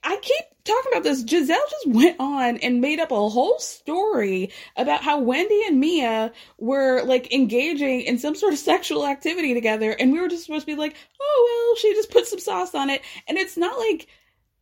I 0.04 0.18
keep 0.22 0.46
talking 0.64 0.92
about 0.92 1.04
this. 1.04 1.24
Gizelle 1.24 1.70
just 1.70 1.88
went 1.88 2.18
on 2.20 2.58
and 2.58 2.82
made 2.82 3.00
up 3.00 3.12
a 3.12 3.30
whole 3.30 3.60
story 3.60 4.52
about 4.76 5.04
how 5.04 5.20
Wendy 5.20 5.62
and 5.68 5.80
Mia 5.80 6.32
were 6.58 7.04
like 7.04 7.34
engaging 7.34 8.02
in 8.02 8.18
some 8.18 8.36
sort 8.36 8.54
of 8.54 8.60
sexual 8.60 9.06
activity 9.06 9.54
together, 9.54 9.92
and 9.92 10.12
we 10.12 10.20
were 10.20 10.28
just 10.28 10.46
supposed 10.46 10.66
to 10.66 10.72
be 10.72 10.80
like, 10.80 10.96
oh 11.22 11.68
well, 11.68 11.80
she 11.80 11.94
just 11.94 12.12
put 12.12 12.28
some 12.28 12.40
sauce 12.40 12.76
on 12.76 12.90
it, 12.90 13.02
and 13.28 13.38
it's 13.38 13.58
not 13.58 13.78
like 13.78 14.08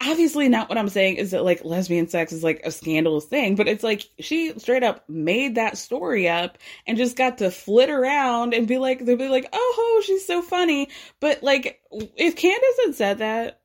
obviously 0.03 0.49
not 0.49 0.69
what 0.69 0.77
I'm 0.77 0.89
saying 0.89 1.17
is 1.17 1.31
that 1.31 1.43
like 1.43 1.63
lesbian 1.63 2.07
sex 2.07 2.31
is 2.33 2.43
like 2.43 2.61
a 2.63 2.71
scandalous 2.71 3.25
thing, 3.25 3.55
but 3.55 3.67
it's 3.67 3.83
like 3.83 4.09
she 4.19 4.57
straight 4.59 4.83
up 4.83 5.07
made 5.09 5.55
that 5.55 5.77
story 5.77 6.27
up 6.27 6.57
and 6.87 6.97
just 6.97 7.15
got 7.15 7.37
to 7.39 7.51
flit 7.51 7.89
around 7.89 8.53
and 8.53 8.67
be 8.67 8.77
like, 8.77 9.05
they'll 9.05 9.17
be 9.17 9.29
like, 9.29 9.49
oh, 9.53 10.03
she's 10.05 10.25
so 10.25 10.41
funny. 10.41 10.89
But 11.19 11.43
like, 11.43 11.81
if 11.91 12.35
Candiace 12.35 12.85
had 12.85 12.95
said 12.95 13.17
that 13.19 13.61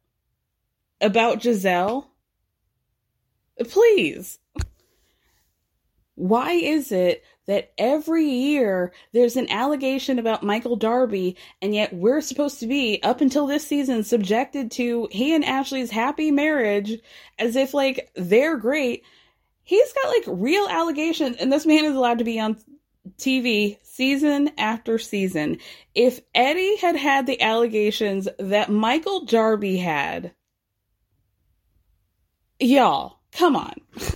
about 1.00 1.40
Gizelle, 1.40 2.06
please. 3.68 4.38
why 6.14 6.52
is 6.52 6.92
it 6.92 7.24
that 7.46 7.72
every 7.78 8.26
year 8.26 8.92
there's 9.12 9.36
an 9.36 9.50
allegation 9.50 10.18
about 10.18 10.42
Michael 10.42 10.76
Darby, 10.76 11.36
and 11.62 11.74
yet 11.74 11.92
we're 11.92 12.20
supposed 12.20 12.60
to 12.60 12.66
be, 12.66 13.02
up 13.02 13.20
until 13.20 13.46
this 13.46 13.66
season, 13.66 14.04
subjected 14.04 14.70
to 14.72 15.08
he 15.10 15.34
and 15.34 15.44
Ashley's 15.44 15.90
happy 15.90 16.30
marriage 16.30 16.98
as 17.38 17.56
if 17.56 17.72
like 17.74 18.10
they're 18.14 18.56
great? 18.56 19.04
He's 19.62 19.92
got 19.92 20.08
like 20.08 20.24
real 20.26 20.66
allegations, 20.68 21.36
and 21.38 21.52
this 21.52 21.66
man 21.66 21.84
is 21.84 21.94
allowed 21.94 22.18
to 22.18 22.24
be 22.24 22.38
on 22.38 22.56
TV 23.18 23.78
season 23.82 24.50
after 24.58 24.98
season. 24.98 25.58
If 25.94 26.20
Eddie 26.34 26.76
had 26.76 26.96
had 26.96 27.26
the 27.26 27.40
allegations 27.40 28.28
that 28.38 28.70
Michael 28.70 29.24
Darby 29.24 29.76
had, 29.76 30.32
y'all, 32.60 33.20
come 33.32 33.56
on. 33.56 33.74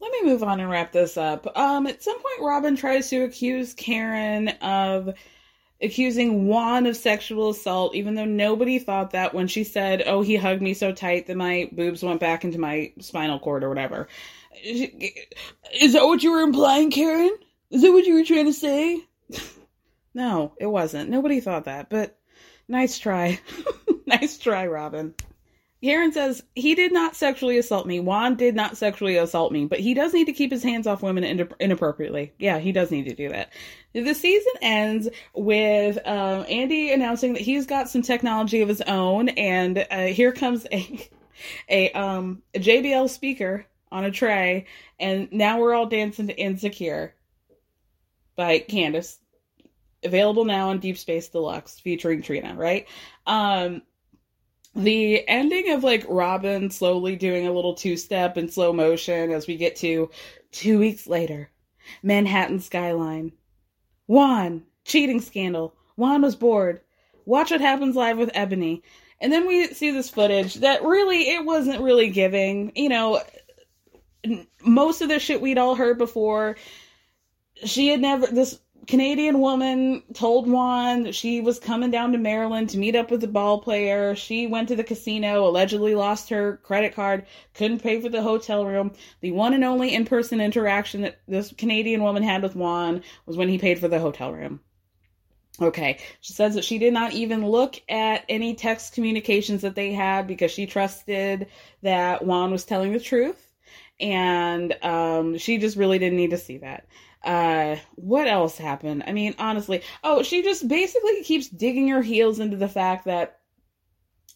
Let 0.00 0.12
me 0.12 0.22
move 0.24 0.42
on 0.42 0.60
and 0.60 0.70
wrap 0.70 0.92
this 0.92 1.16
up. 1.16 1.56
Um, 1.56 1.86
at 1.86 2.02
some 2.02 2.16
point, 2.16 2.40
Robyn 2.40 2.76
tries 2.76 3.10
to 3.10 3.24
accuse 3.24 3.74
Karen 3.74 4.48
of 4.60 5.14
accusing 5.80 6.46
Juan 6.46 6.86
of 6.86 6.96
sexual 6.96 7.50
assault, 7.50 7.94
even 7.94 8.14
though 8.14 8.24
nobody 8.24 8.78
thought 8.78 9.12
that 9.12 9.34
when 9.34 9.48
she 9.48 9.64
said, 9.64 10.02
Oh, 10.06 10.22
he 10.22 10.36
hugged 10.36 10.62
me 10.62 10.74
so 10.74 10.92
tight 10.92 11.26
that 11.26 11.36
my 11.36 11.68
boobs 11.72 12.02
went 12.02 12.20
back 12.20 12.44
into 12.44 12.58
my 12.58 12.92
spinal 13.00 13.38
cord 13.38 13.64
or 13.64 13.68
whatever. 13.68 14.08
Is 14.62 15.92
that 15.92 16.04
what 16.04 16.22
you 16.22 16.32
were 16.32 16.42
implying, 16.42 16.90
Karen? 16.90 17.36
Is 17.70 17.82
that 17.82 17.92
what 17.92 18.06
you 18.06 18.14
were 18.14 18.24
trying 18.24 18.46
to 18.46 18.52
say? 18.52 19.00
no, 20.14 20.52
it 20.58 20.66
wasn't. 20.66 21.10
Nobody 21.10 21.40
thought 21.40 21.64
that, 21.64 21.90
but 21.90 22.18
nice 22.66 22.98
try. 22.98 23.40
nice 24.06 24.38
try, 24.38 24.66
Robyn. 24.66 25.14
Karen 25.82 26.12
says 26.12 26.42
he 26.56 26.74
did 26.74 26.92
not 26.92 27.14
sexually 27.14 27.56
assault 27.56 27.86
me. 27.86 28.00
Juan 28.00 28.34
did 28.34 28.56
not 28.56 28.76
sexually 28.76 29.16
assault 29.16 29.52
me, 29.52 29.64
but 29.64 29.78
he 29.78 29.94
does 29.94 30.12
need 30.12 30.24
to 30.24 30.32
keep 30.32 30.50
his 30.50 30.62
hands 30.62 30.88
off 30.88 31.02
women 31.02 31.46
inappropriately. 31.60 32.32
Yeah, 32.38 32.58
he 32.58 32.72
does 32.72 32.90
need 32.90 33.04
to 33.04 33.14
do 33.14 33.28
that. 33.28 33.52
The 33.92 34.14
season 34.14 34.52
ends 34.60 35.08
with 35.34 35.98
um, 36.04 36.44
Andy 36.48 36.92
announcing 36.92 37.34
that 37.34 37.42
he's 37.42 37.66
got 37.66 37.88
some 37.88 38.02
technology 38.02 38.60
of 38.60 38.68
his 38.68 38.80
own, 38.82 39.28
and 39.30 39.86
uh, 39.90 40.06
here 40.06 40.32
comes 40.32 40.66
a 40.72 41.08
a 41.68 41.92
um 41.92 42.42
a 42.54 42.58
JBL 42.58 43.08
speaker 43.08 43.64
on 43.92 44.04
a 44.04 44.10
tray, 44.10 44.66
and 44.98 45.30
now 45.30 45.60
we're 45.60 45.74
all 45.74 45.86
dancing 45.86 46.26
to 46.26 46.36
Insecure 46.36 47.14
by 48.36 48.58
Candiace. 48.58 49.18
Available 50.04 50.44
now 50.44 50.68
on 50.68 50.78
Deep 50.78 50.96
Space 50.96 51.28
Deluxe 51.28 51.80
featuring 51.80 52.22
Trina, 52.22 52.54
right? 52.54 52.86
Um 53.26 53.82
the 54.78 55.28
ending 55.28 55.70
of 55.70 55.82
like 55.82 56.04
Robyn 56.08 56.70
slowly 56.70 57.16
doing 57.16 57.46
a 57.46 57.52
little 57.52 57.74
two 57.74 57.96
step 57.96 58.38
in 58.38 58.48
slow 58.48 58.72
motion 58.72 59.32
as 59.32 59.46
we 59.46 59.56
get 59.56 59.76
to 59.76 60.10
two 60.52 60.78
weeks 60.78 61.06
later, 61.06 61.50
Manhattan 62.02 62.60
skyline. 62.60 63.32
Juan, 64.06 64.62
cheating 64.84 65.20
scandal. 65.20 65.74
Juan 65.96 66.22
was 66.22 66.36
bored. 66.36 66.80
Watch 67.26 67.50
what 67.50 67.60
happens 67.60 67.96
live 67.96 68.18
with 68.18 68.30
Ebony. 68.34 68.82
And 69.20 69.32
then 69.32 69.46
we 69.46 69.66
see 69.66 69.90
this 69.90 70.08
footage 70.08 70.54
that 70.56 70.84
really, 70.84 71.30
it 71.30 71.44
wasn't 71.44 71.82
really 71.82 72.10
giving. 72.10 72.72
You 72.76 72.88
know, 72.88 73.22
most 74.62 75.02
of 75.02 75.08
the 75.08 75.18
shit 75.18 75.40
we'd 75.40 75.58
all 75.58 75.74
heard 75.74 75.98
before. 75.98 76.56
She 77.64 77.88
had 77.88 78.00
never, 78.00 78.28
this 78.28 78.60
Canadian 78.88 79.40
woman 79.40 80.02
told 80.14 80.50
Juan 80.50 81.02
that 81.02 81.14
she 81.14 81.42
was 81.42 81.58
coming 81.58 81.90
down 81.90 82.12
to 82.12 82.18
Maryland 82.18 82.70
to 82.70 82.78
meet 82.78 82.96
up 82.96 83.10
with 83.10 83.20
the 83.20 83.28
ball 83.28 83.60
player. 83.60 84.16
She 84.16 84.46
went 84.46 84.68
to 84.68 84.76
the 84.76 84.82
casino, 84.82 85.46
allegedly 85.46 85.94
lost 85.94 86.30
her 86.30 86.56
credit 86.62 86.94
card, 86.94 87.26
couldn't 87.52 87.82
pay 87.82 88.00
for 88.00 88.08
the 88.08 88.22
hotel 88.22 88.64
room. 88.64 88.92
The 89.20 89.32
one 89.32 89.52
and 89.52 89.62
only 89.62 89.94
in 89.94 90.06
person 90.06 90.40
interaction 90.40 91.02
that 91.02 91.20
this 91.28 91.52
Canadian 91.58 92.02
woman 92.02 92.22
had 92.22 92.42
with 92.42 92.56
Juan 92.56 93.02
was 93.26 93.36
when 93.36 93.50
he 93.50 93.58
paid 93.58 93.78
for 93.78 93.88
the 93.88 94.00
hotel 94.00 94.32
room. 94.32 94.60
Okay. 95.60 95.98
She 96.22 96.32
says 96.32 96.54
that 96.54 96.64
she 96.64 96.78
did 96.78 96.94
not 96.94 97.12
even 97.12 97.46
look 97.46 97.78
at 97.90 98.24
any 98.26 98.54
text 98.54 98.94
communications 98.94 99.60
that 99.62 99.74
they 99.74 99.92
had 99.92 100.26
because 100.26 100.50
she 100.50 100.64
trusted 100.64 101.48
that 101.82 102.24
Juan 102.24 102.50
was 102.50 102.64
telling 102.64 102.94
the 102.94 103.00
truth. 103.00 103.52
And 104.00 104.72
um, 104.82 105.36
she 105.36 105.58
just 105.58 105.76
really 105.76 105.98
didn't 105.98 106.16
need 106.16 106.30
to 106.30 106.38
see 106.38 106.56
that. 106.58 106.86
Uh, 107.24 107.76
what 107.96 108.26
else 108.26 108.56
happened? 108.56 109.04
I 109.06 109.12
mean, 109.12 109.34
honestly, 109.38 109.82
oh, 110.04 110.22
she 110.22 110.42
just 110.42 110.68
basically 110.68 111.22
keeps 111.24 111.48
digging 111.48 111.88
her 111.88 112.02
heels 112.02 112.38
into 112.38 112.56
the 112.56 112.68
fact 112.68 113.06
that 113.06 113.40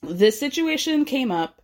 this 0.02 0.38
situation 0.38 1.04
came 1.04 1.30
up 1.30 1.62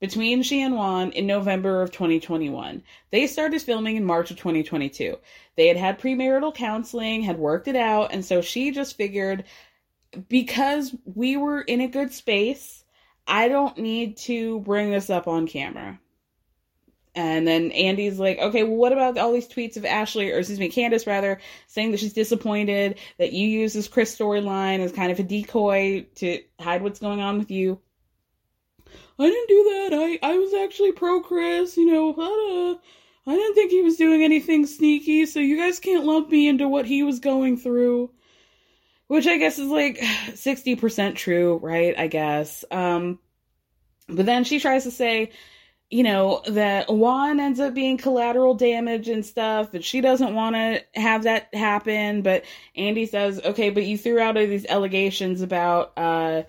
between 0.00 0.42
she 0.42 0.62
and 0.62 0.74
Juan 0.74 1.12
in 1.12 1.26
November 1.26 1.82
of 1.82 1.92
2021. 1.92 2.82
They 3.10 3.26
started 3.26 3.60
filming 3.62 3.96
in 3.96 4.04
March 4.04 4.30
of 4.30 4.38
2022. 4.38 5.16
They 5.56 5.66
had 5.68 5.76
had 5.76 6.00
premarital 6.00 6.54
counseling, 6.54 7.22
had 7.22 7.38
worked 7.38 7.68
it 7.68 7.76
out, 7.76 8.12
and 8.12 8.24
so 8.24 8.40
she 8.40 8.70
just 8.70 8.96
figured 8.96 9.44
because 10.28 10.94
we 11.04 11.36
were 11.36 11.60
in 11.60 11.80
a 11.80 11.88
good 11.88 12.12
space, 12.12 12.84
I 13.26 13.48
don't 13.48 13.78
need 13.78 14.16
to 14.18 14.60
bring 14.60 14.90
this 14.90 15.10
up 15.10 15.28
on 15.28 15.46
camera. 15.46 16.00
And 17.14 17.46
then 17.46 17.72
Andy's 17.72 18.20
like, 18.20 18.38
okay, 18.38 18.62
well, 18.62 18.76
what 18.76 18.92
about 18.92 19.18
all 19.18 19.32
these 19.32 19.48
tweets 19.48 19.76
of 19.76 19.84
Ashley, 19.84 20.30
or 20.30 20.38
excuse 20.38 20.60
me, 20.60 20.70
Candiace 20.70 21.06
rather, 21.06 21.40
saying 21.66 21.90
that 21.90 22.00
she's 22.00 22.12
disappointed 22.12 22.98
that 23.18 23.32
you 23.32 23.48
use 23.48 23.72
this 23.72 23.88
Chris 23.88 24.16
storyline 24.16 24.78
as 24.78 24.92
kind 24.92 25.10
of 25.10 25.18
a 25.18 25.24
decoy 25.24 26.06
to 26.16 26.40
hide 26.60 26.82
what's 26.82 27.00
going 27.00 27.20
on 27.20 27.38
with 27.38 27.50
you? 27.50 27.80
I 29.18 29.26
didn't 29.26 29.48
do 29.48 29.64
that. 29.64 30.18
I, 30.22 30.30
I 30.30 30.38
was 30.38 30.54
actually 30.54 30.92
pro 30.92 31.20
Chris, 31.20 31.76
you 31.76 31.86
know. 31.86 32.78
I 33.26 33.34
didn't 33.34 33.54
think 33.54 33.70
he 33.70 33.82
was 33.82 33.96
doing 33.96 34.22
anything 34.22 34.66
sneaky, 34.66 35.26
so 35.26 35.40
you 35.40 35.58
guys 35.58 35.78
can't 35.78 36.06
lump 36.06 36.30
me 36.30 36.48
into 36.48 36.68
what 36.68 36.86
he 36.86 37.02
was 37.02 37.18
going 37.18 37.56
through. 37.56 38.10
Which 39.08 39.26
I 39.26 39.38
guess 39.38 39.58
is 39.58 39.68
like 39.68 39.98
60% 39.98 41.16
true, 41.16 41.58
right? 41.60 41.98
I 41.98 42.06
guess. 42.06 42.64
Um, 42.70 43.18
but 44.08 44.24
then 44.24 44.44
she 44.44 44.60
tries 44.60 44.84
to 44.84 44.90
say, 44.90 45.32
you 45.90 46.04
know, 46.04 46.40
that 46.46 46.88
Juan 46.88 47.40
ends 47.40 47.58
up 47.58 47.74
being 47.74 47.98
collateral 47.98 48.54
damage 48.54 49.08
and 49.08 49.26
stuff, 49.26 49.72
but 49.72 49.84
she 49.84 50.00
doesn't 50.00 50.34
want 50.34 50.54
to 50.54 50.84
have 50.94 51.24
that 51.24 51.52
happen. 51.52 52.22
But 52.22 52.44
Andy 52.76 53.06
says, 53.06 53.40
okay, 53.44 53.70
but 53.70 53.84
you 53.84 53.98
threw 53.98 54.20
out 54.20 54.36
all 54.36 54.46
these 54.46 54.66
allegations 54.66 55.42
about 55.42 55.92
uh, 55.96 56.44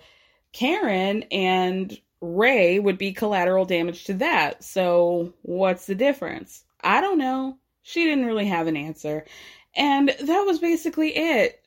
Karen 0.52 1.24
and 1.32 1.98
Ray 2.20 2.78
would 2.78 2.98
be 2.98 3.12
collateral 3.12 3.64
damage 3.64 4.04
to 4.04 4.14
that. 4.14 4.62
So 4.62 5.34
what's 5.42 5.86
the 5.86 5.96
difference? 5.96 6.62
I 6.80 7.00
don't 7.00 7.18
know. 7.18 7.58
She 7.82 8.04
didn't 8.04 8.26
really 8.26 8.46
have 8.46 8.68
an 8.68 8.76
answer. 8.76 9.24
And 9.74 10.08
that 10.08 10.42
was 10.42 10.60
basically 10.60 11.16
it. 11.16 11.60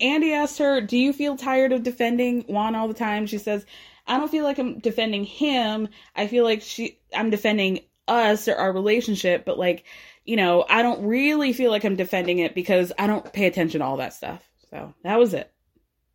Andy 0.00 0.32
asked 0.32 0.58
her, 0.58 0.80
Do 0.80 0.96
you 0.96 1.12
feel 1.12 1.36
tired 1.36 1.72
of 1.72 1.82
defending 1.82 2.42
Juan 2.42 2.74
all 2.74 2.88
the 2.88 2.94
time? 2.94 3.26
She 3.26 3.38
says, 3.38 3.66
I 4.10 4.18
don't 4.18 4.30
feel 4.30 4.44
like 4.44 4.58
I'm 4.58 4.80
defending 4.80 5.22
him. 5.24 5.88
I 6.16 6.26
feel 6.26 6.42
like 6.42 6.62
she 6.62 6.98
I'm 7.14 7.30
defending 7.30 7.80
us 8.08 8.48
or 8.48 8.56
our 8.56 8.72
relationship, 8.72 9.44
but 9.44 9.56
like, 9.56 9.84
you 10.24 10.34
know, 10.34 10.66
I 10.68 10.82
don't 10.82 11.06
really 11.06 11.52
feel 11.52 11.70
like 11.70 11.84
I'm 11.84 11.94
defending 11.94 12.40
it 12.40 12.52
because 12.52 12.92
I 12.98 13.06
don't 13.06 13.32
pay 13.32 13.46
attention 13.46 13.78
to 13.78 13.86
all 13.86 13.98
that 13.98 14.12
stuff. 14.12 14.42
So 14.70 14.94
that 15.04 15.16
was 15.16 15.32
it. 15.32 15.52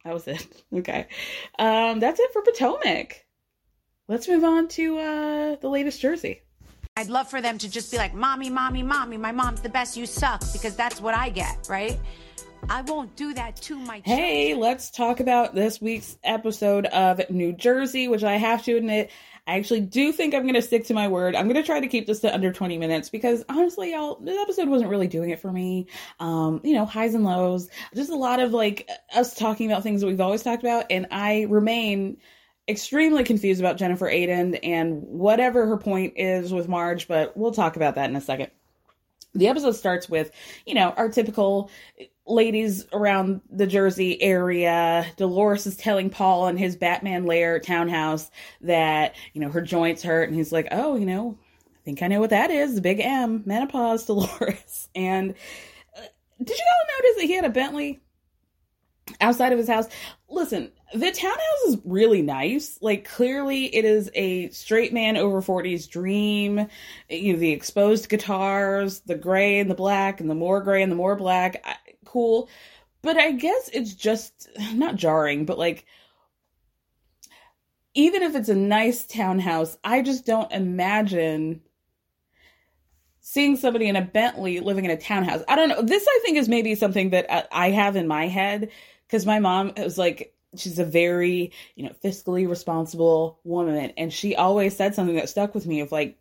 That 0.04 0.14
was 0.14 0.28
it. 0.28 0.46
Okay. 0.76 1.08
Um, 1.58 2.02
that's 2.02 2.20
it 2.20 2.34
for 2.34 2.42
Potomac. 2.42 3.26
Let's 4.10 4.28
move 4.28 4.44
on 4.44 4.68
to 4.70 4.98
uh, 4.98 5.56
the 5.56 5.70
latest 5.70 6.02
jersey. 6.02 6.42
I'd 6.98 7.08
love 7.08 7.30
for 7.30 7.40
them 7.42 7.58
to 7.60 7.70
just 7.70 7.92
be 7.92 7.98
like, 7.98 8.14
Mommy, 8.14 8.50
Mommy, 8.50 8.84
Mommy, 8.84 9.18
my 9.18 9.32
mom's 9.32 9.62
the 9.62 9.70
best, 9.70 9.96
you 9.96 10.06
suck, 10.06 10.42
because 10.52 10.76
that's 10.76 11.00
what 11.00 11.14
I 11.14 11.30
get, 11.30 11.68
right? 11.70 11.98
I 12.70 12.82
won't 12.82 13.16
do 13.16 13.34
that 13.34 13.56
to 13.58 13.78
my 13.78 14.02
Hey, 14.04 14.56
let's 14.56 14.90
talk 14.90 15.20
about 15.20 15.54
this 15.54 15.80
week's 15.80 16.18
episode 16.24 16.86
of 16.88 17.30
New 17.30 17.54
Jersey, 17.54 18.08
which 18.08 18.24
I 18.24 18.38
have 18.38 18.64
to 18.64 18.76
admit, 18.76 19.12
I 19.48 19.60
actually 19.60 19.82
do 19.82 20.12
think 20.12 20.34
I'm 20.34 20.44
going 20.44 20.56
to 20.56 20.62
stick 20.62 20.86
to 20.86 20.96
my 20.96 21.08
word. 21.08 21.36
I'm 21.36 21.46
going 21.46 21.62
to 21.62 21.64
try 21.64 21.80
to 21.80 21.88
keep 21.88 22.08
this 22.08 22.22
to 22.22 22.34
under 22.34 22.52
20 22.52 22.80
minutes 22.80 23.10
because 23.10 23.44
honestly, 23.48 23.92
y'all, 23.92 24.20
this 24.20 24.40
episode 24.42 24.68
wasn't 24.68 24.90
really 24.90 25.08
doing 25.08 25.30
it 25.30 25.40
for 25.40 25.52
me. 25.52 25.88
Um, 26.20 26.62
you 26.64 26.74
know, 26.74 26.86
highs 26.86 27.14
and 27.14 27.24
lows, 27.24 27.70
just 27.94 28.10
a 28.10 28.16
lot 28.16 28.40
of 28.40 28.52
like 28.52 28.90
us 29.14 29.36
talking 29.36 29.72
about 29.72 29.84
things 29.84 30.02
that 30.02 30.08
we've 30.08 30.22
always 30.22 30.42
talked 30.42 30.64
about. 30.64 30.88
And 30.90 31.08
I 31.12 31.44
remain 31.44 32.18
extremely 32.68 33.24
confused 33.24 33.60
about 33.60 33.78
Jennifer 33.78 34.10
Aydin 34.10 34.60
and 34.64 35.04
whatever 35.04 35.68
her 35.68 35.78
point 35.78 36.14
is 36.16 36.52
with 36.52 36.68
Marge, 36.68 37.08
but 37.08 37.38
we'll 37.38 37.52
talk 37.52 37.76
about 37.76 37.96
that 37.96 38.10
in 38.10 38.16
a 38.16 38.22
second. 38.22 38.50
The 39.36 39.50
episode 39.50 39.74
starts 39.74 40.10
with, 40.10 40.32
you 40.66 40.74
know, 40.74 40.90
our 40.92 41.10
typical 41.10 41.70
ladies 42.28 42.86
around 42.92 43.42
the 43.50 43.68
Jersey 43.68 44.22
area. 44.22 45.06
Dolores 45.18 45.68
is 45.68 45.78
telling 45.78 46.10
Paul 46.10 46.48
in 46.48 46.58
his 46.58 46.76
Batman 46.76 47.26
lair 47.26 47.60
townhouse 47.60 48.32
that, 48.62 49.16
you 49.34 49.42
know, 49.42 49.50
her 49.50 49.62
joints 49.62 50.04
hurt. 50.04 50.30
And 50.30 50.38
he's 50.38 50.52
like, 50.52 50.68
oh, 50.72 50.96
you 50.96 51.06
know, 51.06 51.38
I 51.68 51.80
think 51.84 52.02
I 52.02 52.08
know 52.08 52.20
what 52.20 52.32
that 52.32 52.52
is. 52.52 52.76
The 52.76 52.82
big 52.82 53.00
M, 53.00 53.44
menopause, 53.46 54.06
Dolores. 54.08 54.90
And 54.96 55.36
uh, 55.96 56.02
did 56.40 56.58
you 56.58 56.66
all 56.66 56.98
notice 56.98 57.22
that 57.22 57.28
he 57.28 57.34
had 57.34 57.46
a 57.46 57.50
Bentley 57.50 58.02
outside 59.22 59.52
of 59.52 59.60
his 59.60 59.68
house? 59.68 59.88
Listen, 60.28 60.72
the 60.94 61.12
townhouse 61.12 61.64
is 61.68 61.78
really 61.86 62.24
nice. 62.24 62.80
Like 62.82 63.06
clearly 63.06 63.66
it 63.76 63.86
is 63.86 64.10
a 64.16 64.50
straight 64.50 64.94
man 64.94 65.18
over 65.18 65.42
40's 65.42 65.86
dream. 65.88 66.68
You 67.10 67.34
know, 67.34 67.40
the 67.40 67.52
exposed 67.52 68.10
guitars, 68.10 69.02
the 69.02 69.16
gray 69.16 69.60
and 69.60 69.70
the 69.70 69.76
black 69.76 70.22
and 70.22 70.30
the 70.30 70.36
more 70.36 70.62
gray 70.62 70.82
and 70.82 70.92
the 70.92 70.96
more 70.96 71.16
black. 71.16 71.62
I, 71.64 71.76
cool. 72.06 72.50
But 73.02 73.18
I 73.18 73.32
guess 73.32 73.70
it's 73.74 73.94
just 73.94 74.50
not 74.74 74.96
jarring, 74.96 75.46
but 75.46 75.58
like 75.58 75.86
even 77.94 78.24
if 78.24 78.36
it's 78.36 78.50
a 78.50 78.56
nice 78.56 79.06
townhouse, 79.06 79.78
I 79.84 80.02
just 80.02 80.26
don't 80.26 80.52
imagine 80.52 81.62
seeing 83.22 83.56
somebody 83.58 83.88
in 83.88 83.96
a 83.96 84.02
Bentley 84.02 84.60
living 84.60 84.86
in 84.86 84.92
a 84.92 84.98
townhouse. 84.98 85.42
I 85.48 85.56
don't 85.56 85.70
know. 85.70 85.82
This 85.82 86.06
I 86.08 86.20
think 86.24 86.38
is 86.38 86.50
maybe 86.50 86.76
something 86.76 87.10
that 87.12 87.48
I 87.52 87.72
have 87.72 87.96
in 87.96 88.08
my 88.08 88.28
head 88.28 88.70
because 89.08 89.26
my 89.26 89.40
mom 89.40 89.74
was 89.78 89.98
like 89.98 90.34
she's 90.56 90.80
a 90.80 90.86
very 90.86 91.52
you 91.76 91.86
know 91.86 91.96
fiscally 92.04 92.48
responsible 92.48 93.40
woman 93.44 93.92
and 93.98 94.14
she 94.14 94.36
always 94.36 94.76
said 94.76 94.96
something 94.96 95.16
that 95.16 95.30
stuck 95.30 95.54
with 95.54 95.66
me 95.66 95.82
of 95.82 95.92
like 95.92 96.18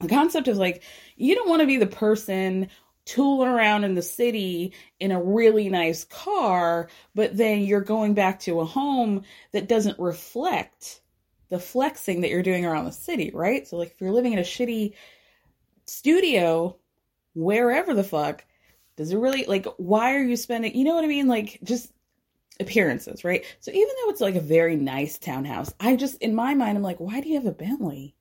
the 0.00 0.08
concept 0.08 0.48
of 0.48 0.56
like 0.56 0.82
you 1.16 1.34
don't 1.34 1.48
want 1.48 1.60
to 1.60 1.66
be 1.66 1.76
the 1.76 1.86
person 1.86 2.68
tooling 3.08 3.48
around 3.48 3.84
in 3.84 3.94
the 3.94 4.02
city 4.02 4.72
in 5.00 5.10
a 5.10 5.22
really 5.22 5.68
nice 5.68 6.04
car 6.04 6.88
but 7.14 7.36
then 7.36 7.62
you're 7.62 7.80
going 7.80 8.12
back 8.12 8.38
to 8.38 8.60
a 8.60 8.64
home 8.64 9.22
that 9.52 9.68
doesn't 9.68 9.98
reflect 9.98 11.00
the 11.48 11.58
flexing 11.58 12.20
that 12.20 12.28
you're 12.28 12.42
doing 12.42 12.66
around 12.66 12.84
the 12.84 12.92
city 12.92 13.30
right 13.32 13.66
so 13.66 13.76
like 13.76 13.90
if 13.90 14.00
you're 14.00 14.12
living 14.12 14.34
in 14.34 14.38
a 14.38 14.42
shitty 14.42 14.92
studio 15.86 16.76
wherever 17.34 17.94
the 17.94 18.04
fuck 18.04 18.44
does 18.96 19.10
it 19.10 19.16
really 19.16 19.46
like 19.46 19.66
why 19.78 20.14
are 20.14 20.22
you 20.22 20.36
spending 20.36 20.74
you 20.76 20.84
know 20.84 20.94
what 20.94 21.04
i 21.04 21.08
mean 21.08 21.28
like 21.28 21.58
just 21.64 21.90
appearances, 22.60 23.24
right? 23.24 23.44
So 23.60 23.70
even 23.70 23.88
though 23.88 24.10
it's 24.10 24.20
like 24.20 24.34
a 24.34 24.40
very 24.40 24.76
nice 24.76 25.18
townhouse, 25.18 25.72
I 25.78 25.96
just 25.96 26.20
in 26.20 26.34
my 26.34 26.54
mind 26.54 26.76
I'm 26.76 26.82
like, 26.82 26.98
why 26.98 27.20
do 27.20 27.28
you 27.28 27.36
have 27.36 27.46
a 27.46 27.52
Bentley? 27.52 28.14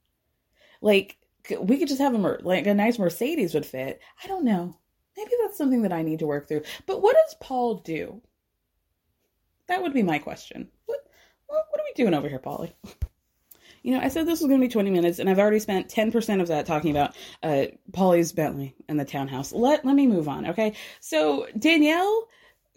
Like 0.81 1.17
we 1.59 1.77
could 1.77 1.87
just 1.87 2.01
have 2.01 2.13
a 2.13 2.17
mer- 2.17 2.39
like 2.43 2.67
a 2.67 2.73
nice 2.73 2.99
Mercedes 2.99 3.53
would 3.53 3.65
fit. 3.65 4.01
I 4.23 4.27
don't 4.27 4.45
know. 4.45 4.77
Maybe 5.15 5.31
that's 5.41 5.57
something 5.57 5.81
that 5.81 5.93
I 5.93 6.03
need 6.03 6.19
to 6.19 6.27
work 6.27 6.47
through. 6.47 6.63
But 6.85 7.01
what 7.01 7.15
does 7.15 7.35
Paul 7.39 7.75
do? 7.75 8.21
That 9.67 9.81
would 9.81 9.93
be 9.93 10.03
my 10.03 10.19
question. 10.19 10.69
What 10.85 10.99
what, 11.47 11.65
what 11.69 11.81
are 11.81 11.85
we 11.85 12.03
doing 12.03 12.13
over 12.13 12.29
here, 12.29 12.39
Polly? 12.39 12.75
You 13.83 13.93
know, 13.93 14.01
I 14.01 14.09
said 14.09 14.25
this 14.25 14.41
was 14.41 14.49
going 14.49 14.59
to 14.59 14.67
be 14.67 14.71
20 14.71 14.89
minutes, 14.89 15.19
and 15.19 15.29
I've 15.29 15.39
already 15.39 15.59
spent 15.59 15.87
10% 15.87 16.41
of 16.41 16.49
that 16.49 16.65
talking 16.65 16.91
about 16.91 17.15
uh, 17.41 17.67
Polly's 17.93 18.33
Bentley 18.33 18.75
and 18.89 18.99
the 18.99 19.05
townhouse. 19.05 19.53
Let 19.53 19.85
let 19.85 19.95
me 19.95 20.07
move 20.07 20.27
on, 20.27 20.47
okay? 20.47 20.73
So 20.99 21.47
Danielle 21.57 22.27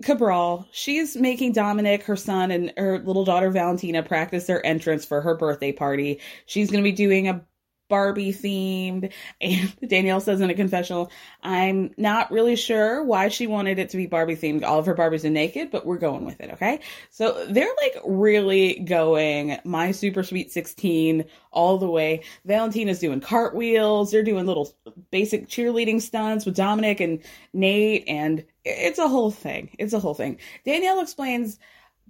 Cabral, 0.02 0.66
she's 0.72 1.16
making 1.16 1.52
Dominic, 1.52 2.04
her 2.04 2.16
son, 2.16 2.50
and 2.50 2.72
her 2.76 3.00
little 3.00 3.24
daughter 3.24 3.50
Valentina 3.50 4.02
practice 4.02 4.46
their 4.46 4.64
entrance 4.64 5.04
for 5.04 5.20
her 5.20 5.36
birthday 5.36 5.72
party. 5.72 6.20
She's 6.46 6.70
going 6.70 6.82
to 6.82 6.88
be 6.88 6.96
doing 6.96 7.28
a 7.28 7.44
Barbie 7.90 8.32
themed. 8.32 9.12
And 9.42 9.76
Danielle 9.88 10.22
says 10.22 10.40
in 10.40 10.48
a 10.48 10.54
confessional, 10.54 11.10
I'm 11.42 11.92
not 11.98 12.30
really 12.30 12.56
sure 12.56 13.04
why 13.04 13.28
she 13.28 13.46
wanted 13.46 13.78
it 13.78 13.90
to 13.90 13.98
be 13.98 14.06
Barbie 14.06 14.36
themed. 14.36 14.64
All 14.64 14.78
of 14.78 14.86
her 14.86 14.94
Barbies 14.94 15.26
are 15.26 15.30
naked, 15.30 15.70
but 15.70 15.84
we're 15.84 15.98
going 15.98 16.24
with 16.24 16.40
it, 16.40 16.50
okay? 16.52 16.80
So 17.10 17.44
they're 17.46 17.66
like 17.82 18.00
really 18.06 18.78
going 18.78 19.58
my 19.64 19.92
super 19.92 20.22
sweet 20.22 20.50
16 20.52 21.26
all 21.52 21.76
the 21.76 21.90
way. 21.90 22.22
Valentina's 22.46 23.00
doing 23.00 23.20
cartwheels. 23.20 24.10
They're 24.10 24.22
doing 24.22 24.46
little 24.46 24.74
basic 25.10 25.48
cheerleading 25.48 26.00
stunts 26.00 26.46
with 26.46 26.56
Dominic 26.56 27.00
and 27.00 27.20
Nate, 27.52 28.04
and 28.06 28.44
it's 28.64 28.98
a 28.98 29.08
whole 29.08 29.30
thing. 29.30 29.74
It's 29.78 29.92
a 29.92 30.00
whole 30.00 30.14
thing. 30.14 30.38
Danielle 30.64 31.00
explains 31.00 31.58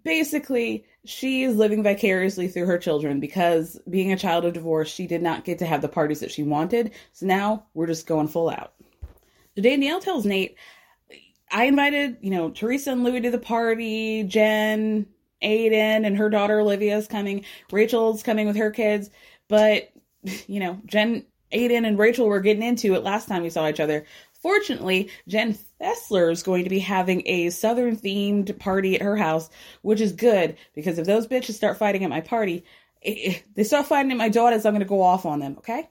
basically 0.05 0.85
she 1.05 1.43
is 1.43 1.57
living 1.57 1.83
vicariously 1.83 2.49
through 2.49 2.67
her 2.67 2.79
children 2.79 3.21
because 3.21 3.81
being 3.89 4.13
a 4.13 4.19
child 4.19 4.45
of 4.45 4.53
divorce 4.53 4.91
she 4.91 5.07
did 5.07 5.23
not 5.23 5.45
get 5.45 5.59
to 5.59 5.67
have 5.67 5.83
the 5.83 5.89
parties 5.89 6.21
that 6.21 6.31
she 6.31 6.43
wanted. 6.43 6.93
So 7.13 7.27
now 7.27 7.67
we're 7.75 7.87
just 7.87 8.07
going 8.07 8.29
full 8.29 8.51
out. 8.51 8.75
So 9.57 9.63
danielle 9.63 10.01
tells 10.01 10.27
nate 10.27 10.57
i 11.51 11.65
invited 11.65 12.19
you 12.21 12.31
know 12.31 12.51
teresa 12.51 12.93
and 12.93 13.03
Luis 13.03 13.23
to 13.23 13.31
the 13.31 13.39
party 13.39 14.23
jen 14.25 15.07
Aydin 15.43 16.07
and 16.07 16.17
her 16.17 16.31
daughter 16.31 16.61
olivia 16.61 16.97
is 16.97 17.09
coming 17.09 17.45
rachel's 17.73 18.23
coming 18.23 18.47
with 18.47 18.57
her 18.57 18.71
kids. 18.71 19.11
But 19.49 19.91
you 20.47 20.61
know 20.61 20.81
jen 20.87 21.25
Aydin 21.53 21.87
and 21.87 21.99
rachel 21.99 22.27
were 22.27 22.41
getting 22.41 22.63
into 22.63 22.95
it 22.95 23.03
last 23.03 23.27
time 23.27 23.43
we 23.43 23.51
saw 23.51 23.69
each 23.69 23.81
other 23.81 24.05
Fortunately, 24.41 25.11
Jen 25.29 25.57
Fessler 25.81 26.33
is 26.33 26.43
going 26.43 26.65
to 26.65 26.71
be 26.71 26.79
having 26.79 27.23
a 27.27 27.51
Southern 27.51 27.97
themed 27.97 28.59
party 28.59 28.97
at 28.97 29.03
her 29.03 29.17
house, 29.17 29.51
which 29.83 30.01
is 30.01 30.13
good 30.13 30.57
because 30.75 30.99
if 30.99 31.07
those 31.07 31.27
bitches 31.27 31.53
start 31.53 31.77
fighting 31.77 32.05
at 32.05 32.11
my 32.11 32.21
party, 32.21 32.65
if 33.03 33.43
they 33.55 33.65
start 33.65 33.87
fighting 33.87 34.13
at 34.13 34.19
my 34.19 34.29
daughters, 34.29 34.65
I'm 34.65 34.73
going 34.73 34.81
to 34.81 34.87
go 34.87 35.03
off 35.03 35.27
on 35.27 35.41
them, 35.41 35.57
okay? 35.59 35.89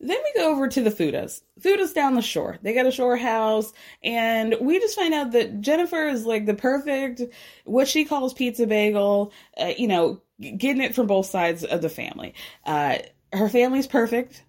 Then 0.00 0.18
we 0.22 0.40
go 0.40 0.52
over 0.52 0.68
to 0.68 0.82
the 0.82 0.90
Fudas. 0.90 1.42
Fuda's 1.60 1.94
down 1.94 2.14
the 2.14 2.22
shore. 2.22 2.58
They 2.62 2.74
got 2.74 2.86
a 2.86 2.90
shore 2.90 3.16
house, 3.16 3.72
and 4.02 4.54
we 4.60 4.78
just 4.78 4.96
find 4.96 5.14
out 5.14 5.32
that 5.32 5.60
Jennifer 5.62 6.08
is 6.08 6.26
like 6.26 6.44
the 6.44 6.54
perfect, 6.54 7.22
what 7.64 7.88
she 7.88 8.04
calls 8.04 8.34
pizza 8.34 8.66
bagel, 8.66 9.32
uh, 9.58 9.72
you 9.78 9.88
know, 9.88 10.20
getting 10.40 10.82
it 10.82 10.94
from 10.94 11.06
both 11.06 11.26
sides 11.26 11.64
of 11.64 11.80
the 11.80 11.88
family. 11.88 12.34
Uh, 12.66 12.98
her 13.32 13.48
family's 13.48 13.86
perfect. 13.86 14.42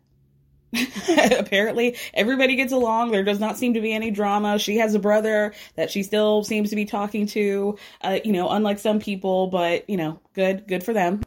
Apparently, 1.38 1.98
everybody 2.14 2.56
gets 2.56 2.74
along. 2.74 3.12
There 3.12 3.24
does 3.24 3.40
not 3.40 3.58
seem 3.58 3.74
to 3.74 3.82
be 3.82 3.94
any 3.94 4.12
drama. 4.12 4.60
She 4.60 4.78
has 4.78 4.94
a 4.94 5.00
brother 5.00 5.54
that 5.76 5.92
she 5.92 6.04
still 6.04 6.44
seems 6.44 6.70
to 6.70 6.76
be 6.76 6.86
talking 6.86 7.28
to, 7.28 7.78
uh, 8.02 8.20
you 8.24 8.34
know, 8.34 8.50
unlike 8.50 8.80
some 8.80 9.00
people, 9.00 9.48
but, 9.48 9.90
you 9.90 9.98
know, 9.98 10.20
good, 10.34 10.68
good 10.68 10.84
for 10.84 10.94
them. 10.94 11.22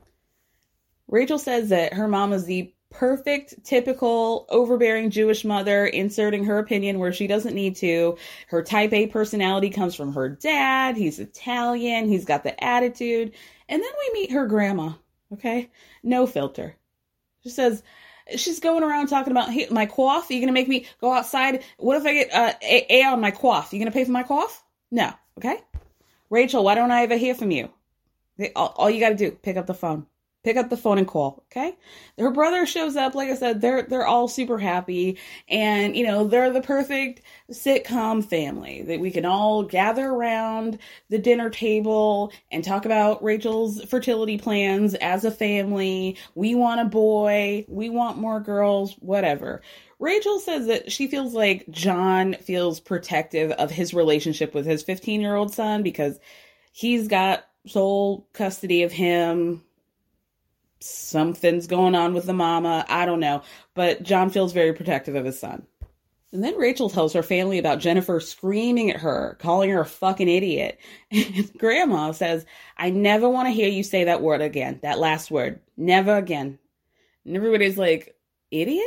Rachel 1.08 1.38
says 1.38 1.70
that 1.70 1.94
her 1.94 2.08
mom 2.08 2.32
is 2.32 2.44
the 2.44 2.72
perfect, 2.90 3.64
typical, 3.64 4.46
overbearing 4.48 5.10
Jewish 5.10 5.44
mother, 5.44 5.86
inserting 5.86 6.44
her 6.44 6.58
opinion 6.58 6.98
where 6.98 7.12
she 7.12 7.26
doesn't 7.26 7.54
need 7.54 7.76
to. 7.76 8.16
Her 8.48 8.62
type 8.62 8.92
A 8.92 9.06
personality 9.06 9.70
comes 9.70 9.94
from 9.94 10.12
her 10.14 10.28
dad. 10.28 10.96
He's 10.96 11.18
Italian. 11.18 12.08
He's 12.08 12.24
got 12.24 12.44
the 12.44 12.62
attitude. 12.62 13.32
And 13.68 13.82
then 13.82 13.90
we 14.00 14.20
meet 14.20 14.32
her 14.32 14.46
grandma, 14.46 14.92
okay? 15.32 15.70
No 16.02 16.26
filter. 16.26 16.76
She 17.42 17.50
says, 17.50 17.82
she's 18.36 18.60
going 18.60 18.82
around 18.82 19.08
talking 19.08 19.30
about 19.30 19.50
hey, 19.50 19.68
my 19.70 19.86
cough. 19.86 20.30
Are 20.30 20.34
you 20.34 20.40
gonna 20.40 20.52
make 20.52 20.68
me 20.68 20.86
go 21.00 21.12
outside? 21.12 21.64
What 21.78 21.96
if 21.96 22.06
I 22.06 22.12
get 22.12 22.32
uh, 22.32 22.52
a, 22.62 23.00
a 23.00 23.02
on 23.04 23.20
my 23.20 23.30
cough? 23.30 23.72
You 23.72 23.78
gonna 23.78 23.90
pay 23.90 24.04
for 24.04 24.12
my 24.12 24.22
cough? 24.22 24.64
No. 24.90 25.12
Okay. 25.38 25.56
Rachel, 26.30 26.64
why 26.64 26.74
don't 26.74 26.90
I 26.90 27.02
ever 27.02 27.16
hear 27.16 27.34
from 27.34 27.50
you? 27.50 27.70
All, 28.54 28.74
all 28.76 28.90
you 28.90 29.00
got 29.00 29.10
to 29.10 29.14
do, 29.14 29.30
pick 29.30 29.56
up 29.56 29.66
the 29.66 29.74
phone 29.74 30.06
pick 30.44 30.56
up 30.56 30.70
the 30.70 30.76
phone 30.76 30.98
and 30.98 31.06
call 31.06 31.44
okay? 31.50 31.76
Her 32.18 32.30
brother 32.30 32.66
shows 32.66 32.96
up 32.96 33.14
like 33.14 33.28
i 33.28 33.34
said 33.34 33.60
they're 33.60 33.82
they're 33.82 34.06
all 34.06 34.28
super 34.28 34.58
happy. 34.58 35.18
And 35.48 35.96
you 35.96 36.06
know 36.06 36.26
they're 36.26 36.52
the 36.52 36.60
perfect 36.60 37.22
sitcom 37.50 38.24
family 38.24 38.82
that 38.82 39.00
we 39.00 39.10
can 39.10 39.24
all 39.24 39.62
gather 39.62 40.06
around 40.06 40.78
the 41.08 41.18
dinner 41.18 41.50
table 41.50 42.32
and 42.50 42.62
talk 42.64 42.84
about 42.84 43.22
rachel's 43.22 43.82
fertility 43.84 44.38
plans 44.38 44.94
as 44.94 45.24
a 45.24 45.30
family. 45.30 46.16
We 46.34 46.54
want 46.54 46.80
a 46.80 46.84
boy. 46.84 47.64
We 47.68 47.90
want 47.90 48.18
more 48.18 48.40
girls 48.40 48.94
whatever. 49.00 49.62
Rachel 49.98 50.38
says 50.38 50.66
that 50.68 50.92
she 50.92 51.08
feels 51.08 51.34
like 51.34 51.68
John 51.70 52.34
feels 52.34 52.78
protective 52.78 53.50
of 53.52 53.70
his 53.70 53.92
relationship 53.92 54.54
with 54.54 54.64
his 54.64 54.82
15 54.82 55.20
year 55.20 55.34
old 55.34 55.52
son 55.52 55.82
because 55.82 56.18
he's 56.72 57.08
got 57.08 57.44
sole 57.66 58.28
custody 58.32 58.84
of 58.84 58.92
him 58.92 59.62
something's 60.80 61.66
going 61.66 61.94
on 61.94 62.14
with 62.14 62.26
the 62.26 62.32
mama. 62.32 62.84
I 62.88 63.06
don't 63.06 63.20
know. 63.20 63.42
But 63.74 64.02
John 64.02 64.30
feels 64.30 64.52
very 64.52 64.72
protective 64.72 65.14
of 65.14 65.24
his 65.24 65.38
son. 65.38 65.66
And 66.30 66.44
then 66.44 66.58
Rachel 66.58 66.90
tells 66.90 67.14
her 67.14 67.22
family 67.22 67.58
about 67.58 67.78
Jennifer 67.78 68.20
screaming 68.20 68.90
at 68.90 69.00
her, 69.00 69.38
calling 69.40 69.70
her 69.70 69.80
a 69.80 69.86
fucking 69.86 70.28
idiot. 70.28 70.78
And 71.10 71.50
grandma 71.58 72.12
says, 72.12 72.44
I 72.76 72.90
never 72.90 73.28
want 73.28 73.46
to 73.48 73.52
hear 73.52 73.68
you 73.68 73.82
say 73.82 74.04
that 74.04 74.20
word 74.20 74.42
again, 74.42 74.78
that 74.82 74.98
last 74.98 75.30
word. 75.30 75.60
Never 75.76 76.16
again. 76.16 76.58
And 77.24 77.34
everybody's 77.34 77.78
like, 77.78 78.14
idiot? 78.50 78.84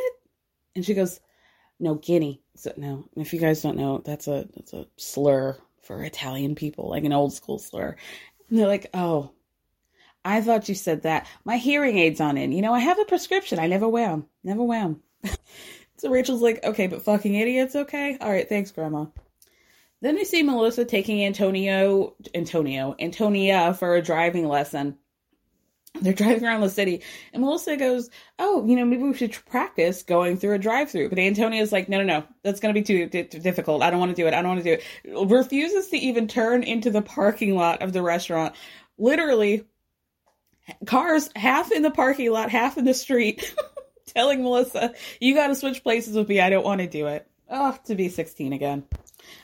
And 0.76 0.86
she 0.86 0.94
goes, 0.94 1.20
no, 1.80 1.96
guinea. 1.96 2.42
So, 2.56 2.74
no, 2.78 3.06
if 3.16 3.34
you 3.34 3.40
guys 3.40 3.62
don't 3.62 3.78
know, 3.78 4.04
that's 4.06 4.28
a 4.28 4.48
that's 4.56 4.74
a 4.74 4.86
slur 4.98 5.58
for 5.82 6.04
Italian 6.04 6.54
people, 6.54 6.90
like 6.90 7.06
an 7.06 7.14
old 7.14 7.34
school 7.34 7.58
slur. 7.58 7.96
And 8.50 8.60
they're 8.60 8.68
like, 8.68 8.88
oh, 8.94 9.32
I 10.24 10.42
thought 10.42 10.70
you 10.70 10.76
said 10.76 11.04
that. 11.04 11.28
My 11.46 11.58
hearing 11.58 11.98
aids 11.98 12.22
on 12.22 12.38
in. 12.38 12.52
You 12.52 12.62
know, 12.62 12.74
I 12.74 12.80
have 12.80 13.00
a 13.00 13.06
prescription. 13.06 13.60
I 13.60 13.68
never 13.68 13.88
wear 13.90 14.10
them. 14.10 14.28
Never 14.44 14.64
wear 14.64 14.82
them. 14.82 15.02
so 15.98 16.10
Rachel's 16.10 16.42
like, 16.42 16.64
okay, 16.64 16.88
but 16.88 17.02
fucking 17.04 17.34
idiots, 17.36 17.76
okay? 17.76 18.18
All 18.22 18.30
right, 18.32 18.48
thanks, 18.48 18.72
Grandma. 18.72 19.06
Then 20.02 20.16
we 20.16 20.26
see 20.26 20.44
Melissa 20.44 20.86
taking 20.86 21.24
Antonio, 21.24 22.16
Antonio, 22.34 22.96
Antonia 23.00 23.74
for 23.74 23.96
a 23.96 24.02
driving 24.02 24.48
lesson. 24.48 24.98
they're 26.02 26.14
driving 26.14 26.46
around 26.46 26.62
the 26.62 26.70
city 26.70 27.02
and 27.34 27.44
melissa 27.44 27.76
goes 27.76 28.10
oh 28.40 28.66
you 28.66 28.78
know 28.78 28.86
maybe 28.86 29.04
we 29.04 29.14
should 29.14 29.34
practice 29.48 30.04
going 30.04 30.38
through 30.38 30.54
a 30.54 30.58
drive-through 30.58 31.10
but 31.10 31.20
antonia's 31.20 31.72
like 31.74 31.90
no 31.90 31.98
no 31.98 32.04
no 32.04 32.24
that's 32.44 32.62
going 32.62 32.74
to 32.74 32.80
be 32.80 32.86
too 32.86 33.08
d- 33.08 33.24
difficult 33.40 33.84
i 33.84 33.90
don't 33.90 34.00
want 34.00 34.10
to 34.10 34.16
do 34.16 34.26
it 34.26 34.34
i 34.34 34.42
don't 34.42 34.52
want 34.52 34.64
to 34.64 34.78
do 34.78 34.82
it 35.04 35.30
refuses 35.30 35.90
to 35.90 35.98
even 35.98 36.28
turn 36.30 36.64
into 36.64 36.90
the 36.90 37.02
parking 37.02 37.56
lot 37.56 37.82
of 37.82 37.92
the 37.92 38.02
restaurant 38.02 38.56
literally 38.98 39.66
cars 40.86 41.30
half 41.36 41.72
in 41.72 41.82
the 41.82 41.92
parking 41.92 42.32
lot 42.32 42.50
half 42.50 42.78
in 42.78 42.86
the 42.86 42.94
street 42.94 43.54
telling 44.06 44.44
melissa 44.44 44.94
you 45.20 45.34
got 45.34 45.48
to 45.48 45.56
switch 45.56 45.84
places 45.84 46.16
with 46.16 46.28
me. 46.30 46.40
I 46.40 46.50
don't 46.50 46.66
want 46.66 46.82
to 46.82 46.88
do 46.88 47.08
it. 47.08 47.28
Oh 47.50 47.78
to 47.86 47.96
be 47.96 48.10
16 48.10 48.54
again. 48.54 48.84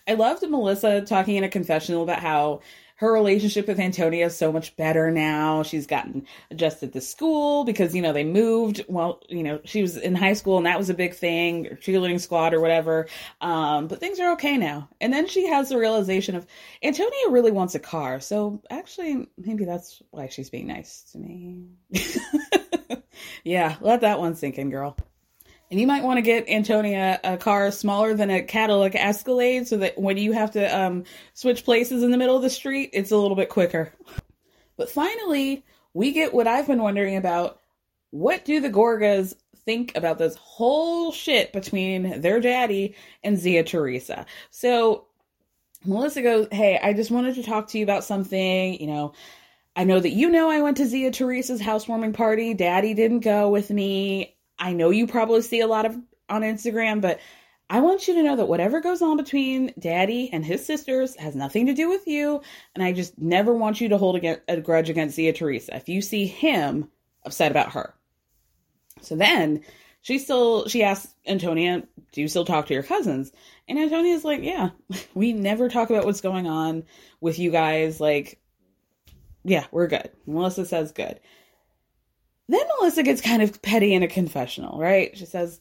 I 0.08 0.14
loved 0.14 0.48
melissa 0.50 1.02
talking 1.02 1.36
in 1.36 1.44
a 1.44 1.50
confessional 1.50 2.04
about 2.04 2.20
how 2.20 2.62
her 2.98 3.14
relationship 3.14 3.68
with 3.68 3.80
Antonia 3.80 4.26
is 4.26 4.36
so 4.36 4.52
much 4.52 4.76
better 4.76 5.12
now. 5.12 5.62
She's 5.62 5.86
gotten 5.86 6.26
adjusted 6.50 6.94
to 6.94 7.02
school 7.02 7.64
because, 7.64 7.96
you 7.96 8.02
know, 8.02 8.12
they 8.12 8.24
moved. 8.24 8.84
Well, 8.88 9.22
you 9.30 9.44
know, 9.44 9.60
she 9.66 9.84
was 9.84 9.98
in 9.98 10.16
high 10.16 10.34
school 10.34 10.58
and 10.58 10.66
that 10.66 10.80
was 10.80 10.90
a 10.90 10.96
big 10.96 11.14
thing, 11.14 11.78
cheerleading 11.80 12.20
squad 12.20 12.56
or 12.56 12.60
whatever. 12.60 13.08
Um, 13.40 13.88
but 13.88 14.00
things 14.00 14.20
are 14.20 14.32
okay 14.34 14.58
now. 14.58 14.90
And 15.00 15.14
then 15.14 15.28
she 15.28 15.46
has 15.46 15.70
the 15.70 15.78
realization 15.78 16.36
of 16.36 16.48
Antonia 16.84 17.30
really 17.30 17.52
wants 17.52 17.76
a 17.76 17.80
car. 17.80 18.20
So 18.20 18.64
actually, 18.72 19.28
maybe 19.38 19.66
that's 19.66 20.02
why 20.10 20.28
she's 20.30 20.50
being 20.50 20.66
nice 20.66 21.04
to 21.12 21.20
me. 21.20 21.68
yeah, 23.44 23.76
let 23.80 24.02
that 24.02 24.20
one 24.20 24.34
sink 24.34 24.58
in, 24.58 24.72
girl. 24.72 24.98
And 25.70 25.80
you 25.80 25.88
might 25.88 26.04
want 26.04 26.18
to 26.18 26.22
get 26.22 26.48
Antonia 26.48 27.20
a 27.24 27.38
car 27.38 27.72
smaller 27.72 28.14
than 28.14 28.30
a 28.30 28.42
Cadillac 28.42 28.96
Escalade 28.96 29.68
so 29.68 29.78
that 29.78 29.98
when 29.98 30.18
you 30.18 30.32
have 30.32 30.52
to 30.52 30.66
um, 30.78 31.04
switch 31.34 31.66
places 31.66 32.04
in 32.04 32.12
the 32.12 32.18
middle 32.18 32.38
of 32.38 32.42
the 32.42 32.50
street, 32.50 32.92
it's 32.94 33.12
a 33.12 33.18
little 33.18 33.36
bit 33.36 33.50
quicker. 33.50 33.92
But 34.78 34.90
finally, 34.90 35.66
we 35.94 36.14
get 36.14 36.34
what 36.34 36.48
I've 36.48 36.68
been 36.68 36.82
wondering 36.82 37.18
about. 37.18 37.60
What 38.12 38.46
do 38.46 38.62
the 38.62 38.70
Gorgas 38.70 39.36
think 39.66 39.98
about 39.98 40.18
this 40.18 40.36
whole 40.36 41.12
shit 41.12 41.52
between 41.52 42.22
their 42.22 42.40
daddy 42.40 42.96
and 43.24 43.38
Zia 43.38 43.64
Teresa? 43.64 44.26
So 44.52 45.08
Melissa 45.84 46.22
goes, 46.22 46.48
Hey, 46.52 46.80
I 46.82 46.94
just 46.94 47.12
wanted 47.12 47.36
to 47.36 47.44
talk 47.44 47.68
to 47.70 47.78
you 47.78 47.84
about 47.84 48.06
something. 48.06 48.80
You 48.80 48.88
know, 48.88 49.14
I 49.76 49.84
know 49.84 50.00
that 50.00 50.12
you 50.12 50.30
know 50.30 50.50
I 50.50 50.62
went 50.62 50.78
to 50.78 50.86
Zia 50.86 51.12
Teresa's 51.12 51.60
housewarming 51.60 52.14
party. 52.14 52.54
Daddy 52.54 52.94
didn't 52.94 53.20
go 53.20 53.50
with 53.50 53.70
me. 53.70 54.37
I 54.60 54.74
know 54.74 54.90
you 54.90 55.08
probably 55.08 55.42
see 55.42 55.60
a 55.60 55.68
lot 55.68 55.86
of 55.86 55.96
on 56.30 56.42
Instagram, 56.42 57.02
but 57.02 57.20
I 57.70 57.82
want 57.82 58.08
you 58.08 58.14
to 58.16 58.24
know 58.24 58.38
that 58.38 58.48
whatever 58.48 58.80
goes 58.80 59.02
on 59.02 59.18
between 59.18 59.74
daddy 59.78 60.30
and 60.32 60.46
his 60.46 60.66
sisters 60.66 61.16
has 61.18 61.36
nothing 61.36 61.66
to 61.66 61.74
do 61.74 61.90
with 61.90 62.08
you. 62.08 62.42
And 62.74 62.84
I 62.84 62.94
just 62.94 63.18
never 63.20 63.54
want 63.54 63.82
you 63.82 63.90
to 63.90 63.98
hold 63.98 64.24
a, 64.24 64.62
grudge 64.62 64.90
against 64.90 65.16
Zia 65.16 65.34
Teresa 65.34 65.76
if 65.76 65.90
you 65.90 66.02
see 66.02 66.26
him 66.26 66.90
upset 67.26 67.52
about 67.52 67.74
her. 67.74 67.94
So 69.02 69.16
then 69.16 69.64
she 70.02 70.18
still, 70.18 70.68
she 70.70 70.84
asks 70.84 71.14
Antonia, 71.26 71.84
do 72.14 72.22
you 72.22 72.30
still 72.30 72.46
talk 72.46 72.68
to 72.68 72.74
your 72.74 72.84
cousins? 72.84 73.34
And 73.68 73.78
Antonia's 73.78 74.24
like, 74.24 74.44
yeah, 74.44 74.70
we 75.14 75.34
never 75.34 75.68
talk 75.68 75.90
about 75.90 76.06
what's 76.06 76.22
going 76.22 76.48
on 76.48 76.86
with 77.20 77.38
you 77.38 77.52
guys. 77.52 78.00
Like, 78.00 78.40
yeah, 79.44 79.66
we're 79.72 79.88
good. 79.88 80.10
Melissa 80.26 80.66
says 80.66 80.94
good. 80.94 81.20
Then 82.50 82.66
Melissa 82.80 83.04
gets 83.04 83.22
kind 83.22 83.42
of 83.42 83.62
petty 83.62 83.94
in 83.94 84.04
a 84.04 84.08
confessional, 84.08 84.80
right? 84.80 85.18
She 85.18 85.26
says, 85.26 85.60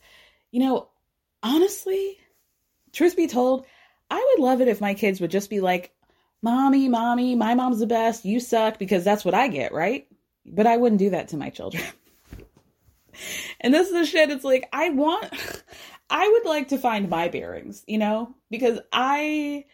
You 0.51 0.61
know, 0.61 0.89
honestly, 1.43 2.18
truth 2.93 3.16
be 3.16 3.26
told, 3.26 3.66
I 4.11 4.34
would 4.37 4.45
love 4.45 4.61
it 4.61 4.68
if 4.68 4.80
my 4.80 4.95
kids 4.95 5.20
would 5.20 5.30
just 5.30 5.51
be 5.51 5.61
like, 5.61 5.93
Mommy, 6.43 6.89
mommy, 6.89 7.34
my 7.34 7.55
mom's 7.55 7.80
the 7.80 7.87
best, 7.87 8.24
you 8.24 8.39
suck, 8.41 8.78
because 8.78 9.03
that's 9.05 9.24
what 9.24 9.34
I 9.34 9.49
get, 9.49 9.72
right? 9.72 10.07
But 10.45 10.66
I 10.66 10.76
wouldn't 10.76 11.01
do 11.01 11.11
that 11.11 11.28
to 11.28 11.37
my 11.37 11.51
children. 11.51 11.82
and 13.61 13.74
this 13.74 13.89
is 13.89 13.93
the 13.93 14.07
shit, 14.07 14.30
it's 14.30 14.45
like, 14.45 14.68
I 14.72 14.91
want, 14.91 15.28
I 16.11 16.28
would 16.28 16.49
like 16.49 16.68
to 16.68 16.78
find 16.78 17.09
my 17.09 17.28
bearings, 17.28 17.82
you 17.87 17.99
know, 17.99 18.34
because 18.51 18.78
I 18.93 19.64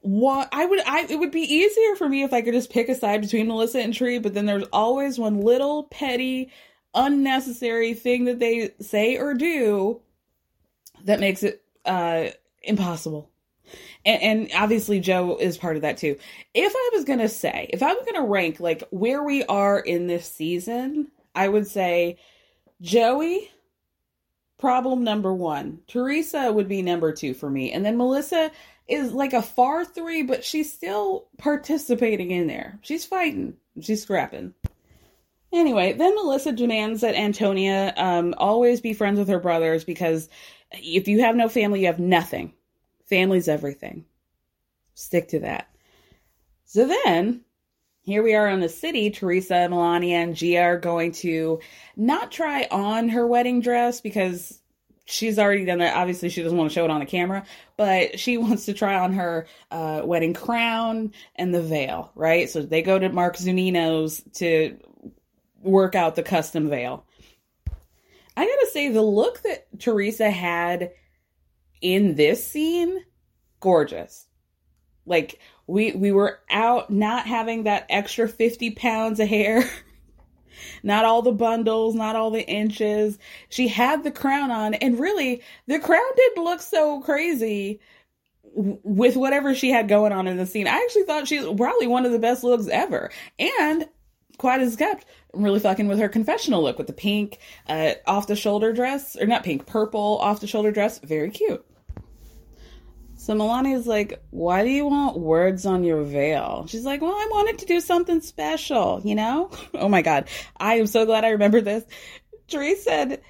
what 0.00 0.48
I 0.52 0.64
would 0.64 0.80
I 0.86 1.06
it 1.08 1.18
would 1.18 1.30
be 1.30 1.40
easier 1.40 1.96
for 1.96 2.08
me 2.08 2.22
if 2.22 2.32
I 2.32 2.42
could 2.42 2.54
just 2.54 2.70
pick 2.70 2.88
a 2.88 2.94
side 2.94 3.20
between 3.20 3.48
Melissa 3.48 3.80
and 3.80 3.92
Tree, 3.92 4.18
but 4.18 4.34
then 4.34 4.46
there's 4.46 4.66
always 4.72 5.18
one 5.18 5.40
little 5.40 5.84
petty 5.84 6.50
unnecessary 6.94 7.94
thing 7.94 8.24
that 8.24 8.38
they 8.38 8.70
say 8.80 9.16
or 9.16 9.34
do 9.34 10.00
that 11.04 11.20
makes 11.20 11.42
it 11.42 11.62
uh 11.84 12.28
impossible. 12.62 13.30
And, 14.04 14.22
and 14.22 14.50
obviously 14.54 15.00
Joe 15.00 15.36
is 15.38 15.58
part 15.58 15.76
of 15.76 15.82
that 15.82 15.98
too. 15.98 16.16
If 16.54 16.72
I 16.74 16.90
was 16.94 17.04
to 17.18 17.28
say, 17.28 17.68
if 17.72 17.82
I 17.82 17.92
was 17.92 18.06
to 18.14 18.22
rank 18.22 18.60
like 18.60 18.84
where 18.90 19.22
we 19.22 19.44
are 19.44 19.78
in 19.78 20.06
this 20.06 20.30
season, 20.30 21.08
I 21.34 21.48
would 21.48 21.66
say 21.66 22.18
Joey 22.80 23.50
problem 24.58 25.04
number 25.04 25.32
1. 25.32 25.80
Teresa 25.86 26.52
would 26.52 26.68
be 26.68 26.82
number 26.82 27.12
2 27.12 27.34
for 27.34 27.48
me. 27.48 27.72
And 27.72 27.84
then 27.84 27.96
Melissa 27.96 28.50
is 28.88 29.12
like 29.12 29.34
a 29.34 29.42
far 29.42 29.84
three, 29.84 30.22
but 30.22 30.44
she's 30.44 30.72
still 30.72 31.28
participating 31.36 32.30
in 32.30 32.46
there. 32.46 32.78
She's 32.82 33.04
fighting. 33.04 33.56
She's 33.80 34.02
scrapping. 34.02 34.54
Anyway, 35.52 35.92
then 35.94 36.14
Melissa 36.14 36.52
demands 36.52 37.00
that 37.02 37.14
Antonia 37.14 37.94
um, 37.96 38.34
always 38.36 38.80
be 38.80 38.92
friends 38.92 39.18
with 39.18 39.28
her 39.28 39.38
brothers 39.38 39.84
because 39.84 40.28
if 40.72 41.08
you 41.08 41.20
have 41.20 41.36
no 41.36 41.48
family, 41.48 41.80
you 41.80 41.86
have 41.86 41.98
nothing. 41.98 42.52
Family's 43.06 43.48
everything. 43.48 44.04
Stick 44.94 45.28
to 45.28 45.40
that. 45.40 45.68
So 46.64 46.86
then, 46.86 47.42
here 48.02 48.22
we 48.22 48.34
are 48.34 48.48
in 48.48 48.60
the 48.60 48.68
city. 48.68 49.10
Teresa, 49.10 49.54
Milania, 49.70 50.22
and 50.22 50.36
Gia 50.36 50.60
are 50.60 50.78
going 50.78 51.12
to 51.12 51.60
not 51.96 52.30
try 52.30 52.66
on 52.70 53.08
her 53.10 53.26
wedding 53.26 53.60
dress 53.60 54.02
because 54.02 54.60
she's 55.08 55.38
already 55.38 55.64
done 55.64 55.78
that. 55.78 55.96
Obviously, 55.96 56.28
she 56.28 56.42
doesn't 56.42 56.56
want 56.56 56.70
to 56.70 56.74
show 56.74 56.84
it 56.84 56.90
on 56.90 57.00
the 57.00 57.06
camera, 57.06 57.44
but 57.76 58.20
she 58.20 58.36
wants 58.38 58.66
to 58.66 58.74
try 58.74 58.98
on 58.98 59.14
her 59.14 59.46
uh, 59.70 60.02
wedding 60.04 60.34
crown 60.34 61.12
and 61.34 61.54
the 61.54 61.62
veil, 61.62 62.12
right? 62.14 62.48
So 62.48 62.62
they 62.62 62.82
go 62.82 62.98
to 62.98 63.08
Mark 63.08 63.36
Zunino's 63.36 64.22
to 64.34 64.78
work 65.62 65.94
out 65.94 66.14
the 66.14 66.22
custom 66.22 66.68
veil. 66.68 67.04
I 68.36 68.44
gotta 68.44 68.68
say, 68.72 68.88
the 68.90 69.02
look 69.02 69.42
that 69.42 69.66
Teresa 69.80 70.30
had 70.30 70.92
in 71.80 72.14
this 72.14 72.46
scene, 72.46 73.02
gorgeous. 73.58 74.26
Like 75.04 75.40
we 75.66 75.92
we 75.92 76.12
were 76.12 76.38
out 76.48 76.90
not 76.90 77.26
having 77.26 77.64
that 77.64 77.86
extra 77.88 78.28
50 78.28 78.72
pounds 78.72 79.18
of 79.18 79.28
hair 79.28 79.68
not 80.82 81.04
all 81.04 81.22
the 81.22 81.32
bundles, 81.32 81.94
not 81.94 82.16
all 82.16 82.30
the 82.30 82.46
inches. 82.46 83.18
She 83.48 83.68
had 83.68 84.04
the 84.04 84.10
crown 84.10 84.50
on, 84.50 84.74
and 84.74 84.98
really, 84.98 85.42
the 85.66 85.78
crown 85.78 86.00
didn't 86.16 86.44
look 86.44 86.60
so 86.60 87.00
crazy 87.00 87.80
with 88.54 89.16
whatever 89.16 89.54
she 89.54 89.70
had 89.70 89.88
going 89.88 90.12
on 90.12 90.26
in 90.26 90.36
the 90.36 90.46
scene. 90.46 90.66
I 90.66 90.76
actually 90.84 91.04
thought 91.04 91.28
she 91.28 91.38
was 91.38 91.56
probably 91.56 91.86
one 91.86 92.06
of 92.06 92.12
the 92.12 92.18
best 92.18 92.42
looks 92.42 92.66
ever. 92.68 93.10
And 93.38 93.86
quite 94.38 94.60
as 94.60 94.76
kept, 94.76 95.04
really 95.34 95.60
fucking 95.60 95.88
with 95.88 95.98
her 95.98 96.08
confessional 96.08 96.62
look 96.62 96.78
with 96.78 96.86
the 96.86 96.92
pink 96.92 97.38
uh, 97.68 97.94
off 98.06 98.26
the 98.26 98.36
shoulder 98.36 98.72
dress, 98.72 99.16
or 99.16 99.26
not 99.26 99.44
pink, 99.44 99.66
purple 99.66 100.18
off 100.18 100.40
the 100.40 100.46
shoulder 100.46 100.72
dress. 100.72 100.98
Very 101.00 101.30
cute. 101.30 101.64
So 103.18 103.34
Milania's 103.34 103.86
like, 103.86 104.22
Why 104.30 104.62
do 104.62 104.70
you 104.70 104.86
want 104.86 105.18
words 105.18 105.66
on 105.66 105.82
your 105.82 106.04
veil? 106.04 106.66
She's 106.68 106.84
like, 106.84 107.02
Well, 107.02 107.10
I 107.10 107.28
wanted 107.32 107.58
to 107.58 107.66
do 107.66 107.80
something 107.80 108.20
special, 108.20 109.00
you 109.04 109.16
know? 109.16 109.50
oh 109.74 109.88
my 109.88 110.02
God. 110.02 110.28
I 110.56 110.76
am 110.76 110.86
so 110.86 111.04
glad 111.04 111.24
I 111.24 111.30
remembered 111.30 111.64
this. 111.64 111.84
Therese 112.48 112.84
said 112.84 113.20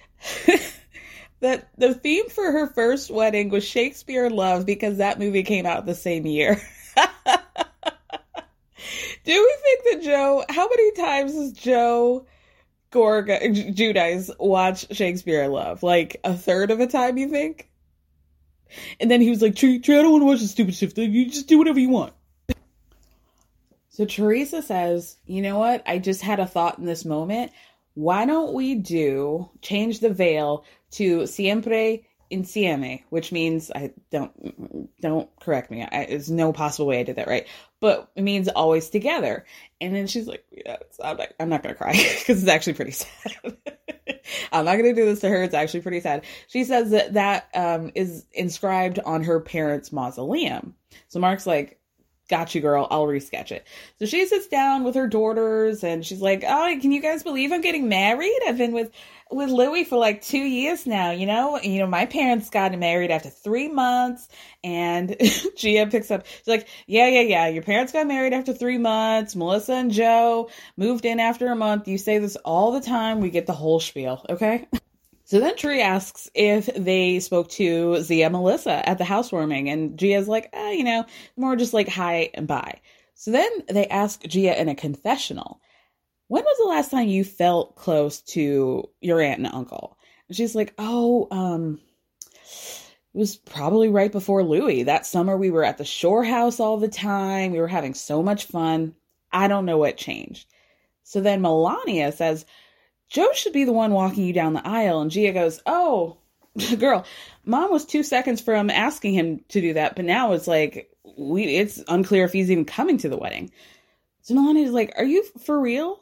that 1.41 1.71
the 1.79 1.95
theme 1.95 2.29
for 2.29 2.53
her 2.53 2.67
first 2.69 3.11
wedding 3.11 3.49
was 3.49 3.65
Shakespeare 3.65 4.29
Love 4.29 4.67
because 4.67 4.99
that 4.99 5.19
movie 5.19 5.43
came 5.43 5.65
out 5.65 5.87
the 5.87 5.95
same 5.95 6.27
year. 6.27 6.61
do 9.25 9.33
we 9.33 9.57
think 9.63 9.85
that 9.85 10.03
Joe, 10.03 10.45
how 10.51 10.69
many 10.69 10.93
times 10.93 11.33
has 11.33 11.53
Joe 11.53 12.27
Gorga, 12.93 13.41
Giudice 13.75 14.31
watch 14.39 14.95
Shakespeare 14.95 15.49
Love? 15.49 15.83
Like 15.83 16.21
a 16.25 16.35
third 16.35 16.71
of 16.71 16.81
a 16.81 16.87
time, 16.87 17.17
you 17.17 17.29
think? 17.29 17.68
And 19.01 19.11
then 19.11 19.21
he 19.21 19.31
was 19.31 19.43
like, 19.43 19.57
Tree, 19.57 19.79
Tree, 19.79 19.99
I 19.99 20.03
don't 20.03 20.13
want 20.13 20.23
to 20.23 20.27
watch 20.27 20.41
the 20.41 20.49
stupid 20.49 20.75
stuff. 20.75 20.97
You 20.97 21.27
just 21.27 21.49
do 21.49 21.59
whatever 21.59 21.81
you 21.81 21.91
want. 21.91 22.13
So 23.91 24.05
Teresa 24.05 24.63
says, 24.63 25.17
you 25.27 25.43
know 25.43 25.59
what? 25.59 25.83
I 25.87 25.99
just 25.99 26.23
had 26.23 26.39
a 26.39 26.47
thought 26.47 26.79
in 26.79 26.85
this 26.85 27.05
moment. 27.05 27.53
Why 27.95 28.27
don't 28.27 28.53
we 28.53 28.77
do 28.77 29.51
change 29.61 29.99
the 29.99 30.11
veil 30.11 30.65
to 30.93 31.27
siempre 31.27 31.99
insieme, 32.31 33.03
which 33.11 33.33
means 33.33 33.71
I 33.75 33.93
don't 34.11 34.91
don't 35.01 35.29
correct 35.41 35.71
me. 35.71 35.83
I, 35.83 36.07
there's 36.07 36.31
no 36.31 36.53
possible 36.53 36.87
way 36.87 37.01
I 37.01 37.03
did 37.03 37.17
that 37.17 37.29
right, 37.29 37.47
but 37.81 38.11
it 38.17 38.23
means 38.23 38.49
always 38.49 38.91
together. 38.91 39.45
And 39.81 39.95
then 39.95 40.07
she's 40.07 40.27
like, 40.27 40.45
yeah, 40.51 40.77
I'm, 41.03 41.17
like, 41.17 41.35
I'm 41.41 41.49
not 41.49 41.63
gonna 41.63 41.75
cry 41.75 41.93
because 42.19 42.43
it's 42.43 42.51
actually 42.51 42.75
pretty 42.75 42.91
sad. 42.93 43.57
I'm 44.53 44.65
not 44.65 44.77
to 44.77 44.95
do 44.95 45.05
this 45.05 45.21
to 45.21 45.29
her. 45.29 45.43
It's 45.43 45.55
actually 45.55 45.81
pretty 45.81 46.01
sad. 46.01 46.25
She 46.49 46.65
says 46.65 46.91
that 46.91 47.15
that 47.15 47.49
um, 47.55 47.91
is 47.95 48.27
inscribed 48.33 48.99
on 49.01 49.25
her 49.25 49.41
parents' 49.41 49.93
mausoleum. 49.93 50.75
So 51.09 51.21
Mark's 51.21 51.47
like, 51.47 51.79
got 52.29 52.55
you, 52.55 52.61
girl. 52.61 52.87
I'll 52.91 53.07
resketch 53.07 53.51
it. 53.51 53.67
So 53.99 54.07
she 54.07 54.27
sits 54.27 54.47
down 54.47 54.85
with 54.85 54.95
her 54.95 55.07
daughters 55.07 55.83
and 55.83 56.05
she's 56.05 56.21
like, 56.21 56.45
Oh, 56.47 56.77
can 56.81 56.93
you 56.93 57.01
guys 57.01 57.23
believe 57.23 57.53
I'm 57.53 57.63
getting 57.63 57.89
married? 57.89 58.39
I've 58.47 58.59
been 58.59 58.73
with 58.73 58.91
with 59.31 59.51
Luis 59.51 59.89
for 59.89 59.97
like 59.97 60.23
two 60.23 60.39
years 60.39 60.87
now, 60.87 61.11
you 61.11 61.27
know? 61.27 61.59
You 61.61 61.81
know, 61.81 61.87
my 61.87 62.07
parents 62.07 62.51
got 62.51 62.77
married 62.79 63.11
after 63.11 63.29
three 63.29 63.69
months 63.69 64.29
and 64.65 65.17
Gia 65.57 65.87
picks 65.87 66.11
up, 66.11 66.27
she's 66.27 66.47
like, 66.47 66.69
Yeah, 66.87 67.09
yeah, 67.09 67.23
yeah. 67.23 67.49
Your 67.49 67.63
parents 67.63 67.93
got 67.93 68.07
married 68.07 68.33
after 68.33 68.53
three 68.53 68.79
months. 68.79 69.37
Melissa 69.37 69.75
and 69.75 69.91
Joe 69.91 70.51
moved 70.77 71.05
in 71.05 71.21
after 71.21 71.49
a 71.49 71.57
month. 71.57 71.89
You 71.89 71.99
say 71.99 72.19
this 72.19 72.37
all 72.37 72.73
the 72.73 72.81
time. 72.81 73.21
We 73.21 73.31
get 73.31 73.47
the 73.47 73.53
whole 73.53 73.81
spiel, 73.81 74.25
okay? 74.29 74.67
So 75.29 75.41
then 75.41 75.57
Tree 75.57 75.83
asks 75.83 76.31
if 76.35 76.71
they 76.75 77.21
spoke 77.21 77.51
to 77.51 78.03
Zia 78.03 78.31
Melissa 78.31 78.89
at 78.89 78.97
the 78.97 79.05
housewarming, 79.05 79.69
and 79.69 79.99
Gia's 79.99 80.27
like, 80.27 80.49
eh, 80.55 80.71
you 80.71 80.85
know, 80.85 81.05
more 81.37 81.55
just 81.55 81.75
like 81.75 81.87
hi 81.87 82.31
and 82.33 82.49
bye. 82.49 82.81
So 83.15 83.33
then 83.33 83.51
they 83.69 83.87
ask 83.89 84.23
Gia 84.23 84.59
in 84.59 84.71
a 84.71 84.75
confessional, 84.75 85.61
when 86.29 86.45
was 86.45 86.59
the 86.59 86.69
last 86.69 86.91
time 86.91 87.09
you 87.09 87.25
felt 87.25 87.77
close 87.77 88.21
to 88.21 88.89
your 89.01 89.21
aunt 89.21 89.39
and 89.39 89.53
uncle? 89.53 89.99
And 90.29 90.37
she's 90.37 90.55
like, 90.55 90.75
oh, 90.79 91.27
um, 91.31 91.81
it 92.35 93.19
was 93.19 93.37
probably 93.37 93.89
right 93.89 94.13
before 94.13 94.45
Luis. 94.45 94.85
That 94.85 95.07
summer 95.07 95.37
we 95.37 95.51
were 95.51 95.65
at 95.65 95.79
the 95.79 95.85
shore 95.85 96.25
house 96.25 96.61
all 96.61 96.77
the 96.77 96.89
time. 96.89 97.53
We 97.53 97.61
were 97.61 97.69
having 97.69 97.95
so 97.95 98.23
much 98.23 98.45
fun. 98.45 98.95
I 99.33 99.49
don't 99.49 99.65
know 99.65 99.79
what 99.79 99.97
changed. 99.97 100.47
So 101.03 101.21
then 101.21 101.41
Milania 101.41 102.13
says, 102.13 102.45
Joe 103.09 103.33
should 103.33 103.55
be 103.55 103.65
the 103.65 103.73
one 103.73 103.93
walking 103.93 104.25
you 104.25 104.35
down 104.35 104.53
the 104.53 104.67
aisle. 104.67 105.01
And 105.01 105.11
Gia 105.11 105.33
goes, 105.33 105.63
Oh, 105.65 106.19
girl, 106.79 107.07
mom 107.47 107.71
was 107.71 107.87
two 107.87 108.03
seconds 108.03 108.43
from 108.43 108.69
asking 108.69 109.15
him 109.15 109.41
to 109.49 109.63
do 109.63 109.73
that, 109.75 109.97
but 109.97 110.05
now 110.05 110.33
it's 110.33 110.47
like, 110.47 110.91
we, 111.17 111.57
it's 111.57 111.83
unclear 111.89 112.25
if 112.25 112.33
he's 112.33 112.51
even 112.51 112.67
coming 112.67 112.99
to 112.99 113.09
the 113.09 113.17
wedding. 113.17 113.51
So 114.21 114.35
Milania's 114.35 114.73
like, 114.73 114.93
Are 114.99 115.05
you 115.05 115.25
for 115.45 115.59
real? 115.59 116.01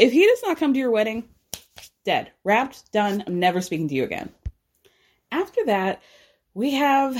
If 0.00 0.12
he 0.12 0.26
does 0.26 0.42
not 0.42 0.56
come 0.56 0.72
to 0.72 0.78
your 0.78 0.90
wedding, 0.90 1.28
dead, 2.06 2.32
wrapped, 2.42 2.90
done. 2.90 3.22
I'm 3.26 3.38
never 3.38 3.60
speaking 3.60 3.86
to 3.88 3.94
you 3.94 4.02
again. 4.02 4.30
After 5.30 5.62
that, 5.66 6.00
we 6.54 6.72
have 6.72 7.14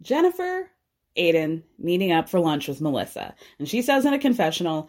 Jennifer 0.00 0.70
Aydin 1.16 1.64
meeting 1.76 2.12
up 2.12 2.28
for 2.28 2.38
lunch 2.38 2.68
with 2.68 2.80
Melissa. 2.80 3.34
And 3.58 3.68
she 3.68 3.82
says 3.82 4.04
in 4.04 4.14
a 4.14 4.18
confessional, 4.20 4.88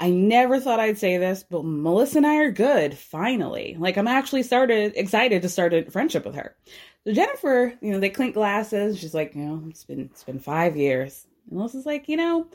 I 0.00 0.10
never 0.10 0.58
thought 0.58 0.80
I'd 0.80 0.98
say 0.98 1.16
this, 1.16 1.44
but 1.48 1.64
Melissa 1.64 2.18
and 2.18 2.26
I 2.26 2.38
are 2.38 2.50
good, 2.50 2.98
finally. 2.98 3.76
Like 3.78 3.96
I'm 3.96 4.08
actually 4.08 4.42
started 4.42 4.94
excited 4.96 5.42
to 5.42 5.48
start 5.48 5.74
a 5.74 5.88
friendship 5.92 6.24
with 6.24 6.34
her. 6.34 6.56
So 7.04 7.12
Jennifer, 7.12 7.72
you 7.80 7.92
know, 7.92 8.00
they 8.00 8.10
clink 8.10 8.34
glasses. 8.34 8.98
She's 8.98 9.14
like, 9.14 9.36
you 9.36 9.42
know, 9.42 9.62
it's 9.68 9.84
been 9.84 10.00
it's 10.10 10.24
been 10.24 10.40
five 10.40 10.76
years. 10.76 11.24
And 11.48 11.58
Melissa's 11.58 11.86
like, 11.86 12.08
you 12.08 12.16
know, 12.16 12.48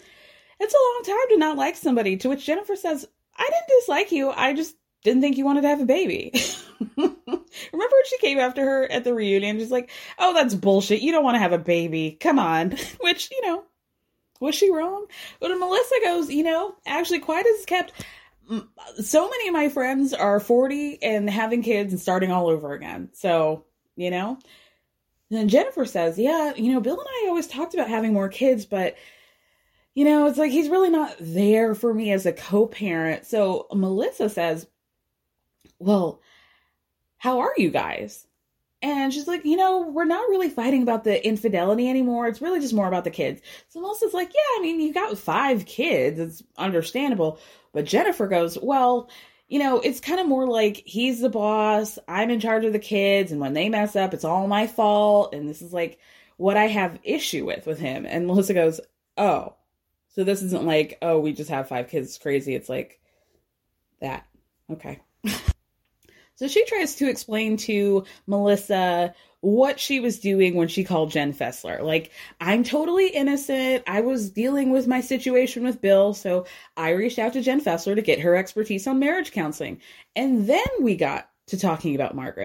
it's 0.59 0.73
a 0.73 0.77
long 0.77 1.03
time 1.05 1.29
to 1.29 1.37
not 1.37 1.57
like 1.57 1.77
somebody. 1.77 2.17
To 2.17 2.29
which 2.29 2.45
Jennifer 2.45 2.75
says, 2.75 3.07
I 3.38 3.43
didn't 3.43 3.79
dislike 3.79 4.11
you. 4.11 4.31
I 4.31 4.53
just 4.53 4.75
didn't 5.03 5.21
think 5.21 5.38
you 5.38 5.45
wanted 5.45 5.61
to 5.61 5.69
have 5.69 5.81
a 5.81 5.86
baby. 5.86 6.33
Remember 6.97 7.15
when 7.25 8.05
she 8.09 8.17
came 8.19 8.39
after 8.39 8.63
her 8.63 8.91
at 8.91 9.03
the 9.03 9.13
reunion? 9.13 9.59
She's 9.59 9.71
like, 9.71 9.89
oh, 10.19 10.33
that's 10.33 10.55
bullshit. 10.55 11.01
You 11.01 11.11
don't 11.11 11.23
want 11.23 11.36
to 11.36 11.39
have 11.39 11.53
a 11.53 11.57
baby. 11.57 12.17
Come 12.19 12.39
on. 12.39 12.71
Which, 13.01 13.29
you 13.31 13.41
know, 13.47 13.63
was 14.39 14.55
she 14.55 14.71
wrong? 14.71 15.05
But 15.39 15.57
Melissa 15.57 15.95
goes, 16.03 16.29
you 16.29 16.43
know, 16.43 16.75
actually, 16.86 17.19
quiet 17.19 17.45
as 17.59 17.65
kept. 17.65 17.93
So 19.01 19.29
many 19.29 19.47
of 19.47 19.53
my 19.53 19.69
friends 19.69 20.13
are 20.13 20.39
40 20.39 21.01
and 21.01 21.29
having 21.29 21.63
kids 21.63 21.93
and 21.93 22.01
starting 22.01 22.31
all 22.31 22.47
over 22.47 22.73
again. 22.73 23.09
So, 23.13 23.65
you 23.95 24.11
know. 24.11 24.38
And 25.29 25.39
then 25.39 25.49
Jennifer 25.49 25.86
says, 25.86 26.19
yeah, 26.19 26.53
you 26.55 26.73
know, 26.73 26.81
Bill 26.81 26.99
and 26.99 27.07
I 27.07 27.25
always 27.29 27.47
talked 27.47 27.73
about 27.73 27.89
having 27.89 28.13
more 28.13 28.29
kids, 28.29 28.65
but, 28.65 28.95
you 29.95 30.03
know, 30.03 30.27
it's 30.27 30.37
like 30.37 30.51
he's 30.51 30.69
really 30.69 30.89
not 30.89 31.15
there 31.19 31.73
for 31.73 31.93
me 31.93 32.11
as 32.11 32.25
a 32.25 32.33
co 32.33 32.67
parent. 32.67 33.25
So 33.25 33.67
Melissa 33.73 34.29
says, 34.29 34.67
well, 35.79 36.21
how 37.17 37.39
are 37.39 37.53
you 37.57 37.71
guys? 37.71 38.27
And 38.81 39.11
she's 39.11 39.27
like, 39.27 39.45
you 39.45 39.55
know, 39.55 39.87
we're 39.87 40.05
not 40.05 40.29
really 40.29 40.49
fighting 40.49 40.83
about 40.83 41.05
the 41.05 41.25
infidelity 41.25 41.89
anymore. 41.89 42.27
It's 42.27 42.41
really 42.41 42.59
just 42.59 42.73
more 42.73 42.87
about 42.87 43.05
the 43.05 43.09
kids. 43.09 43.41
So 43.69 43.81
Melissa's 43.81 44.13
like, 44.13 44.31
yeah, 44.33 44.59
I 44.59 44.61
mean, 44.61 44.79
you 44.79 44.93
got 44.93 45.17
five 45.17 45.65
kids. 45.65 46.19
It's 46.19 46.43
understandable. 46.57 47.39
But 47.71 47.85
Jennifer 47.85 48.27
goes, 48.27 48.59
well, 48.61 49.09
you 49.47 49.59
know, 49.59 49.79
it's 49.79 50.01
kind 50.01 50.19
of 50.19 50.27
more 50.27 50.45
like 50.45 50.83
he's 50.85 51.21
the 51.21 51.29
boss. 51.29 51.97
I'm 52.07 52.29
in 52.29 52.39
charge 52.39 52.65
of 52.65 52.73
the 52.73 52.79
kids. 52.79 53.31
And 53.31 53.39
when 53.39 53.53
they 53.53 53.69
mess 53.69 53.95
up, 53.95 54.13
it's 54.13 54.25
all 54.25 54.45
my 54.45 54.67
fault. 54.67 55.33
And 55.33 55.49
this 55.49 55.61
is 55.61 55.73
like 55.73 55.97
what 56.37 56.57
I 56.57 56.67
have 56.67 56.99
issue 57.03 57.45
with 57.45 57.65
with 57.65 57.79
him. 57.79 58.05
And 58.05 58.27
Melissa 58.27 58.53
goes, 58.53 58.81
oh, 59.17 59.55
so 60.16 60.24
this 60.24 60.41
isn't 60.41 60.66
like, 60.66 60.97
oh, 61.01 61.20
we 61.20 61.34
just 61.34 61.49
have 61.49 61.68
five 61.68 61.89
kids. 61.89 62.07
It's 62.07 62.18
crazy. 62.18 62.55
It's 62.55 62.70
like 62.70 62.99
that. 63.99 64.26
Okay. 64.72 65.01
So 66.38 66.49
she 66.49 66.66
tries 66.66 66.95
to 66.95 67.09
explain 67.09 67.55
to 67.57 68.03
Melissa 68.28 69.16
what 69.39 69.80
she 69.80 70.01
was 70.01 70.20
doing 70.20 70.55
when 70.55 70.68
she 70.68 70.84
called 70.84 71.11
Jen 71.11 71.34
Fessler. 71.34 71.82
Like, 71.82 72.11
I'm 72.41 72.63
totally 72.63 73.07
innocent. 73.07 73.84
I 73.88 74.01
was 74.01 74.32
dealing 74.32 74.72
with 74.72 74.86
my 74.86 74.99
situation 74.99 75.63
with 75.63 75.80
Bill, 75.80 76.13
so 76.13 76.45
I 76.76 76.89
reached 76.89 77.20
out 77.20 77.34
to 77.34 77.41
Jen 77.41 77.61
Fessler 77.61 77.95
to 77.95 78.01
get 78.01 78.20
her 78.20 78.36
expertise 78.36 78.86
on 78.86 78.99
marriage 78.99 79.32
counseling. 79.32 79.80
And 80.16 80.45
then 80.45 80.68
we 80.82 80.97
got 80.97 81.30
to 81.47 81.57
talking 81.57 81.95
about 81.95 82.16
Margaret. 82.16 82.44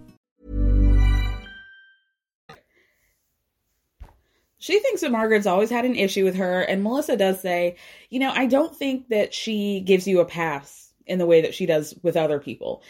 She 4.61 4.79
thinks 4.79 5.01
that 5.01 5.11
Margaret's 5.11 5.47
always 5.47 5.71
had 5.71 5.85
an 5.85 5.95
issue 5.95 6.23
with 6.23 6.35
her, 6.35 6.61
and 6.61 6.83
Melissa 6.83 7.17
does 7.17 7.41
say, 7.41 7.77
you 8.09 8.19
know, 8.19 8.31
I 8.31 8.45
don't 8.45 8.75
think 8.75 9.09
that 9.09 9.33
she 9.33 9.81
gives 9.81 10.07
you 10.07 10.19
a 10.19 10.25
pass 10.25 10.93
in 11.07 11.17
the 11.17 11.25
way 11.25 11.41
that 11.41 11.55
she 11.55 11.65
does 11.65 11.95
with 12.03 12.15
other 12.15 12.39
people. 12.39 12.83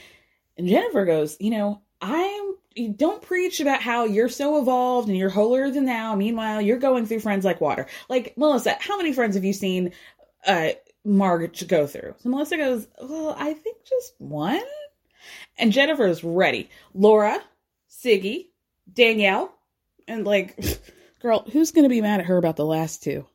And 0.57 0.67
Jennifer 0.67 1.05
goes, 1.05 1.37
you 1.39 1.49
know, 1.49 1.81
you 2.75 2.89
don't 2.89 3.21
preach 3.21 3.59
about 3.59 3.81
how 3.81 4.03
you're 4.03 4.29
so 4.29 4.61
evolved 4.61 5.07
and 5.07 5.17
you're 5.17 5.29
holier 5.29 5.69
than 5.71 5.85
thou. 5.85 6.15
Meanwhile, 6.15 6.61
you're 6.61 6.77
going 6.77 7.05
through 7.05 7.19
friends 7.19 7.45
like 7.45 7.61
water. 7.61 7.87
Like 8.09 8.33
Melissa, 8.37 8.75
how 8.79 8.97
many 8.97 9.13
friends 9.13 9.35
have 9.35 9.45
you 9.45 9.53
seen 9.53 9.93
uh 10.45 10.69
Margaret 11.05 11.63
go 11.67 11.87
through? 11.87 12.15
So 12.19 12.29
Melissa 12.29 12.57
goes, 12.57 12.87
Well, 13.01 13.35
I 13.37 13.53
think 13.53 13.77
just 13.85 14.13
one. 14.17 14.61
And 15.57 15.71
Jennifer 15.71 16.07
is 16.07 16.23
ready. 16.23 16.69
Laura, 16.93 17.39
Siggy, 17.89 18.47
Danielle, 18.91 19.53
and 20.07 20.25
like 20.25 20.57
Girl, 21.21 21.45
who's 21.51 21.71
going 21.71 21.83
to 21.83 21.89
be 21.89 22.01
mad 22.01 22.19
at 22.19 22.25
her 22.25 22.37
about 22.37 22.55
the 22.55 22.65
last 22.65 23.03
two? 23.03 23.25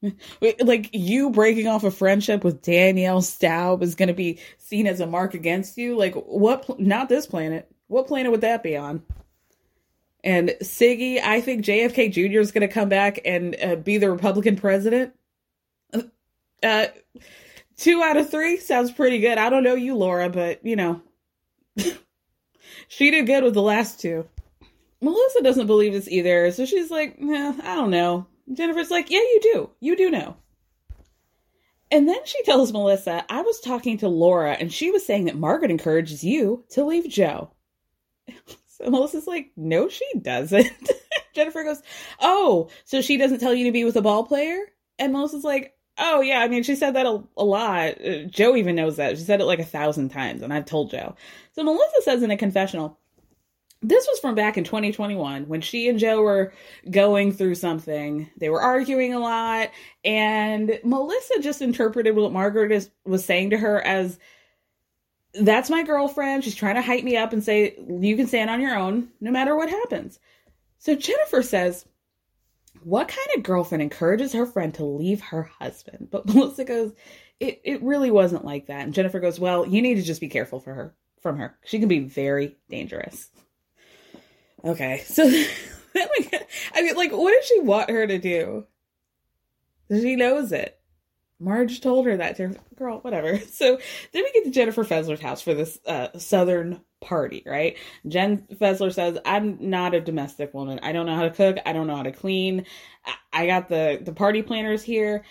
like 0.60 0.90
you 0.92 1.30
breaking 1.30 1.66
off 1.66 1.84
a 1.84 1.90
friendship 1.90 2.44
with 2.44 2.62
Danielle 2.62 3.22
Staub 3.22 3.82
is 3.82 3.94
going 3.94 4.08
to 4.08 4.14
be 4.14 4.38
seen 4.58 4.86
as 4.86 5.00
a 5.00 5.06
mark 5.06 5.34
against 5.34 5.76
you. 5.76 5.96
Like 5.96 6.14
what? 6.14 6.78
Not 6.78 7.08
this 7.08 7.26
planet. 7.26 7.70
What 7.88 8.06
planet 8.06 8.30
would 8.30 8.42
that 8.42 8.62
be 8.62 8.76
on? 8.76 9.02
And 10.24 10.50
Siggy, 10.62 11.20
I 11.22 11.40
think 11.40 11.64
JFK 11.64 12.12
Jr. 12.12 12.40
is 12.40 12.52
going 12.52 12.66
to 12.66 12.72
come 12.72 12.88
back 12.88 13.20
and 13.24 13.56
uh, 13.62 13.76
be 13.76 13.98
the 13.98 14.10
Republican 14.10 14.56
president. 14.56 15.14
Uh, 16.60 16.86
two 17.76 18.02
out 18.02 18.16
of 18.16 18.28
three 18.28 18.58
sounds 18.58 18.90
pretty 18.90 19.20
good. 19.20 19.38
I 19.38 19.48
don't 19.48 19.62
know 19.62 19.76
you, 19.76 19.94
Laura, 19.94 20.28
but 20.28 20.64
you 20.66 20.74
know, 20.76 21.00
she 22.88 23.10
did 23.10 23.26
good 23.26 23.44
with 23.44 23.54
the 23.54 23.62
last 23.62 24.00
two. 24.00 24.28
Melissa 25.00 25.42
doesn't 25.42 25.66
believe 25.66 25.92
this 25.92 26.08
either, 26.08 26.50
so 26.50 26.66
she's 26.66 26.90
like, 26.90 27.16
eh, 27.20 27.52
I 27.62 27.74
don't 27.76 27.90
know. 27.90 28.26
Jennifer's 28.52 28.90
like, 28.90 29.10
yeah, 29.10 29.18
you 29.18 29.40
do. 29.42 29.70
You 29.80 29.96
do 29.96 30.10
know. 30.10 30.36
And 31.90 32.08
then 32.08 32.24
she 32.24 32.42
tells 32.42 32.72
Melissa, 32.72 33.24
I 33.30 33.42
was 33.42 33.60
talking 33.60 33.98
to 33.98 34.08
Laura 34.08 34.52
and 34.52 34.72
she 34.72 34.90
was 34.90 35.06
saying 35.06 35.24
that 35.24 35.38
Margaret 35.38 35.70
encourages 35.70 36.22
you 36.22 36.64
to 36.70 36.84
leave 36.84 37.08
Joe. 37.08 37.50
So 38.78 38.88
Melissa's 38.90 39.26
like, 39.26 39.50
no, 39.56 39.88
she 39.88 40.04
doesn't. 40.22 40.70
Jennifer 41.34 41.64
goes, 41.64 41.82
oh, 42.20 42.70
so 42.84 43.02
she 43.02 43.16
doesn't 43.16 43.40
tell 43.40 43.52
you 43.52 43.64
to 43.64 43.72
be 43.72 43.84
with 43.84 43.96
a 43.96 44.02
ball 44.02 44.22
player? 44.22 44.56
And 45.00 45.12
Melissa's 45.12 45.42
like, 45.42 45.74
oh, 45.98 46.20
yeah, 46.20 46.38
I 46.38 46.46
mean, 46.46 46.62
she 46.62 46.76
said 46.76 46.94
that 46.94 47.04
a, 47.04 47.20
a 47.36 47.44
lot. 47.44 48.00
Uh, 48.00 48.22
Joe 48.30 48.54
even 48.54 48.76
knows 48.76 48.96
that. 48.96 49.18
She 49.18 49.24
said 49.24 49.40
it 49.40 49.46
like 49.46 49.58
a 49.58 49.64
thousand 49.64 50.10
times, 50.10 50.42
and 50.42 50.54
I've 50.54 50.64
told 50.64 50.92
Joe. 50.92 51.16
So 51.54 51.64
Melissa 51.64 52.02
says 52.02 52.22
in 52.22 52.30
a 52.30 52.36
confessional, 52.36 53.00
this 53.80 54.06
was 54.10 54.18
from 54.18 54.34
back 54.34 54.58
in 54.58 54.64
2021 54.64 55.46
when 55.46 55.60
she 55.60 55.88
and 55.88 55.98
Joe 55.98 56.20
were 56.20 56.52
going 56.90 57.32
through 57.32 57.54
something. 57.54 58.28
They 58.36 58.48
were 58.48 58.60
arguing 58.60 59.14
a 59.14 59.20
lot, 59.20 59.70
and 60.04 60.80
Melissa 60.82 61.40
just 61.40 61.62
interpreted 61.62 62.16
what 62.16 62.32
Margaret 62.32 62.72
is, 62.72 62.90
was 63.04 63.24
saying 63.24 63.50
to 63.50 63.58
her 63.58 63.80
as 63.80 64.18
that's 65.34 65.70
my 65.70 65.82
girlfriend. 65.82 66.44
She's 66.44 66.54
trying 66.54 66.74
to 66.74 66.82
hype 66.82 67.04
me 67.04 67.16
up 67.16 67.32
and 67.32 67.44
say, 67.44 67.76
you 67.88 68.16
can 68.16 68.26
stand 68.26 68.50
on 68.50 68.60
your 68.60 68.76
own 68.76 69.08
no 69.20 69.30
matter 69.30 69.54
what 69.54 69.68
happens. 69.68 70.18
So 70.78 70.94
Jennifer 70.94 71.42
says, 71.42 71.84
what 72.82 73.08
kind 73.08 73.28
of 73.36 73.42
girlfriend 73.42 73.82
encourages 73.82 74.32
her 74.32 74.46
friend 74.46 74.72
to 74.74 74.84
leave 74.84 75.20
her 75.20 75.50
husband? 75.60 76.08
But 76.10 76.26
Melissa 76.34 76.64
goes, 76.64 76.92
it, 77.40 77.60
it 77.64 77.82
really 77.82 78.10
wasn't 78.10 78.44
like 78.44 78.66
that. 78.66 78.82
And 78.82 78.94
Jennifer 78.94 79.20
goes, 79.20 79.38
well, 79.38 79.66
you 79.66 79.82
need 79.82 79.96
to 79.96 80.02
just 80.02 80.20
be 80.20 80.28
careful 80.28 80.60
for 80.60 80.74
her, 80.74 80.94
from 81.20 81.38
her. 81.38 81.56
She 81.64 81.78
can 81.78 81.88
be 81.88 82.00
very 82.00 82.56
dangerous. 82.68 83.30
Okay. 84.64 85.04
So 85.08 85.28
get, 85.28 86.48
I 86.74 86.82
mean, 86.82 86.94
like, 86.94 87.12
what 87.12 87.32
does 87.32 87.46
she 87.46 87.60
want 87.60 87.90
her 87.90 88.06
to 88.06 88.18
do? 88.18 88.66
She 89.90 90.16
knows 90.16 90.52
it. 90.52 90.78
Marge 91.40 91.80
told 91.80 92.06
her 92.06 92.16
that 92.16 92.36
to 92.36 92.48
her. 92.48 92.54
Girl, 92.76 92.98
whatever. 93.00 93.38
So 93.48 93.78
then 94.12 94.24
we 94.24 94.32
get 94.32 94.44
to 94.44 94.50
Jennifer 94.50 94.84
Fessler's 94.84 95.20
house 95.20 95.40
for 95.40 95.54
this 95.54 95.78
uh, 95.86 96.16
Southern 96.18 96.80
party, 97.00 97.42
right? 97.46 97.76
Jen 98.06 98.46
Fessler 98.54 98.92
says, 98.92 99.18
I'm 99.24 99.70
not 99.70 99.94
a 99.94 100.00
domestic 100.00 100.52
woman. 100.52 100.80
I 100.82 100.92
don't 100.92 101.06
know 101.06 101.16
how 101.16 101.22
to 101.22 101.30
cook. 101.30 101.58
I 101.64 101.72
don't 101.72 101.86
know 101.86 101.96
how 101.96 102.02
to 102.02 102.12
clean. 102.12 102.66
I 103.32 103.46
got 103.46 103.68
the, 103.68 104.00
the 104.02 104.12
party 104.12 104.42
planners 104.42 104.82
here. 104.82 105.24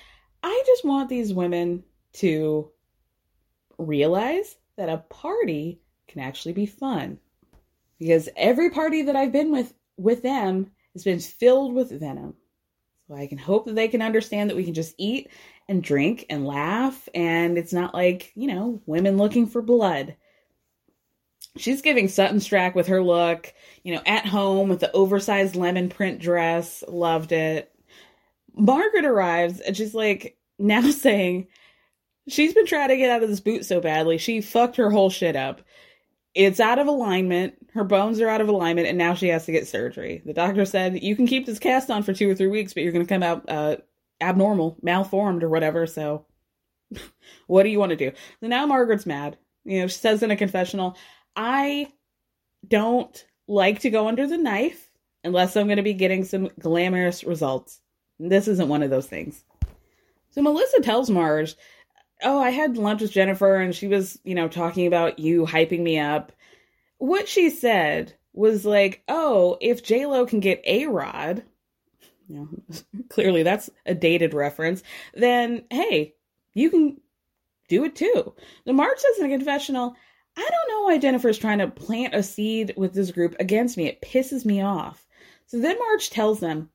I 0.44 0.64
just 0.66 0.86
want 0.86 1.10
these 1.10 1.34
women 1.34 1.84
to 2.14 2.72
realize 3.78 4.56
that 4.78 4.90
a 4.90 4.98
party 4.98 5.82
can 6.08 6.22
actually 6.22 6.54
be 6.54 6.66
fun. 6.66 7.20
Because 8.00 8.30
every 8.36 8.70
party 8.70 9.04
that 9.04 9.16
I've 9.16 9.32
been 9.32 9.52
with 9.52 9.74
with 9.98 10.22
them 10.22 10.72
has 10.94 11.04
been 11.04 11.20
filled 11.20 11.74
with 11.74 11.92
venom. 11.92 12.36
So 13.08 13.16
I 13.16 13.28
can 13.28 13.38
hope 13.38 13.66
that 13.66 13.76
they 13.76 13.88
can 13.88 14.02
understand 14.02 14.50
that 14.50 14.56
we 14.56 14.66
can 14.66 14.74
just 14.74 14.96
eat 14.98 15.30
and 15.70 15.84
drink 15.84 16.26
and 16.30 16.46
laugh 16.46 17.08
and 17.14 17.58
it's 17.58 17.74
not 17.74 17.94
like, 17.94 18.32
you 18.36 18.48
know, 18.48 18.82
women 18.86 19.18
looking 19.18 19.48
for 19.48 19.62
blood. 19.62 20.16
She's 21.58 21.82
giving 21.82 22.08
Sutton 22.08 22.40
Stracke 22.40 22.76
with 22.76 22.88
her 22.88 23.02
look, 23.02 23.54
you 23.84 23.96
know, 23.96 24.02
at 24.06 24.26
home 24.26 24.70
with 24.70 24.80
the 24.80 24.92
oversized 24.92 25.56
lemon 25.56 25.90
print 25.90 26.20
dress. 26.20 26.84
Loved 26.88 27.32
it. 27.32 27.72
Margaret 28.54 29.06
arrives 29.06 29.60
and 29.60 29.76
she's 29.76 29.94
like 29.94 30.38
now 30.60 30.82
saying 30.92 31.48
she's 32.28 32.54
been 32.54 32.66
trying 32.66 32.90
to 32.90 32.98
get 32.98 33.10
out 33.10 33.24
of 33.24 33.30
this 33.30 33.40
boot 33.40 33.66
so 33.66 33.80
badly. 33.80 34.18
She 34.18 34.42
fucked 34.42 34.76
her 34.76 34.90
whole 34.92 35.10
shit 35.10 35.36
up. 35.36 35.62
It's 36.38 36.60
out 36.60 36.78
of 36.78 36.86
alignment. 36.86 37.56
Her 37.74 37.84
bones 37.84 38.22
are 38.22 38.30
out 38.30 38.42
of 38.42 38.48
alignment, 38.48 38.88
and 38.88 38.96
now 38.96 39.16
she 39.16 39.30
has 39.30 39.46
to 39.46 39.52
get 39.52 39.68
surgery. 39.68 40.22
The 40.24 40.34
doctor 40.34 40.66
said 40.66 41.02
you 41.02 41.16
can 41.16 41.26
keep 41.26 41.48
this 41.48 41.58
cast 41.58 41.90
on 41.90 42.04
for 42.04 42.14
two 42.14 42.30
or 42.30 42.36
three 42.36 42.48
weeks, 42.48 42.76
but 42.76 42.84
you're 42.84 42.92
going 42.92 43.06
to 43.06 43.12
come 43.12 43.24
out 43.24 43.50
uh, 43.50 43.78
abnormal, 44.22 44.78
malformed, 44.84 45.42
or 45.44 45.50
whatever. 45.50 45.88
So, 45.88 46.28
what 47.48 47.64
do 47.64 47.70
you 47.70 47.80
want 47.80 47.90
to 47.90 47.96
do? 47.96 48.12
So 48.40 48.48
now 48.48 48.68
Margaret's 48.68 49.08
mad. 49.08 49.36
You 49.66 49.82
know, 49.82 49.88
she 49.88 49.98
says 49.98 50.22
in 50.22 50.30
a 50.30 50.36
confessional, 50.36 50.96
I 51.36 51.92
don't 52.68 53.26
like 53.48 53.80
to 53.80 53.90
go 53.90 54.08
under 54.08 54.28
the 54.28 54.38
knife 54.38 54.92
unless 55.24 55.58
I'm 55.58 55.66
going 55.66 55.78
to 55.78 55.84
be 55.84 55.96
getting 55.96 56.24
some 56.24 56.52
glamorous 56.60 57.24
results. 57.24 57.82
This 58.20 58.48
isn't 58.48 58.70
one 58.70 58.84
of 58.84 58.92
those 58.92 59.08
things. 59.08 59.44
So 60.30 60.44
Melissa 60.44 60.82
tells 60.82 61.10
Marge 61.10 61.56
oh, 62.24 62.40
I 62.40 62.50
had 62.50 62.78
lunch 62.78 63.02
with 63.02 63.12
Jennifer 63.12 63.56
and 63.58 63.76
she 63.76 63.88
was, 63.88 64.20
you 64.24 64.36
know, 64.36 64.48
talking 64.48 64.88
about 64.88 65.20
you 65.20 65.46
hyping 65.46 65.82
me 65.82 66.00
up. 66.00 66.32
What 66.98 67.28
she 67.28 67.50
said 67.50 68.14
was 68.34 68.66
like, 68.66 69.04
oh, 69.08 69.58
if 69.62 69.84
J-Lo 69.84 70.26
can 70.26 70.40
get 70.40 70.62
A 70.66 70.88
Rod, 70.88 71.44
you 72.28 72.36
know, 72.36 72.80
clearly 73.10 73.44
that's 73.44 73.70
a 73.86 73.94
dated 73.94 74.34
reference, 74.34 74.84
then 75.14 75.64
hey, 75.70 76.16
you 76.54 76.70
can 76.70 77.00
do 77.68 77.84
it 77.84 77.96
too. 77.96 78.34
The 78.66 78.74
Marge 78.74 78.98
says 78.98 79.20
in 79.20 79.26
a 79.26 79.38
confessional, 79.38 79.96
I 80.36 80.42
don't 80.50 80.76
know 80.76 80.84
why 80.84 80.98
Jennifer's 80.98 81.38
trying 81.38 81.60
to 81.60 81.68
plant 81.68 82.16
a 82.16 82.24
seed 82.24 82.74
with 82.78 82.94
this 82.94 83.12
group 83.12 83.36
against 83.40 83.78
me. 83.78 83.88
It 83.88 84.02
pisses 84.02 84.46
me 84.46 84.62
off. 84.62 85.06
So 85.48 85.60
then 85.60 85.78
Marge 85.80 86.10
tells 86.10 86.40
them, 86.40 86.70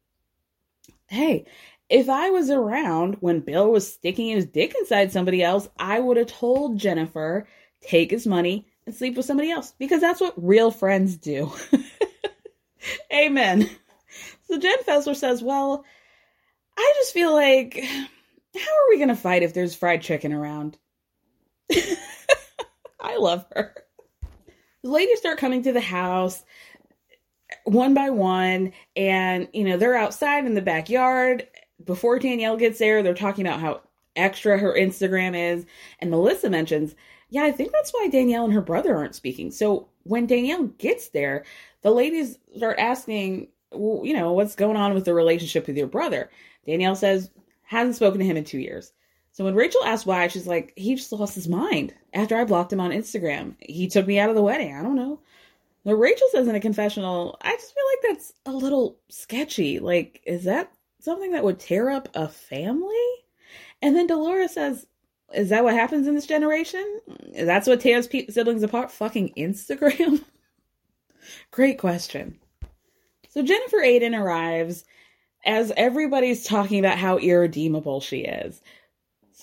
hey, 1.07 1.47
if 1.93 2.09
I 2.09 2.31
was 2.31 2.49
around 2.49 3.19
when 3.21 3.41
Bill 3.41 3.71
was 3.71 3.93
sticking 3.93 4.29
his 4.29 4.47
dick 4.47 4.75
inside 4.81 5.13
somebody 5.13 5.43
else, 5.43 5.69
I 5.79 6.01
would 6.01 6.17
have 6.17 6.29
told 6.29 6.79
Jennifer, 6.79 7.47
take 7.83 8.11
his 8.11 8.27
money 8.27 8.67
and 8.87 8.95
sleep 8.95 9.15
with 9.15 9.27
somebody 9.27 9.51
else 9.51 9.75
because 9.79 10.01
that's 10.01 10.21
what 10.21 10.33
real 10.43 10.71
friends 10.71 11.19
do. 11.19 11.53
Amen. 13.13 13.69
So 14.45 14.59
Jen 14.59 14.83
Fessler 14.85 15.15
says, 15.15 15.43
Well, 15.43 15.85
I 16.79 16.95
just 16.97 17.13
feel 17.13 17.35
like, 17.35 17.79
how 17.85 18.61
are 18.61 18.89
we 18.89 18.97
going 18.97 19.09
to 19.09 19.15
fight 19.15 19.43
if 19.43 19.53
there's 19.53 19.75
fried 19.75 20.01
chicken 20.01 20.33
around? 20.33 20.79
I 23.01 23.19
love 23.19 23.45
her. 23.53 23.75
The 24.83 24.91
ladies 24.91 25.19
start 25.19 25.39
coming 25.39 25.63
to 25.65 25.73
the 25.73 25.81
house 25.81 26.43
one 27.65 27.95
by 27.95 28.11
one, 28.11 28.73
and, 28.97 29.47
you 29.53 29.65
know, 29.65 29.77
they're 29.77 29.95
outside 29.95 30.47
in 30.47 30.55
the 30.55 30.63
backyard 30.63 31.47
before 31.85 32.19
Danielle 32.19 32.57
gets 32.57 32.79
there, 32.79 33.03
they're 33.03 33.15
talking 33.15 33.47
about 33.47 33.61
how 33.61 33.81
extra 34.17 34.59
her 34.59 34.75
Instagram 34.75 35.37
is. 35.37 35.67
And 36.01 36.11
Melissa 36.11 36.51
mentions, 36.51 36.95
yeah, 37.31 37.45
I 37.45 37.53
think 37.53 37.73
that's 37.73 37.93
why 37.93 38.09
Danielle 38.09 38.45
and 38.45 38.53
her 38.53 38.61
brother 38.61 38.97
aren't 38.97 39.15
speaking. 39.15 39.51
So 39.51 39.89
when 40.05 40.27
Danielle 40.27 40.65
gets 40.65 41.09
there, 41.09 41.45
the 41.83 41.91
ladies 41.91 42.39
start 42.57 42.79
asking, 42.79 43.49
well, 43.71 44.05
you 44.05 44.15
know, 44.15 44.33
what's 44.33 44.55
going 44.55 44.77
on 44.77 44.95
with 44.95 45.05
the 45.05 45.15
relationship 45.15 45.67
with 45.67 45.77
your 45.77 45.87
brother? 45.87 46.31
Danielle 46.67 46.97
says, 46.97 47.31
hasn't 47.63 47.97
spoken 47.97 48.21
to 48.21 48.27
him 48.27 48.37
in 48.37 48.45
two 48.45 48.59
years. 48.59 48.93
So 49.33 49.45
when 49.45 49.55
Rachel 49.55 49.83
asks 49.85 50.05
why, 50.05 50.29
she's 50.29 50.47
like, 50.47 50.75
he 50.77 50.95
just 50.95 51.11
lost 51.11 51.35
his 51.35 51.49
mind 51.49 51.95
after 52.13 52.37
I 52.37 52.45
blocked 52.45 52.73
him 52.73 52.81
on 52.81 52.91
Instagram. 52.91 53.55
He 53.61 53.89
took 53.89 54.07
me 54.07 54.19
out 54.19 54.29
of 54.29 54.35
the 54.35 54.43
wedding. 54.43 54.77
I 54.77 54.83
don't 54.83 54.95
know. 54.95 55.21
Now, 55.85 55.95
Rachel 55.95 56.29
says 56.31 56.47
in 56.47 56.55
a 56.55 56.61
confessional, 56.61 57.39
I 57.41 57.53
just 57.53 57.75
feel 57.75 57.85
like 57.93 58.15
that's 58.15 58.33
a 58.47 58.53
little 58.53 58.99
sketchy. 59.09 59.79
Like, 59.79 60.21
is 60.27 60.45
that 60.45 60.71
something 61.03 61.33
that 61.33 61.45
would 61.45 61.59
tear 61.59 61.91
up 61.91 62.09
a 62.15 62.29
family? 62.29 62.97
And 63.81 63.97
then 63.97 64.07
Dolores 64.07 64.55
says, 64.55 64.87
Is 65.35 65.49
that 65.51 65.65
what 65.65 65.75
happens 65.75 66.07
in 66.07 66.15
this 66.15 66.27
generation? 66.27 67.01
That's 67.35 67.67
what 67.67 67.81
tears 67.81 68.07
pe- 68.07 68.29
siblings 68.29 68.63
apart? 68.63 68.91
Fucking 68.91 69.33
Instagram? 69.37 70.25
Great 71.51 71.79
question. 71.79 72.39
So 73.31 73.43
Jennifer 73.43 73.79
Aydin 73.79 74.19
arrives 74.19 74.85
as 75.45 75.73
everybody's 75.77 76.45
talking 76.45 76.79
about 76.79 76.99
how 76.99 77.19
irredeemable 77.19 78.01
she 78.01 78.19
is. 78.19 78.63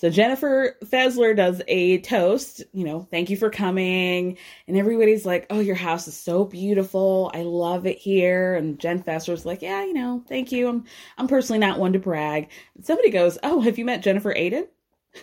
So 0.00 0.08
Jennifer 0.08 0.78
Fessler 0.86 1.36
does 1.36 1.60
a 1.68 1.98
toast, 1.98 2.62
you 2.72 2.86
know, 2.86 3.06
thank 3.10 3.28
you 3.28 3.36
for 3.36 3.50
coming. 3.50 4.38
And 4.66 4.78
everybody's 4.78 5.26
like, 5.26 5.44
oh, 5.50 5.60
your 5.60 5.74
house 5.74 6.08
is 6.08 6.16
so 6.16 6.46
beautiful. 6.46 7.30
I 7.34 7.42
love 7.42 7.84
it 7.84 7.98
here. 7.98 8.54
And 8.54 8.78
Jen 8.80 9.02
Fessler's 9.02 9.44
like, 9.44 9.60
yeah, 9.60 9.84
you 9.84 9.92
know, 9.92 10.24
thank 10.26 10.52
you. 10.52 10.68
I'm, 10.68 10.84
I'm 11.18 11.28
personally 11.28 11.58
not 11.58 11.78
one 11.78 11.92
to 11.92 11.98
brag. 11.98 12.48
And 12.76 12.86
somebody 12.86 13.10
goes, 13.10 13.36
oh, 13.42 13.60
have 13.60 13.76
you 13.76 13.84
met 13.84 14.00
Jennifer 14.00 14.32
Aydin? 14.32 14.68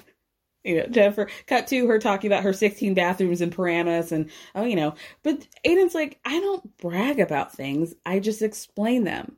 you 0.63 0.77
know, 0.77 0.85
Jennifer 0.85 1.27
cut 1.47 1.65
to 1.69 1.87
her 1.87 1.97
talking 1.97 2.31
about 2.31 2.43
her 2.43 2.53
16 2.53 2.93
bathrooms 2.93 3.41
in 3.41 3.49
Paramus 3.49 4.11
and, 4.11 4.29
oh, 4.53 4.63
you 4.63 4.75
know, 4.75 4.93
but 5.23 5.39
Aydin's 5.65 5.95
like, 5.95 6.19
I 6.23 6.39
don't 6.39 6.77
brag 6.77 7.19
about 7.19 7.51
things. 7.51 7.95
I 8.05 8.19
just 8.19 8.43
explain 8.43 9.05
them. 9.05 9.37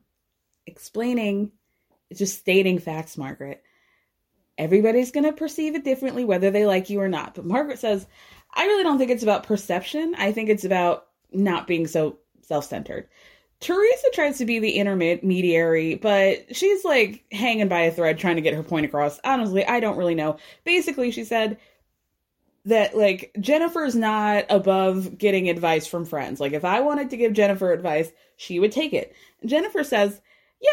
Explaining, 0.67 1.53
just 2.13 2.39
stating 2.39 2.79
facts, 2.79 3.17
Margaret. 3.17 3.63
Everybody's 4.59 5.11
going 5.11 5.23
to 5.23 5.31
perceive 5.31 5.73
it 5.73 5.85
differently, 5.85 6.25
whether 6.25 6.51
they 6.51 6.65
like 6.65 6.89
you 6.89 6.99
or 6.99 7.07
not. 7.07 7.33
But 7.33 7.45
Margaret 7.45 7.79
says, 7.79 8.05
I 8.53 8.65
really 8.65 8.83
don't 8.83 8.97
think 8.97 9.09
it's 9.09 9.23
about 9.23 9.43
perception. 9.43 10.15
I 10.17 10.33
think 10.33 10.49
it's 10.49 10.65
about 10.65 11.07
not 11.31 11.65
being 11.65 11.87
so 11.87 12.19
self 12.41 12.65
centered. 12.65 13.07
Teresa 13.61 14.07
tries 14.13 14.37
to 14.37 14.45
be 14.45 14.59
the 14.59 14.73
intermediary, 14.73 15.95
but 15.95 16.55
she's 16.55 16.83
like 16.83 17.23
hanging 17.31 17.69
by 17.69 17.81
a 17.81 17.91
thread 17.91 18.19
trying 18.19 18.35
to 18.35 18.41
get 18.41 18.53
her 18.53 18.63
point 18.63 18.85
across. 18.85 19.19
Honestly, 19.23 19.65
I 19.65 19.79
don't 19.79 19.97
really 19.97 20.15
know. 20.15 20.37
Basically, 20.65 21.11
she 21.11 21.23
said 21.23 21.57
that 22.65 22.97
like 22.97 23.31
Jennifer's 23.39 23.95
not 23.95 24.45
above 24.49 25.17
getting 25.17 25.49
advice 25.49 25.87
from 25.87 26.05
friends. 26.05 26.41
Like 26.41 26.53
if 26.53 26.65
I 26.65 26.81
wanted 26.81 27.09
to 27.11 27.17
give 27.17 27.31
Jennifer 27.31 27.71
advice, 27.71 28.11
she 28.35 28.59
would 28.59 28.73
take 28.73 28.93
it. 28.93 29.13
Jennifer 29.45 29.85
says, 29.85 30.21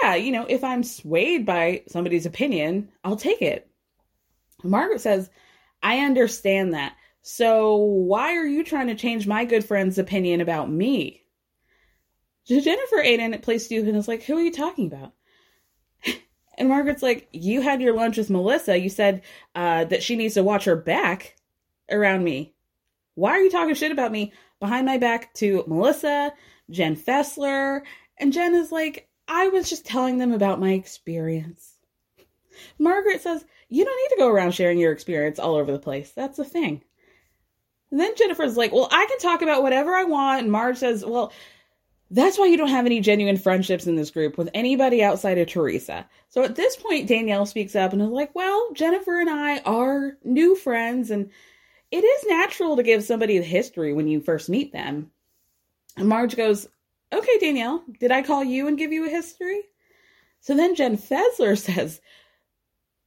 "Yeah, 0.02 0.16
you 0.16 0.32
know, 0.32 0.46
if 0.48 0.64
I'm 0.64 0.82
swayed 0.82 1.46
by 1.46 1.82
somebody's 1.88 2.26
opinion, 2.26 2.90
I'll 3.04 3.16
take 3.16 3.42
it." 3.42 3.68
Margaret 4.62 5.00
says, 5.00 5.30
"I 5.82 5.98
understand 5.98 6.74
that. 6.74 6.96
So 7.22 7.76
why 7.76 8.36
are 8.36 8.46
you 8.46 8.64
trying 8.64 8.86
to 8.88 8.94
change 8.94 9.26
my 9.26 9.44
good 9.44 9.64
friend's 9.64 9.98
opinion 9.98 10.40
about 10.40 10.70
me?" 10.70 11.26
Jennifer 12.46 12.96
Aydin 12.96 13.40
plays 13.42 13.64
stupid 13.64 13.88
and 13.88 13.96
is 13.96 14.08
like, 14.08 14.22
Who 14.22 14.36
are 14.36 14.42
you 14.42 14.52
talking 14.52 14.86
about? 14.86 15.12
And 16.58 16.70
Margaret's 16.70 17.02
like, 17.02 17.28
You 17.32 17.60
had 17.60 17.82
your 17.82 17.94
lunch 17.94 18.16
with 18.16 18.30
Melissa. 18.30 18.78
You 18.78 18.88
said 18.88 19.22
uh, 19.54 19.84
that 19.84 20.02
she 20.02 20.16
needs 20.16 20.34
to 20.34 20.42
watch 20.42 20.64
her 20.64 20.76
back 20.76 21.36
around 21.90 22.24
me. 22.24 22.54
Why 23.14 23.32
are 23.32 23.42
you 23.42 23.50
talking 23.50 23.74
shit 23.74 23.92
about 23.92 24.10
me 24.10 24.32
behind 24.58 24.86
my 24.86 24.96
back 24.96 25.34
to 25.34 25.64
Melissa, 25.66 26.32
Jen 26.70 26.96
Fessler? 26.96 27.82
And 28.16 28.32
Jen 28.32 28.54
is 28.54 28.72
like, 28.72 29.06
I 29.28 29.48
was 29.48 29.68
just 29.68 29.84
telling 29.84 30.16
them 30.16 30.32
about 30.32 30.58
my 30.58 30.72
experience. 30.72 31.74
Margaret 32.78 33.20
says, 33.20 33.44
You 33.68 33.84
don't 33.84 33.96
need 33.96 34.16
to 34.16 34.20
go 34.20 34.28
around 34.28 34.52
sharing 34.52 34.78
your 34.78 34.92
experience 34.92 35.38
all 35.38 35.56
over 35.56 35.72
the 35.72 35.78
place. 35.78 36.12
That's 36.12 36.36
the 36.36 36.44
thing. 36.44 36.82
And 37.90 38.00
then 38.00 38.16
Jennifer's 38.16 38.56
like, 38.56 38.72
Well, 38.72 38.88
I 38.90 39.06
can 39.08 39.18
talk 39.18 39.42
about 39.42 39.62
whatever 39.62 39.94
I 39.94 40.04
want. 40.04 40.42
And 40.42 40.52
Marge 40.52 40.78
says, 40.78 41.04
Well, 41.04 41.32
that's 42.10 42.38
why 42.38 42.46
you 42.46 42.56
don't 42.56 42.68
have 42.68 42.86
any 42.86 43.00
genuine 43.00 43.36
friendships 43.36 43.86
in 43.86 43.96
this 43.96 44.10
group 44.10 44.38
with 44.38 44.48
anybody 44.54 45.02
outside 45.02 45.38
of 45.38 45.48
Teresa. 45.48 46.08
So 46.28 46.44
at 46.44 46.54
this 46.54 46.76
point, 46.76 47.08
Danielle 47.08 47.46
speaks 47.46 47.74
up 47.74 47.92
and 47.92 48.00
is 48.00 48.08
like, 48.08 48.34
Well, 48.34 48.72
Jennifer 48.72 49.20
and 49.20 49.30
I 49.30 49.58
are 49.60 50.16
new 50.24 50.54
friends, 50.54 51.10
and 51.10 51.30
it 51.90 52.04
is 52.04 52.24
natural 52.28 52.76
to 52.76 52.82
give 52.82 53.04
somebody 53.04 53.38
the 53.38 53.44
history 53.44 53.92
when 53.92 54.08
you 54.08 54.20
first 54.20 54.48
meet 54.48 54.72
them. 54.72 55.10
And 55.96 56.08
Marge 56.08 56.36
goes, 56.36 56.68
Okay, 57.12 57.38
Danielle, 57.38 57.82
did 57.98 58.10
I 58.10 58.22
call 58.22 58.44
you 58.44 58.68
and 58.68 58.78
give 58.78 58.92
you 58.92 59.06
a 59.06 59.10
history? 59.10 59.62
So 60.40 60.56
then 60.56 60.74
Jen 60.74 60.96
Fessler 60.96 61.58
says, 61.58 62.00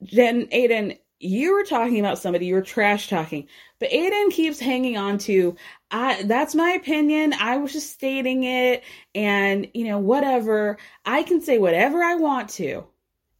Jen 0.04 0.48
Aydin, 0.48 0.98
you 1.20 1.54
were 1.54 1.64
talking 1.64 2.00
about 2.00 2.18
somebody, 2.18 2.46
you 2.46 2.56
were 2.56 2.62
trash 2.62 3.10
talking, 3.10 3.48
but 3.80 3.90
Aydin 3.90 4.32
keeps 4.32 4.60
hanging 4.60 4.98
on 4.98 5.18
to, 5.20 5.56
I, 5.92 6.24
that's 6.24 6.56
my 6.56 6.72
opinion. 6.72 7.34
I 7.34 7.58
was 7.58 7.74
just 7.74 7.92
stating 7.92 8.44
it, 8.44 8.84
and 9.14 9.68
you 9.74 9.86
know, 9.86 10.00
whatever. 10.00 10.78
I 11.06 11.24
can 11.24 11.42
say 11.42 11.58
whatever 11.58 12.04
I 12.04 12.16
want 12.16 12.50
to, 12.52 12.86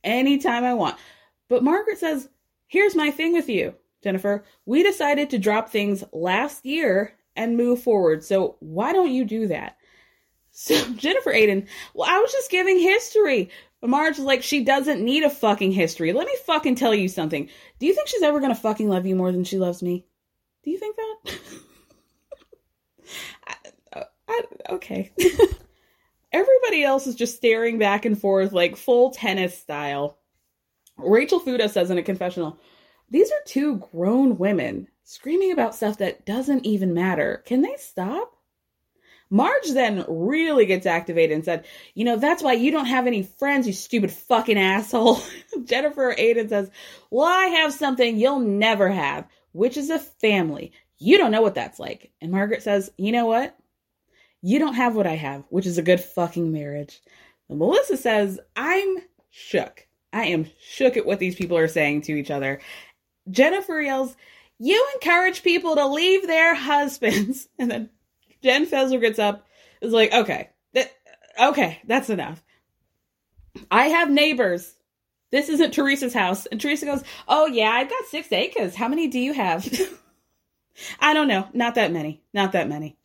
anytime 0.04 0.64
I 0.64 0.74
want. 0.74 0.98
But 1.48 1.64
Margaret 1.64 2.00
says, 2.00 2.30
here's 2.68 2.96
my 2.96 3.12
thing 3.12 3.34
with 3.34 3.50
you, 3.50 3.76
Jennifer. 4.04 4.44
We 4.66 4.84
decided 4.84 5.30
to 5.30 5.40
drop 5.40 5.70
things 5.70 6.04
last 6.12 6.66
year 6.66 7.16
and 7.36 7.56
move 7.56 7.82
forward. 7.82 8.24
So 8.24 8.58
why 8.60 8.92
don't 8.94 9.12
you 9.12 9.26
do 9.26 9.48
that? 9.48 9.78
So 10.52 10.76
Jennifer 10.96 11.32
Aydin, 11.32 11.68
well, 11.94 12.10
I 12.10 12.20
was 12.20 12.34
just 12.34 12.52
giving 12.52 12.80
history. 12.80 13.50
But 13.82 13.90
Marge 13.90 14.20
is 14.20 14.26
like, 14.26 14.44
she 14.44 14.64
doesn't 14.64 15.04
need 15.04 15.24
a 15.24 15.30
fucking 15.30 15.72
history. 15.72 16.12
Let 16.12 16.28
me 16.28 16.36
fucking 16.46 16.76
tell 16.76 16.94
you 16.94 17.08
something. 17.08 17.50
Do 17.80 17.86
you 17.86 17.94
think 17.94 18.08
she's 18.08 18.22
ever 18.22 18.40
gonna 18.40 18.56
fucking 18.56 18.90
love 18.90 19.06
you 19.06 19.16
more 19.16 19.32
than 19.32 19.44
she 19.44 19.58
loves 19.58 19.82
me? 19.82 20.06
Do 20.64 20.72
you 20.72 20.78
think 20.78 20.98
that? 20.98 21.40
I, 23.48 23.56
uh, 23.94 24.04
I, 24.28 24.44
okay. 24.72 25.12
Everybody 26.32 26.84
else 26.84 27.08
is 27.08 27.16
just 27.16 27.38
staring 27.38 27.80
back 27.80 28.06
and 28.06 28.20
forth 28.20 28.52
like 28.52 28.76
full 28.76 29.12
tennis 29.12 29.58
style. 29.58 30.20
Rachel 30.98 31.40
Fuda 31.40 31.70
says 31.70 31.90
in 31.90 31.98
a 31.98 32.04
confessional, 32.04 32.60
these 33.10 33.32
are 33.32 33.42
two 33.46 33.78
grown 33.92 34.38
women 34.38 34.88
screaming 35.04 35.52
about 35.52 35.74
stuff 35.74 35.98
that 35.98 36.26
doesn't 36.26 36.66
even 36.66 36.94
matter. 36.94 37.42
Can 37.46 37.62
they 37.62 37.76
stop? 37.78 38.36
Marge 39.30 39.70
then 39.74 40.06
really 40.08 40.66
gets 40.66 40.86
activated 40.86 41.36
and 41.36 41.46
said, 41.46 41.66
You 41.94 42.06
know, 42.06 42.16
that's 42.16 42.42
why 42.42 42.54
you 42.54 42.72
don't 42.72 42.86
have 42.86 43.08
any 43.08 43.24
friends, 43.24 43.68
you 43.68 43.74
stupid 43.74 44.12
fucking 44.12 44.58
asshole. 44.58 45.22
Jennifer 45.66 46.14
Aydin 46.16 46.50
says, 46.50 46.72
Well, 47.12 47.28
I 47.28 47.46
have 47.46 47.74
something 47.74 48.18
you'll 48.18 48.40
never 48.40 48.90
have, 48.90 49.28
which 49.52 49.78
is 49.78 49.90
a 49.90 50.00
family. 50.00 50.72
You 50.98 51.18
don't 51.18 51.32
know 51.32 51.42
what 51.42 51.56
that's 51.56 51.80
like. 51.80 52.12
And 52.22 52.32
Margaret 52.32 52.64
says, 52.64 52.92
You 52.98 53.12
know 53.12 53.28
what? 53.28 53.56
You 54.42 54.58
don't 54.58 54.76
have 54.76 54.96
what 54.96 55.08
I 55.08 55.16
have, 55.16 55.44
which 55.50 55.68
is 55.68 55.78
a 55.78 55.84
good 55.84 56.00
fucking 56.00 56.52
marriage. 56.52 57.02
And 57.50 57.60
Melissa 57.60 57.98
says, 57.98 58.40
I'm 58.56 58.98
shook. 59.30 59.86
I 60.12 60.26
am 60.28 60.50
shook 60.60 60.98
at 60.98 61.06
what 61.06 61.20
these 61.20 61.36
people 61.36 61.58
are 61.58 61.68
saying 61.68 62.04
to 62.04 62.14
each 62.14 62.32
other. 62.32 62.62
Jennifer 63.30 63.80
yells, 63.80 64.16
You 64.58 64.88
encourage 64.96 65.44
people 65.44 65.76
to 65.76 65.86
leave 65.86 66.26
their 66.26 66.56
husbands. 66.56 67.48
And 67.60 67.70
then 67.70 67.90
Jen 68.44 68.66
Fessler 68.66 69.02
gets 69.02 69.20
up, 69.20 69.46
is 69.82 69.94
like, 69.94 70.14
okay, 70.14 70.50
okay, 71.40 71.80
that's 71.86 72.10
enough. 72.10 72.44
I 73.72 73.88
have 73.88 74.10
neighbors. 74.10 74.76
This 75.32 75.50
isn't 75.50 75.74
Teresa's 75.74 76.14
house. 76.14 76.46
And 76.48 76.60
Teresa 76.60 76.86
goes, 76.86 77.04
oh 77.28 77.46
yeah, 77.46 77.70
I've 77.70 77.90
got 77.90 78.06
six 78.06 78.32
acres. 78.32 78.76
How 78.76 78.88
many 78.88 79.08
do 79.08 79.20
you 79.20 79.34
have? 79.34 79.68
I 81.00 81.14
don't 81.14 81.28
know. 81.28 81.48
Not 81.54 81.76
that 81.76 81.92
many. 81.92 82.24
Not 82.34 82.54
that 82.54 82.68
many. 82.68 82.98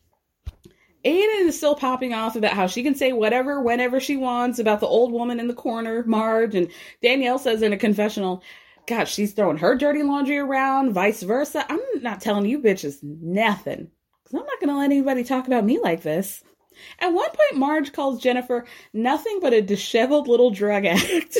Aydin 1.03 1.47
is 1.47 1.57
still 1.57 1.75
popping 1.75 2.13
off 2.13 2.35
about 2.35 2.53
how 2.53 2.65
she 2.65 2.81
can 2.81 2.95
say 2.95 3.13
whatever, 3.13 3.61
whenever 3.61 3.99
she 3.99 4.17
wants 4.17 4.57
about 4.57 4.79
the 4.79 4.87
old 4.87 5.11
woman 5.11 5.39
in 5.39 5.47
the 5.47 5.53
corner, 5.53 6.03
Marge. 6.03 6.55
And 6.55 6.71
Danielle 7.03 7.37
says 7.37 7.61
in 7.61 7.73
a 7.73 7.77
confessional, 7.77 8.41
God, 8.87 9.05
she's 9.07 9.33
throwing 9.33 9.57
her 9.57 9.75
dirty 9.75 10.01
laundry 10.01 10.39
around, 10.39 10.93
vice 10.93 11.21
versa. 11.21 11.63
I'm 11.69 11.79
not 12.01 12.21
telling 12.21 12.47
you 12.47 12.59
bitches 12.59 13.03
nothing. 13.03 13.91
I'm 14.37 14.45
not 14.45 14.59
going 14.59 14.69
to 14.69 14.77
let 14.77 14.85
anybody 14.85 15.23
talk 15.23 15.47
about 15.47 15.65
me 15.65 15.79
like 15.79 16.01
this. 16.01 16.43
At 16.99 17.13
one 17.13 17.29
point, 17.29 17.59
Marge 17.59 17.93
calls 17.93 18.21
Jennifer 18.21 18.65
nothing 18.93 19.39
but 19.41 19.53
a 19.53 19.61
disheveled 19.61 20.27
little 20.27 20.51
drug 20.51 20.85
addict. 20.85 21.37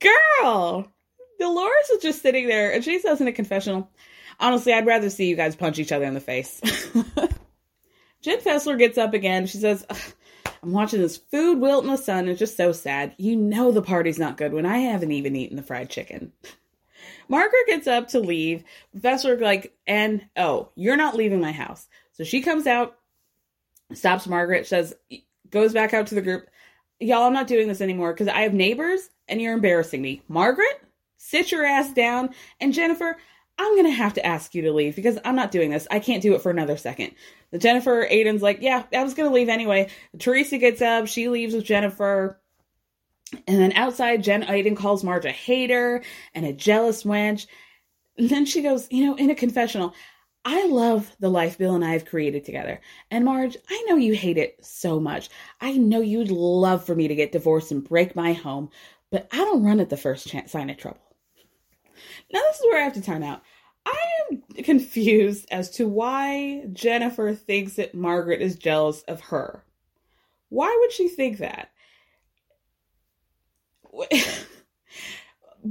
Girl! 0.00 0.92
Dolores 1.38 1.90
is 1.94 2.02
just 2.02 2.22
sitting 2.22 2.48
there 2.48 2.72
and 2.72 2.84
she 2.84 2.98
says 2.98 3.20
in 3.20 3.28
a 3.28 3.32
confessional, 3.32 3.90
honestly, 4.40 4.72
I'd 4.72 4.86
rather 4.86 5.10
see 5.10 5.28
you 5.28 5.36
guys 5.36 5.56
punch 5.56 5.78
each 5.78 5.92
other 5.92 6.04
in 6.04 6.14
the 6.14 6.20
face. 6.20 6.60
Jen 8.20 8.40
Fessler 8.40 8.78
gets 8.78 8.98
up 8.98 9.14
again. 9.14 9.46
She 9.46 9.58
says, 9.58 9.86
I'm 10.62 10.72
watching 10.72 11.00
this 11.00 11.16
food 11.16 11.60
wilt 11.60 11.84
in 11.84 11.90
the 11.90 11.96
sun. 11.96 12.28
It's 12.28 12.38
just 12.38 12.56
so 12.56 12.72
sad. 12.72 13.14
You 13.16 13.36
know 13.36 13.70
the 13.70 13.82
party's 13.82 14.18
not 14.18 14.36
good 14.36 14.52
when 14.52 14.66
I 14.66 14.78
haven't 14.78 15.12
even 15.12 15.36
eaten 15.36 15.56
the 15.56 15.62
fried 15.62 15.90
chicken. 15.90 16.32
Margaret 17.28 17.66
gets 17.66 17.86
up 17.86 18.08
to 18.08 18.20
leave. 18.20 18.64
Professor 18.92 19.36
like, 19.38 19.76
and 19.86 20.24
oh, 20.36 20.70
you're 20.74 20.96
not 20.96 21.16
leaving 21.16 21.40
my 21.40 21.52
house. 21.52 21.86
So 22.12 22.24
she 22.24 22.42
comes 22.42 22.66
out, 22.66 22.98
stops 23.92 24.26
Margaret, 24.26 24.66
says, 24.66 24.94
goes 25.50 25.72
back 25.72 25.94
out 25.94 26.08
to 26.08 26.14
the 26.14 26.22
group. 26.22 26.48
Y'all, 27.00 27.24
I'm 27.24 27.32
not 27.32 27.46
doing 27.46 27.68
this 27.68 27.80
anymore 27.80 28.12
because 28.12 28.28
I 28.28 28.40
have 28.40 28.54
neighbors 28.54 29.08
and 29.28 29.40
you're 29.40 29.54
embarrassing 29.54 30.02
me. 30.02 30.22
Margaret, 30.28 30.82
sit 31.16 31.52
your 31.52 31.64
ass 31.64 31.92
down. 31.92 32.30
And 32.60 32.74
Jennifer, 32.74 33.16
I'm 33.58 33.76
gonna 33.76 33.90
have 33.90 34.14
to 34.14 34.24
ask 34.24 34.54
you 34.54 34.62
to 34.62 34.72
leave 34.72 34.96
because 34.96 35.18
I'm 35.24 35.36
not 35.36 35.50
doing 35.50 35.70
this. 35.70 35.88
I 35.90 35.98
can't 35.98 36.22
do 36.22 36.34
it 36.34 36.42
for 36.42 36.50
another 36.50 36.76
second. 36.76 37.12
Jennifer 37.56 38.06
Aydin's 38.06 38.42
like, 38.42 38.58
yeah, 38.60 38.84
I 38.94 39.02
was 39.02 39.14
gonna 39.14 39.32
leave 39.32 39.48
anyway. 39.48 39.88
Teresa 40.18 40.58
gets 40.58 40.80
up, 40.80 41.08
she 41.08 41.28
leaves 41.28 41.54
with 41.54 41.64
Jennifer. 41.64 42.40
And 43.46 43.60
then 43.60 43.72
outside, 43.72 44.22
Jen 44.22 44.42
Aydin 44.42 44.76
calls 44.76 45.04
Marge 45.04 45.24
a 45.24 45.30
hater 45.30 46.02
and 46.34 46.46
a 46.46 46.52
jealous 46.52 47.02
wench. 47.02 47.46
And 48.16 48.28
then 48.28 48.46
she 48.46 48.62
goes, 48.62 48.88
You 48.90 49.06
know, 49.06 49.14
in 49.16 49.30
a 49.30 49.34
confessional, 49.34 49.94
I 50.44 50.66
love 50.66 51.14
the 51.20 51.28
life 51.28 51.58
Bill 51.58 51.74
and 51.74 51.84
I 51.84 51.92
have 51.92 52.06
created 52.06 52.44
together. 52.44 52.80
And 53.10 53.24
Marge, 53.24 53.56
I 53.68 53.84
know 53.86 53.96
you 53.96 54.14
hate 54.14 54.38
it 54.38 54.64
so 54.64 54.98
much. 54.98 55.28
I 55.60 55.72
know 55.76 56.00
you'd 56.00 56.30
love 56.30 56.84
for 56.84 56.94
me 56.94 57.08
to 57.08 57.14
get 57.14 57.32
divorced 57.32 57.70
and 57.70 57.86
break 57.86 58.16
my 58.16 58.32
home, 58.32 58.70
but 59.10 59.28
I 59.32 59.36
don't 59.36 59.64
run 59.64 59.80
at 59.80 59.90
the 59.90 59.96
first 59.96 60.26
chance, 60.26 60.52
sign 60.52 60.70
of 60.70 60.78
trouble. 60.78 61.00
Now, 62.32 62.40
this 62.40 62.60
is 62.60 62.64
where 62.64 62.80
I 62.80 62.84
have 62.84 62.94
to 62.94 63.02
time 63.02 63.22
out. 63.22 63.42
I 63.84 63.96
am 64.30 64.42
confused 64.62 65.46
as 65.50 65.70
to 65.72 65.88
why 65.88 66.66
Jennifer 66.72 67.34
thinks 67.34 67.74
that 67.74 67.94
Margaret 67.94 68.40
is 68.40 68.56
jealous 68.56 69.02
of 69.02 69.20
her. 69.20 69.64
Why 70.48 70.76
would 70.80 70.92
she 70.92 71.08
think 71.08 71.38
that? 71.38 71.70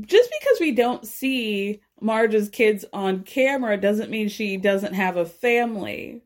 just 0.02 0.32
because 0.40 0.60
we 0.60 0.72
don't 0.72 1.06
see 1.08 1.82
Marge's 2.00 2.50
kids 2.50 2.86
on 2.94 3.24
camera 3.24 3.78
doesn't 3.78 4.12
mean 4.12 4.30
she 4.30 4.58
doesn't 4.58 4.94
have 4.94 5.18
a 5.18 5.26
family. 5.26 6.22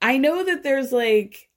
I 0.00 0.18
know 0.18 0.44
that 0.44 0.62
there's 0.62 0.92
like 0.92 1.48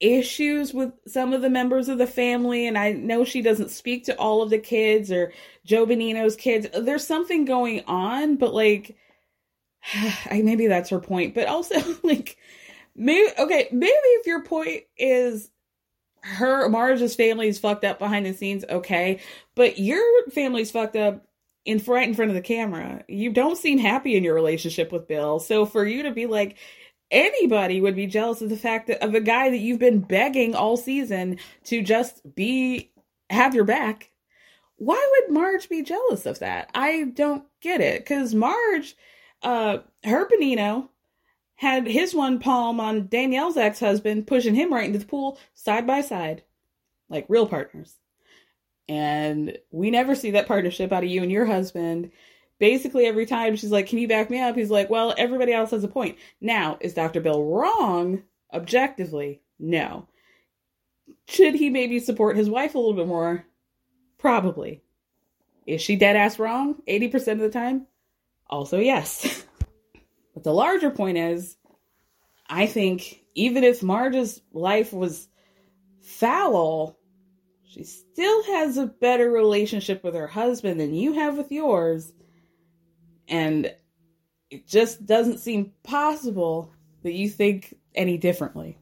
issues 0.00 0.74
with 0.74 0.92
some 1.06 1.32
of 1.32 1.42
the 1.42 1.50
members 1.50 1.88
of 1.88 1.98
the 1.98 2.06
family, 2.06 2.66
and 2.66 2.76
I 2.76 2.92
know 2.92 3.24
she 3.24 3.40
doesn't 3.40 3.70
speak 3.70 4.04
to 4.06 4.18
all 4.18 4.42
of 4.42 4.50
the 4.50 4.58
kids 4.58 5.10
or 5.12 5.32
Joe 5.64 5.86
Benigno's 5.86 6.36
kids. 6.36 6.66
There's 6.78 7.06
something 7.06 7.44
going 7.44 7.84
on, 7.86 8.36
but 8.36 8.52
like, 8.52 8.96
maybe 10.30 10.66
that's 10.66 10.90
her 10.90 11.00
point. 11.00 11.34
But 11.34 11.46
also, 11.46 11.76
like, 12.02 12.36
maybe 12.94 13.30
okay, 13.38 13.68
maybe 13.70 13.92
if 13.92 14.26
your 14.26 14.42
point 14.42 14.82
is 14.98 15.50
her 16.22 16.68
Marge's 16.68 17.14
family 17.14 17.48
is 17.48 17.58
fucked 17.58 17.84
up 17.84 17.98
behind 17.98 18.26
the 18.26 18.32
scenes, 18.32 18.64
okay, 18.68 19.20
but 19.54 19.78
your 19.78 20.02
family's 20.30 20.70
fucked 20.70 20.96
up 20.96 21.26
in 21.64 21.82
right 21.86 22.08
in 22.08 22.14
front 22.14 22.30
of 22.30 22.34
the 22.34 22.40
camera. 22.40 23.04
You 23.08 23.32
don't 23.32 23.58
seem 23.58 23.78
happy 23.78 24.16
in 24.16 24.24
your 24.24 24.34
relationship 24.34 24.92
with 24.92 25.08
Bill. 25.08 25.38
So 25.38 25.66
for 25.66 25.86
you 25.86 26.04
to 26.04 26.10
be 26.10 26.26
like 26.26 26.56
anybody 27.10 27.80
would 27.80 27.94
be 27.94 28.06
jealous 28.06 28.40
of 28.40 28.48
the 28.50 28.56
fact 28.56 28.86
that 28.86 29.02
of 29.02 29.14
a 29.14 29.20
guy 29.20 29.50
that 29.50 29.58
you've 29.58 29.78
been 29.78 30.00
begging 30.00 30.54
all 30.54 30.76
season 30.76 31.38
to 31.64 31.82
just 31.82 32.22
be 32.34 32.90
have 33.30 33.54
your 33.54 33.64
back. 33.64 34.10
Why 34.76 35.08
would 35.10 35.34
Marge 35.34 35.68
be 35.68 35.82
jealous 35.82 36.26
of 36.26 36.40
that? 36.40 36.70
I 36.74 37.04
don't 37.04 37.44
get 37.60 37.80
it. 37.80 38.04
Cause 38.06 38.34
Marge, 38.34 38.96
uh, 39.42 39.78
her 40.04 40.28
Benigno 40.28 40.88
had 41.62 41.86
his 41.86 42.12
one 42.12 42.40
palm 42.40 42.80
on 42.80 43.06
Danielle's 43.06 43.56
ex 43.56 43.78
husband, 43.78 44.26
pushing 44.26 44.56
him 44.56 44.72
right 44.72 44.84
into 44.84 44.98
the 44.98 45.06
pool 45.06 45.38
side 45.54 45.86
by 45.86 46.00
side, 46.00 46.42
like 47.08 47.24
real 47.28 47.46
partners. 47.46 47.94
And 48.88 49.56
we 49.70 49.92
never 49.92 50.16
see 50.16 50.32
that 50.32 50.48
partnership 50.48 50.90
out 50.90 51.04
of 51.04 51.08
you 51.08 51.22
and 51.22 51.30
your 51.30 51.46
husband. 51.46 52.10
Basically, 52.58 53.06
every 53.06 53.26
time 53.26 53.54
she's 53.54 53.70
like, 53.70 53.86
Can 53.86 53.98
you 53.98 54.08
back 54.08 54.28
me 54.28 54.40
up? 54.40 54.56
He's 54.56 54.72
like, 54.72 54.90
Well, 54.90 55.14
everybody 55.16 55.52
else 55.52 55.70
has 55.70 55.84
a 55.84 55.88
point. 55.88 56.18
Now, 56.40 56.78
is 56.80 56.94
Dr. 56.94 57.20
Bill 57.20 57.44
wrong 57.44 58.24
objectively? 58.52 59.40
No. 59.60 60.08
Should 61.28 61.54
he 61.54 61.70
maybe 61.70 62.00
support 62.00 62.36
his 62.36 62.50
wife 62.50 62.74
a 62.74 62.78
little 62.78 62.94
bit 62.94 63.06
more? 63.06 63.46
Probably. 64.18 64.82
Is 65.64 65.80
she 65.80 65.94
dead 65.94 66.16
ass 66.16 66.40
wrong 66.40 66.82
80% 66.88 67.34
of 67.34 67.38
the 67.38 67.50
time? 67.50 67.86
Also, 68.50 68.80
yes. 68.80 69.44
but 70.34 70.44
the 70.44 70.52
larger 70.52 70.90
point 70.90 71.18
is, 71.18 71.56
I 72.48 72.66
think 72.66 73.24
even 73.34 73.64
if 73.64 73.82
Marge's 73.82 74.40
life 74.52 74.92
was 74.92 75.28
foul, 76.00 76.98
she 77.64 77.84
still 77.84 78.42
has 78.44 78.76
a 78.76 78.86
better 78.86 79.30
relationship 79.30 80.04
with 80.04 80.14
her 80.14 80.26
husband 80.26 80.78
than 80.78 80.94
you 80.94 81.14
have 81.14 81.38
with 81.38 81.50
yours. 81.50 82.12
And 83.28 83.74
it 84.50 84.66
just 84.66 85.06
doesn't 85.06 85.38
seem 85.38 85.72
possible 85.82 86.72
that 87.02 87.12
you 87.12 87.30
think 87.30 87.74
any 87.94 88.18
differently. 88.18 88.78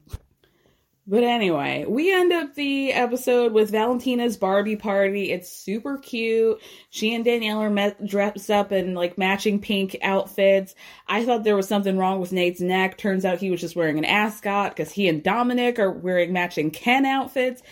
But 1.07 1.23
anyway, 1.23 1.85
we 1.87 2.13
end 2.13 2.31
up 2.31 2.53
the 2.53 2.93
episode 2.93 3.53
with 3.53 3.71
Valentina's 3.71 4.37
Barbie 4.37 4.75
party. 4.75 5.31
It's 5.31 5.51
super 5.51 5.97
cute. 5.97 6.61
She 6.91 7.15
and 7.15 7.25
Danielle 7.25 7.57
are 7.57 7.71
met, 7.71 8.05
dressed 8.05 8.51
up 8.51 8.71
in 8.71 8.93
like 8.93 9.17
matching 9.17 9.59
pink 9.59 9.97
outfits. 10.03 10.75
I 11.07 11.25
thought 11.25 11.43
there 11.43 11.55
was 11.55 11.67
something 11.67 11.97
wrong 11.97 12.19
with 12.19 12.31
Nate's 12.31 12.61
neck. 12.61 12.97
Turns 12.97 13.25
out 13.25 13.39
he 13.39 13.49
was 13.49 13.61
just 13.61 13.75
wearing 13.75 13.97
an 13.97 14.05
ascot 14.05 14.75
because 14.75 14.91
he 14.91 15.09
and 15.09 15.23
Dominic 15.23 15.79
are 15.79 15.91
wearing 15.91 16.33
matching 16.33 16.69
Ken 16.69 17.03
outfits. 17.05 17.63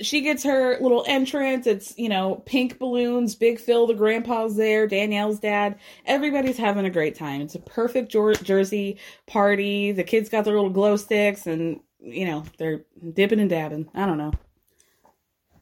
She 0.00 0.22
gets 0.22 0.44
her 0.44 0.78
little 0.80 1.04
entrance. 1.06 1.66
It's, 1.66 1.96
you 1.98 2.08
know, 2.08 2.42
pink 2.46 2.78
balloons, 2.78 3.34
Big 3.34 3.60
Phil, 3.60 3.86
the 3.86 3.94
grandpa's 3.94 4.56
there, 4.56 4.86
Danielle's 4.86 5.40
dad. 5.40 5.76
Everybody's 6.06 6.58
having 6.58 6.86
a 6.86 6.90
great 6.90 7.16
time. 7.16 7.42
It's 7.42 7.54
a 7.54 7.60
perfect 7.60 8.10
Jersey 8.10 8.98
party. 9.26 9.92
The 9.92 10.04
kids 10.04 10.30
got 10.30 10.46
their 10.46 10.54
little 10.54 10.70
glow 10.70 10.96
sticks 10.96 11.46
and 11.46 11.80
you 12.00 12.26
know, 12.26 12.44
they're 12.58 12.84
dipping 13.12 13.40
and 13.40 13.50
dabbing. 13.50 13.88
I 13.94 14.06
don't 14.06 14.18
know. 14.18 14.32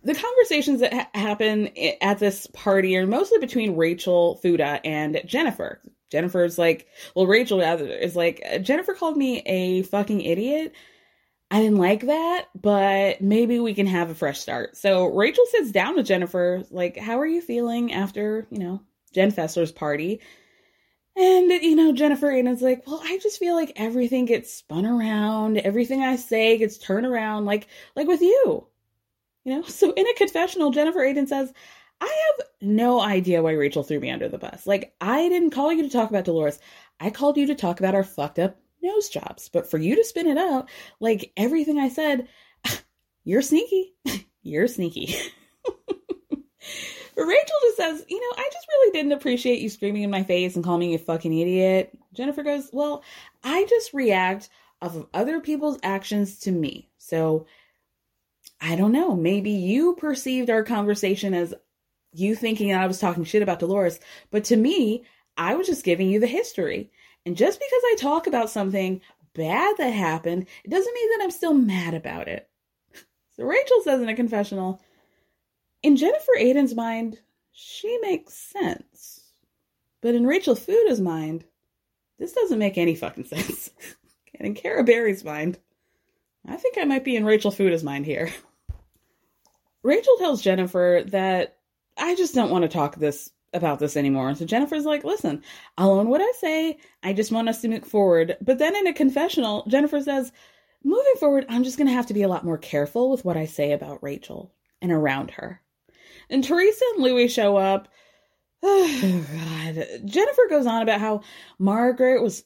The 0.02 0.14
conversations 0.14 0.80
that 0.80 0.92
ha- 0.92 1.10
happen 1.14 1.70
at 2.00 2.18
this 2.18 2.46
party 2.48 2.96
are 2.96 3.06
mostly 3.06 3.38
between 3.38 3.76
Rachel 3.76 4.36
Fuda 4.36 4.80
and 4.84 5.20
Jennifer. 5.26 5.80
Jennifer's 6.10 6.58
like, 6.58 6.86
well, 7.14 7.26
Rachel 7.26 7.60
is 7.60 8.14
like, 8.14 8.62
Jennifer 8.62 8.94
called 8.94 9.16
me 9.16 9.40
a 9.40 9.82
fucking 9.82 10.20
idiot. 10.20 10.72
I 11.50 11.60
didn't 11.60 11.78
like 11.78 12.06
that, 12.06 12.46
but 12.60 13.20
maybe 13.20 13.58
we 13.58 13.74
can 13.74 13.86
have 13.86 14.10
a 14.10 14.14
fresh 14.14 14.38
start. 14.40 14.76
So 14.76 15.06
Rachel 15.06 15.44
sits 15.50 15.72
down 15.72 15.96
with 15.96 16.06
Jennifer, 16.06 16.64
like, 16.70 16.96
how 16.96 17.18
are 17.18 17.26
you 17.26 17.40
feeling 17.40 17.92
after, 17.92 18.46
you 18.50 18.58
know, 18.58 18.82
Jen 19.12 19.32
Fessler's 19.32 19.72
party? 19.72 20.20
And, 21.16 21.50
you 21.50 21.76
know, 21.76 21.92
Jennifer 21.92 22.28
Aydin's 22.28 22.60
like, 22.60 22.86
well, 22.86 23.00
I 23.02 23.18
just 23.18 23.38
feel 23.38 23.54
like 23.54 23.72
everything 23.76 24.26
gets 24.26 24.52
spun 24.52 24.84
around. 24.84 25.56
Everything 25.58 26.02
I 26.02 26.16
say 26.16 26.58
gets 26.58 26.76
turned 26.76 27.06
around, 27.06 27.46
like, 27.46 27.68
like 27.94 28.06
with 28.06 28.20
you. 28.20 28.66
You 29.44 29.56
know, 29.56 29.62
so 29.62 29.92
in 29.92 30.06
a 30.06 30.14
confessional, 30.14 30.72
Jennifer 30.72 31.00
Aydin 31.00 31.28
says, 31.28 31.52
I 32.00 32.06
have 32.38 32.46
no 32.60 33.00
idea 33.00 33.42
why 33.42 33.52
Rachel 33.52 33.82
threw 33.82 33.98
me 33.98 34.10
under 34.10 34.28
the 34.28 34.38
bus. 34.38 34.66
Like, 34.66 34.94
I 35.00 35.28
didn't 35.28 35.52
call 35.52 35.72
you 35.72 35.84
to 35.84 35.90
talk 35.90 36.10
about 36.10 36.24
Dolores. 36.24 36.58
I 37.00 37.10
called 37.10 37.38
you 37.38 37.46
to 37.46 37.54
talk 37.54 37.80
about 37.80 37.94
our 37.94 38.04
fucked 38.04 38.38
up 38.38 38.58
nose 38.82 39.08
jobs. 39.08 39.48
But 39.48 39.70
for 39.70 39.78
you 39.78 39.96
to 39.96 40.04
spin 40.04 40.26
it 40.26 40.36
out, 40.36 40.68
like 41.00 41.32
everything 41.36 41.78
I 41.78 41.88
said, 41.88 42.28
you're 43.24 43.42
sneaky. 43.42 43.94
you're 44.42 44.68
sneaky. 44.68 45.14
Rachel 47.24 47.56
just 47.62 47.76
says, 47.76 48.04
you 48.08 48.20
know, 48.20 48.36
I 48.36 48.48
just 48.52 48.66
really 48.68 48.92
didn't 48.92 49.12
appreciate 49.12 49.60
you 49.60 49.70
screaming 49.70 50.02
in 50.02 50.10
my 50.10 50.22
face 50.22 50.54
and 50.54 50.64
calling 50.64 50.80
me 50.80 50.94
a 50.94 50.98
fucking 50.98 51.32
idiot. 51.36 51.96
Jennifer 52.12 52.42
goes, 52.42 52.68
well, 52.72 53.02
I 53.42 53.64
just 53.64 53.94
react 53.94 54.48
off 54.82 54.96
of 54.96 55.06
other 55.14 55.40
people's 55.40 55.78
actions 55.82 56.38
to 56.40 56.52
me. 56.52 56.90
So 56.98 57.46
I 58.60 58.76
don't 58.76 58.92
know. 58.92 59.14
Maybe 59.16 59.50
you 59.50 59.94
perceived 59.94 60.50
our 60.50 60.62
conversation 60.62 61.32
as 61.34 61.54
you 62.12 62.34
thinking 62.34 62.74
I 62.74 62.86
was 62.86 62.98
talking 62.98 63.24
shit 63.24 63.42
about 63.42 63.60
Dolores, 63.60 64.00
but 64.30 64.44
to 64.44 64.56
me, 64.56 65.04
I 65.36 65.54
was 65.54 65.66
just 65.66 65.84
giving 65.84 66.08
you 66.08 66.20
the 66.20 66.26
history. 66.26 66.90
And 67.24 67.36
just 67.36 67.58
because 67.58 67.82
I 67.84 67.96
talk 67.98 68.26
about 68.26 68.50
something 68.50 69.00
bad 69.34 69.76
that 69.78 69.90
happened, 69.90 70.46
it 70.64 70.70
doesn't 70.70 70.94
mean 70.94 71.10
that 71.10 71.24
I'm 71.24 71.30
still 71.30 71.54
mad 71.54 71.94
about 71.94 72.28
it. 72.28 72.48
So 73.36 73.44
Rachel 73.44 73.82
says 73.84 74.00
in 74.00 74.08
a 74.08 74.16
confessional, 74.16 74.80
in 75.86 75.94
Jennifer 75.94 76.32
Aydin's 76.36 76.74
mind, 76.74 77.20
she 77.52 77.96
makes 77.98 78.34
sense. 78.34 79.20
But 80.00 80.16
in 80.16 80.26
Rachel 80.26 80.56
Fuda's 80.56 81.00
mind, 81.00 81.44
this 82.18 82.32
doesn't 82.32 82.58
make 82.58 82.76
any 82.76 82.96
fucking 82.96 83.24
sense. 83.26 83.70
and 84.34 84.48
in 84.48 84.54
Cara 84.54 84.82
Berry's 84.82 85.22
mind, 85.22 85.60
I 86.44 86.56
think 86.56 86.76
I 86.76 86.84
might 86.84 87.04
be 87.04 87.14
in 87.14 87.24
Rachel 87.24 87.52
Fuda's 87.52 87.84
mind 87.84 88.04
here. 88.04 88.32
Rachel 89.84 90.16
tells 90.18 90.42
Jennifer 90.42 91.04
that 91.06 91.58
I 91.96 92.16
just 92.16 92.34
don't 92.34 92.50
want 92.50 92.62
to 92.62 92.68
talk 92.68 92.96
this 92.96 93.30
about 93.54 93.78
this 93.78 93.96
anymore. 93.96 94.34
So 94.34 94.44
Jennifer's 94.44 94.86
like, 94.86 95.04
listen, 95.04 95.40
I'll 95.78 95.92
own 95.92 96.08
what 96.08 96.20
I 96.20 96.32
say. 96.40 96.78
I 97.04 97.12
just 97.12 97.30
want 97.30 97.48
us 97.48 97.60
to 97.60 97.68
move 97.68 97.84
forward. 97.84 98.36
But 98.40 98.58
then 98.58 98.74
in 98.74 98.88
a 98.88 98.92
confessional, 98.92 99.64
Jennifer 99.68 100.00
says, 100.00 100.32
moving 100.82 101.14
forward, 101.20 101.46
I'm 101.48 101.62
just 101.62 101.78
going 101.78 101.86
to 101.86 101.94
have 101.94 102.08
to 102.08 102.14
be 102.14 102.22
a 102.22 102.28
lot 102.28 102.44
more 102.44 102.58
careful 102.58 103.08
with 103.08 103.24
what 103.24 103.36
I 103.36 103.46
say 103.46 103.70
about 103.70 104.02
Rachel 104.02 104.52
and 104.82 104.90
around 104.90 105.30
her. 105.30 105.62
And 106.30 106.42
Teresa 106.42 106.84
and 106.94 107.04
Luis 107.04 107.32
show 107.32 107.56
up. 107.56 107.88
Oh, 108.68 109.24
God. 109.32 109.86
Jennifer 110.06 110.42
goes 110.48 110.66
on 110.66 110.82
about 110.82 110.98
how 110.98 111.20
Margaret 111.58 112.22
was 112.22 112.42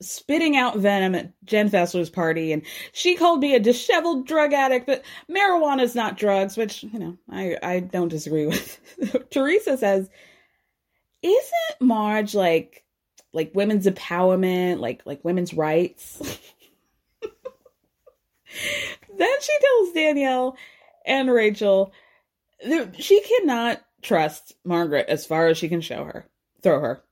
spitting 0.00 0.56
out 0.56 0.78
venom 0.78 1.14
at 1.14 1.32
Jen 1.44 1.68
Fessler's 1.68 2.08
party, 2.08 2.52
and 2.52 2.62
she 2.92 3.16
called 3.16 3.40
me 3.40 3.54
a 3.54 3.60
disheveled 3.60 4.26
drug 4.26 4.52
addict, 4.52 4.86
but 4.86 5.04
marijuana's 5.30 5.94
not 5.94 6.16
drugs, 6.16 6.56
which, 6.56 6.82
you 6.84 6.98
know, 6.98 7.18
I, 7.30 7.56
I 7.62 7.80
don't 7.80 8.08
disagree 8.08 8.46
with. 8.46 8.80
Teresa 9.30 9.76
says, 9.76 10.08
Isn't 11.22 11.80
Marge 11.80 12.34
like 12.34 12.84
like 13.32 13.52
women's 13.54 13.86
empowerment, 13.86 14.80
like 14.80 15.02
like 15.04 15.24
women's 15.24 15.52
rights? 15.52 16.18
then 19.18 19.40
she 19.40 19.58
tells 19.60 19.92
Danielle 19.92 20.56
and 21.04 21.30
Rachel 21.30 21.92
she 22.98 23.20
cannot 23.20 23.82
trust 24.02 24.54
Margaret 24.64 25.06
as 25.08 25.26
far 25.26 25.48
as 25.48 25.58
she 25.58 25.68
can 25.68 25.80
show 25.80 26.04
her, 26.04 26.26
throw 26.62 26.80
her. 26.80 27.02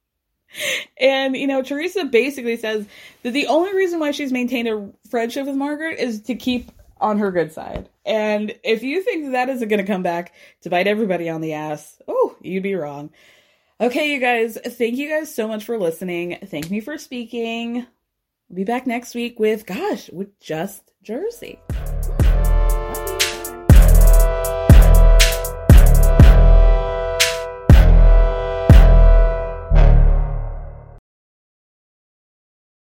and, 1.00 1.36
you 1.36 1.46
know, 1.46 1.62
Teresa 1.62 2.04
basically 2.04 2.56
says 2.56 2.86
that 3.22 3.32
the 3.32 3.46
only 3.46 3.74
reason 3.74 4.00
why 4.00 4.10
she's 4.10 4.32
maintained 4.32 4.68
a 4.68 4.90
friendship 5.10 5.46
with 5.46 5.56
Margaret 5.56 5.98
is 5.98 6.22
to 6.22 6.34
keep 6.34 6.70
on 7.00 7.18
her 7.18 7.30
good 7.30 7.52
side. 7.52 7.88
And 8.04 8.54
if 8.62 8.82
you 8.82 9.02
think 9.02 9.32
that 9.32 9.48
isn't 9.48 9.68
going 9.68 9.84
to 9.84 9.92
come 9.92 10.02
back 10.02 10.32
to 10.62 10.70
bite 10.70 10.86
everybody 10.86 11.28
on 11.28 11.40
the 11.40 11.54
ass, 11.54 12.00
oh, 12.08 12.36
you'd 12.40 12.62
be 12.62 12.74
wrong. 12.74 13.10
Okay, 13.80 14.12
you 14.12 14.20
guys, 14.20 14.56
thank 14.64 14.96
you 14.96 15.10
guys 15.10 15.34
so 15.34 15.46
much 15.46 15.64
for 15.64 15.78
listening. 15.78 16.38
Thank 16.46 16.70
me 16.70 16.80
for 16.80 16.96
speaking. 16.96 17.78
I'll 17.78 18.56
be 18.56 18.64
back 18.64 18.86
next 18.86 19.14
week 19.14 19.38
with, 19.38 19.66
gosh, 19.66 20.08
with 20.10 20.38
just 20.40 20.92
Jersey. 21.02 21.60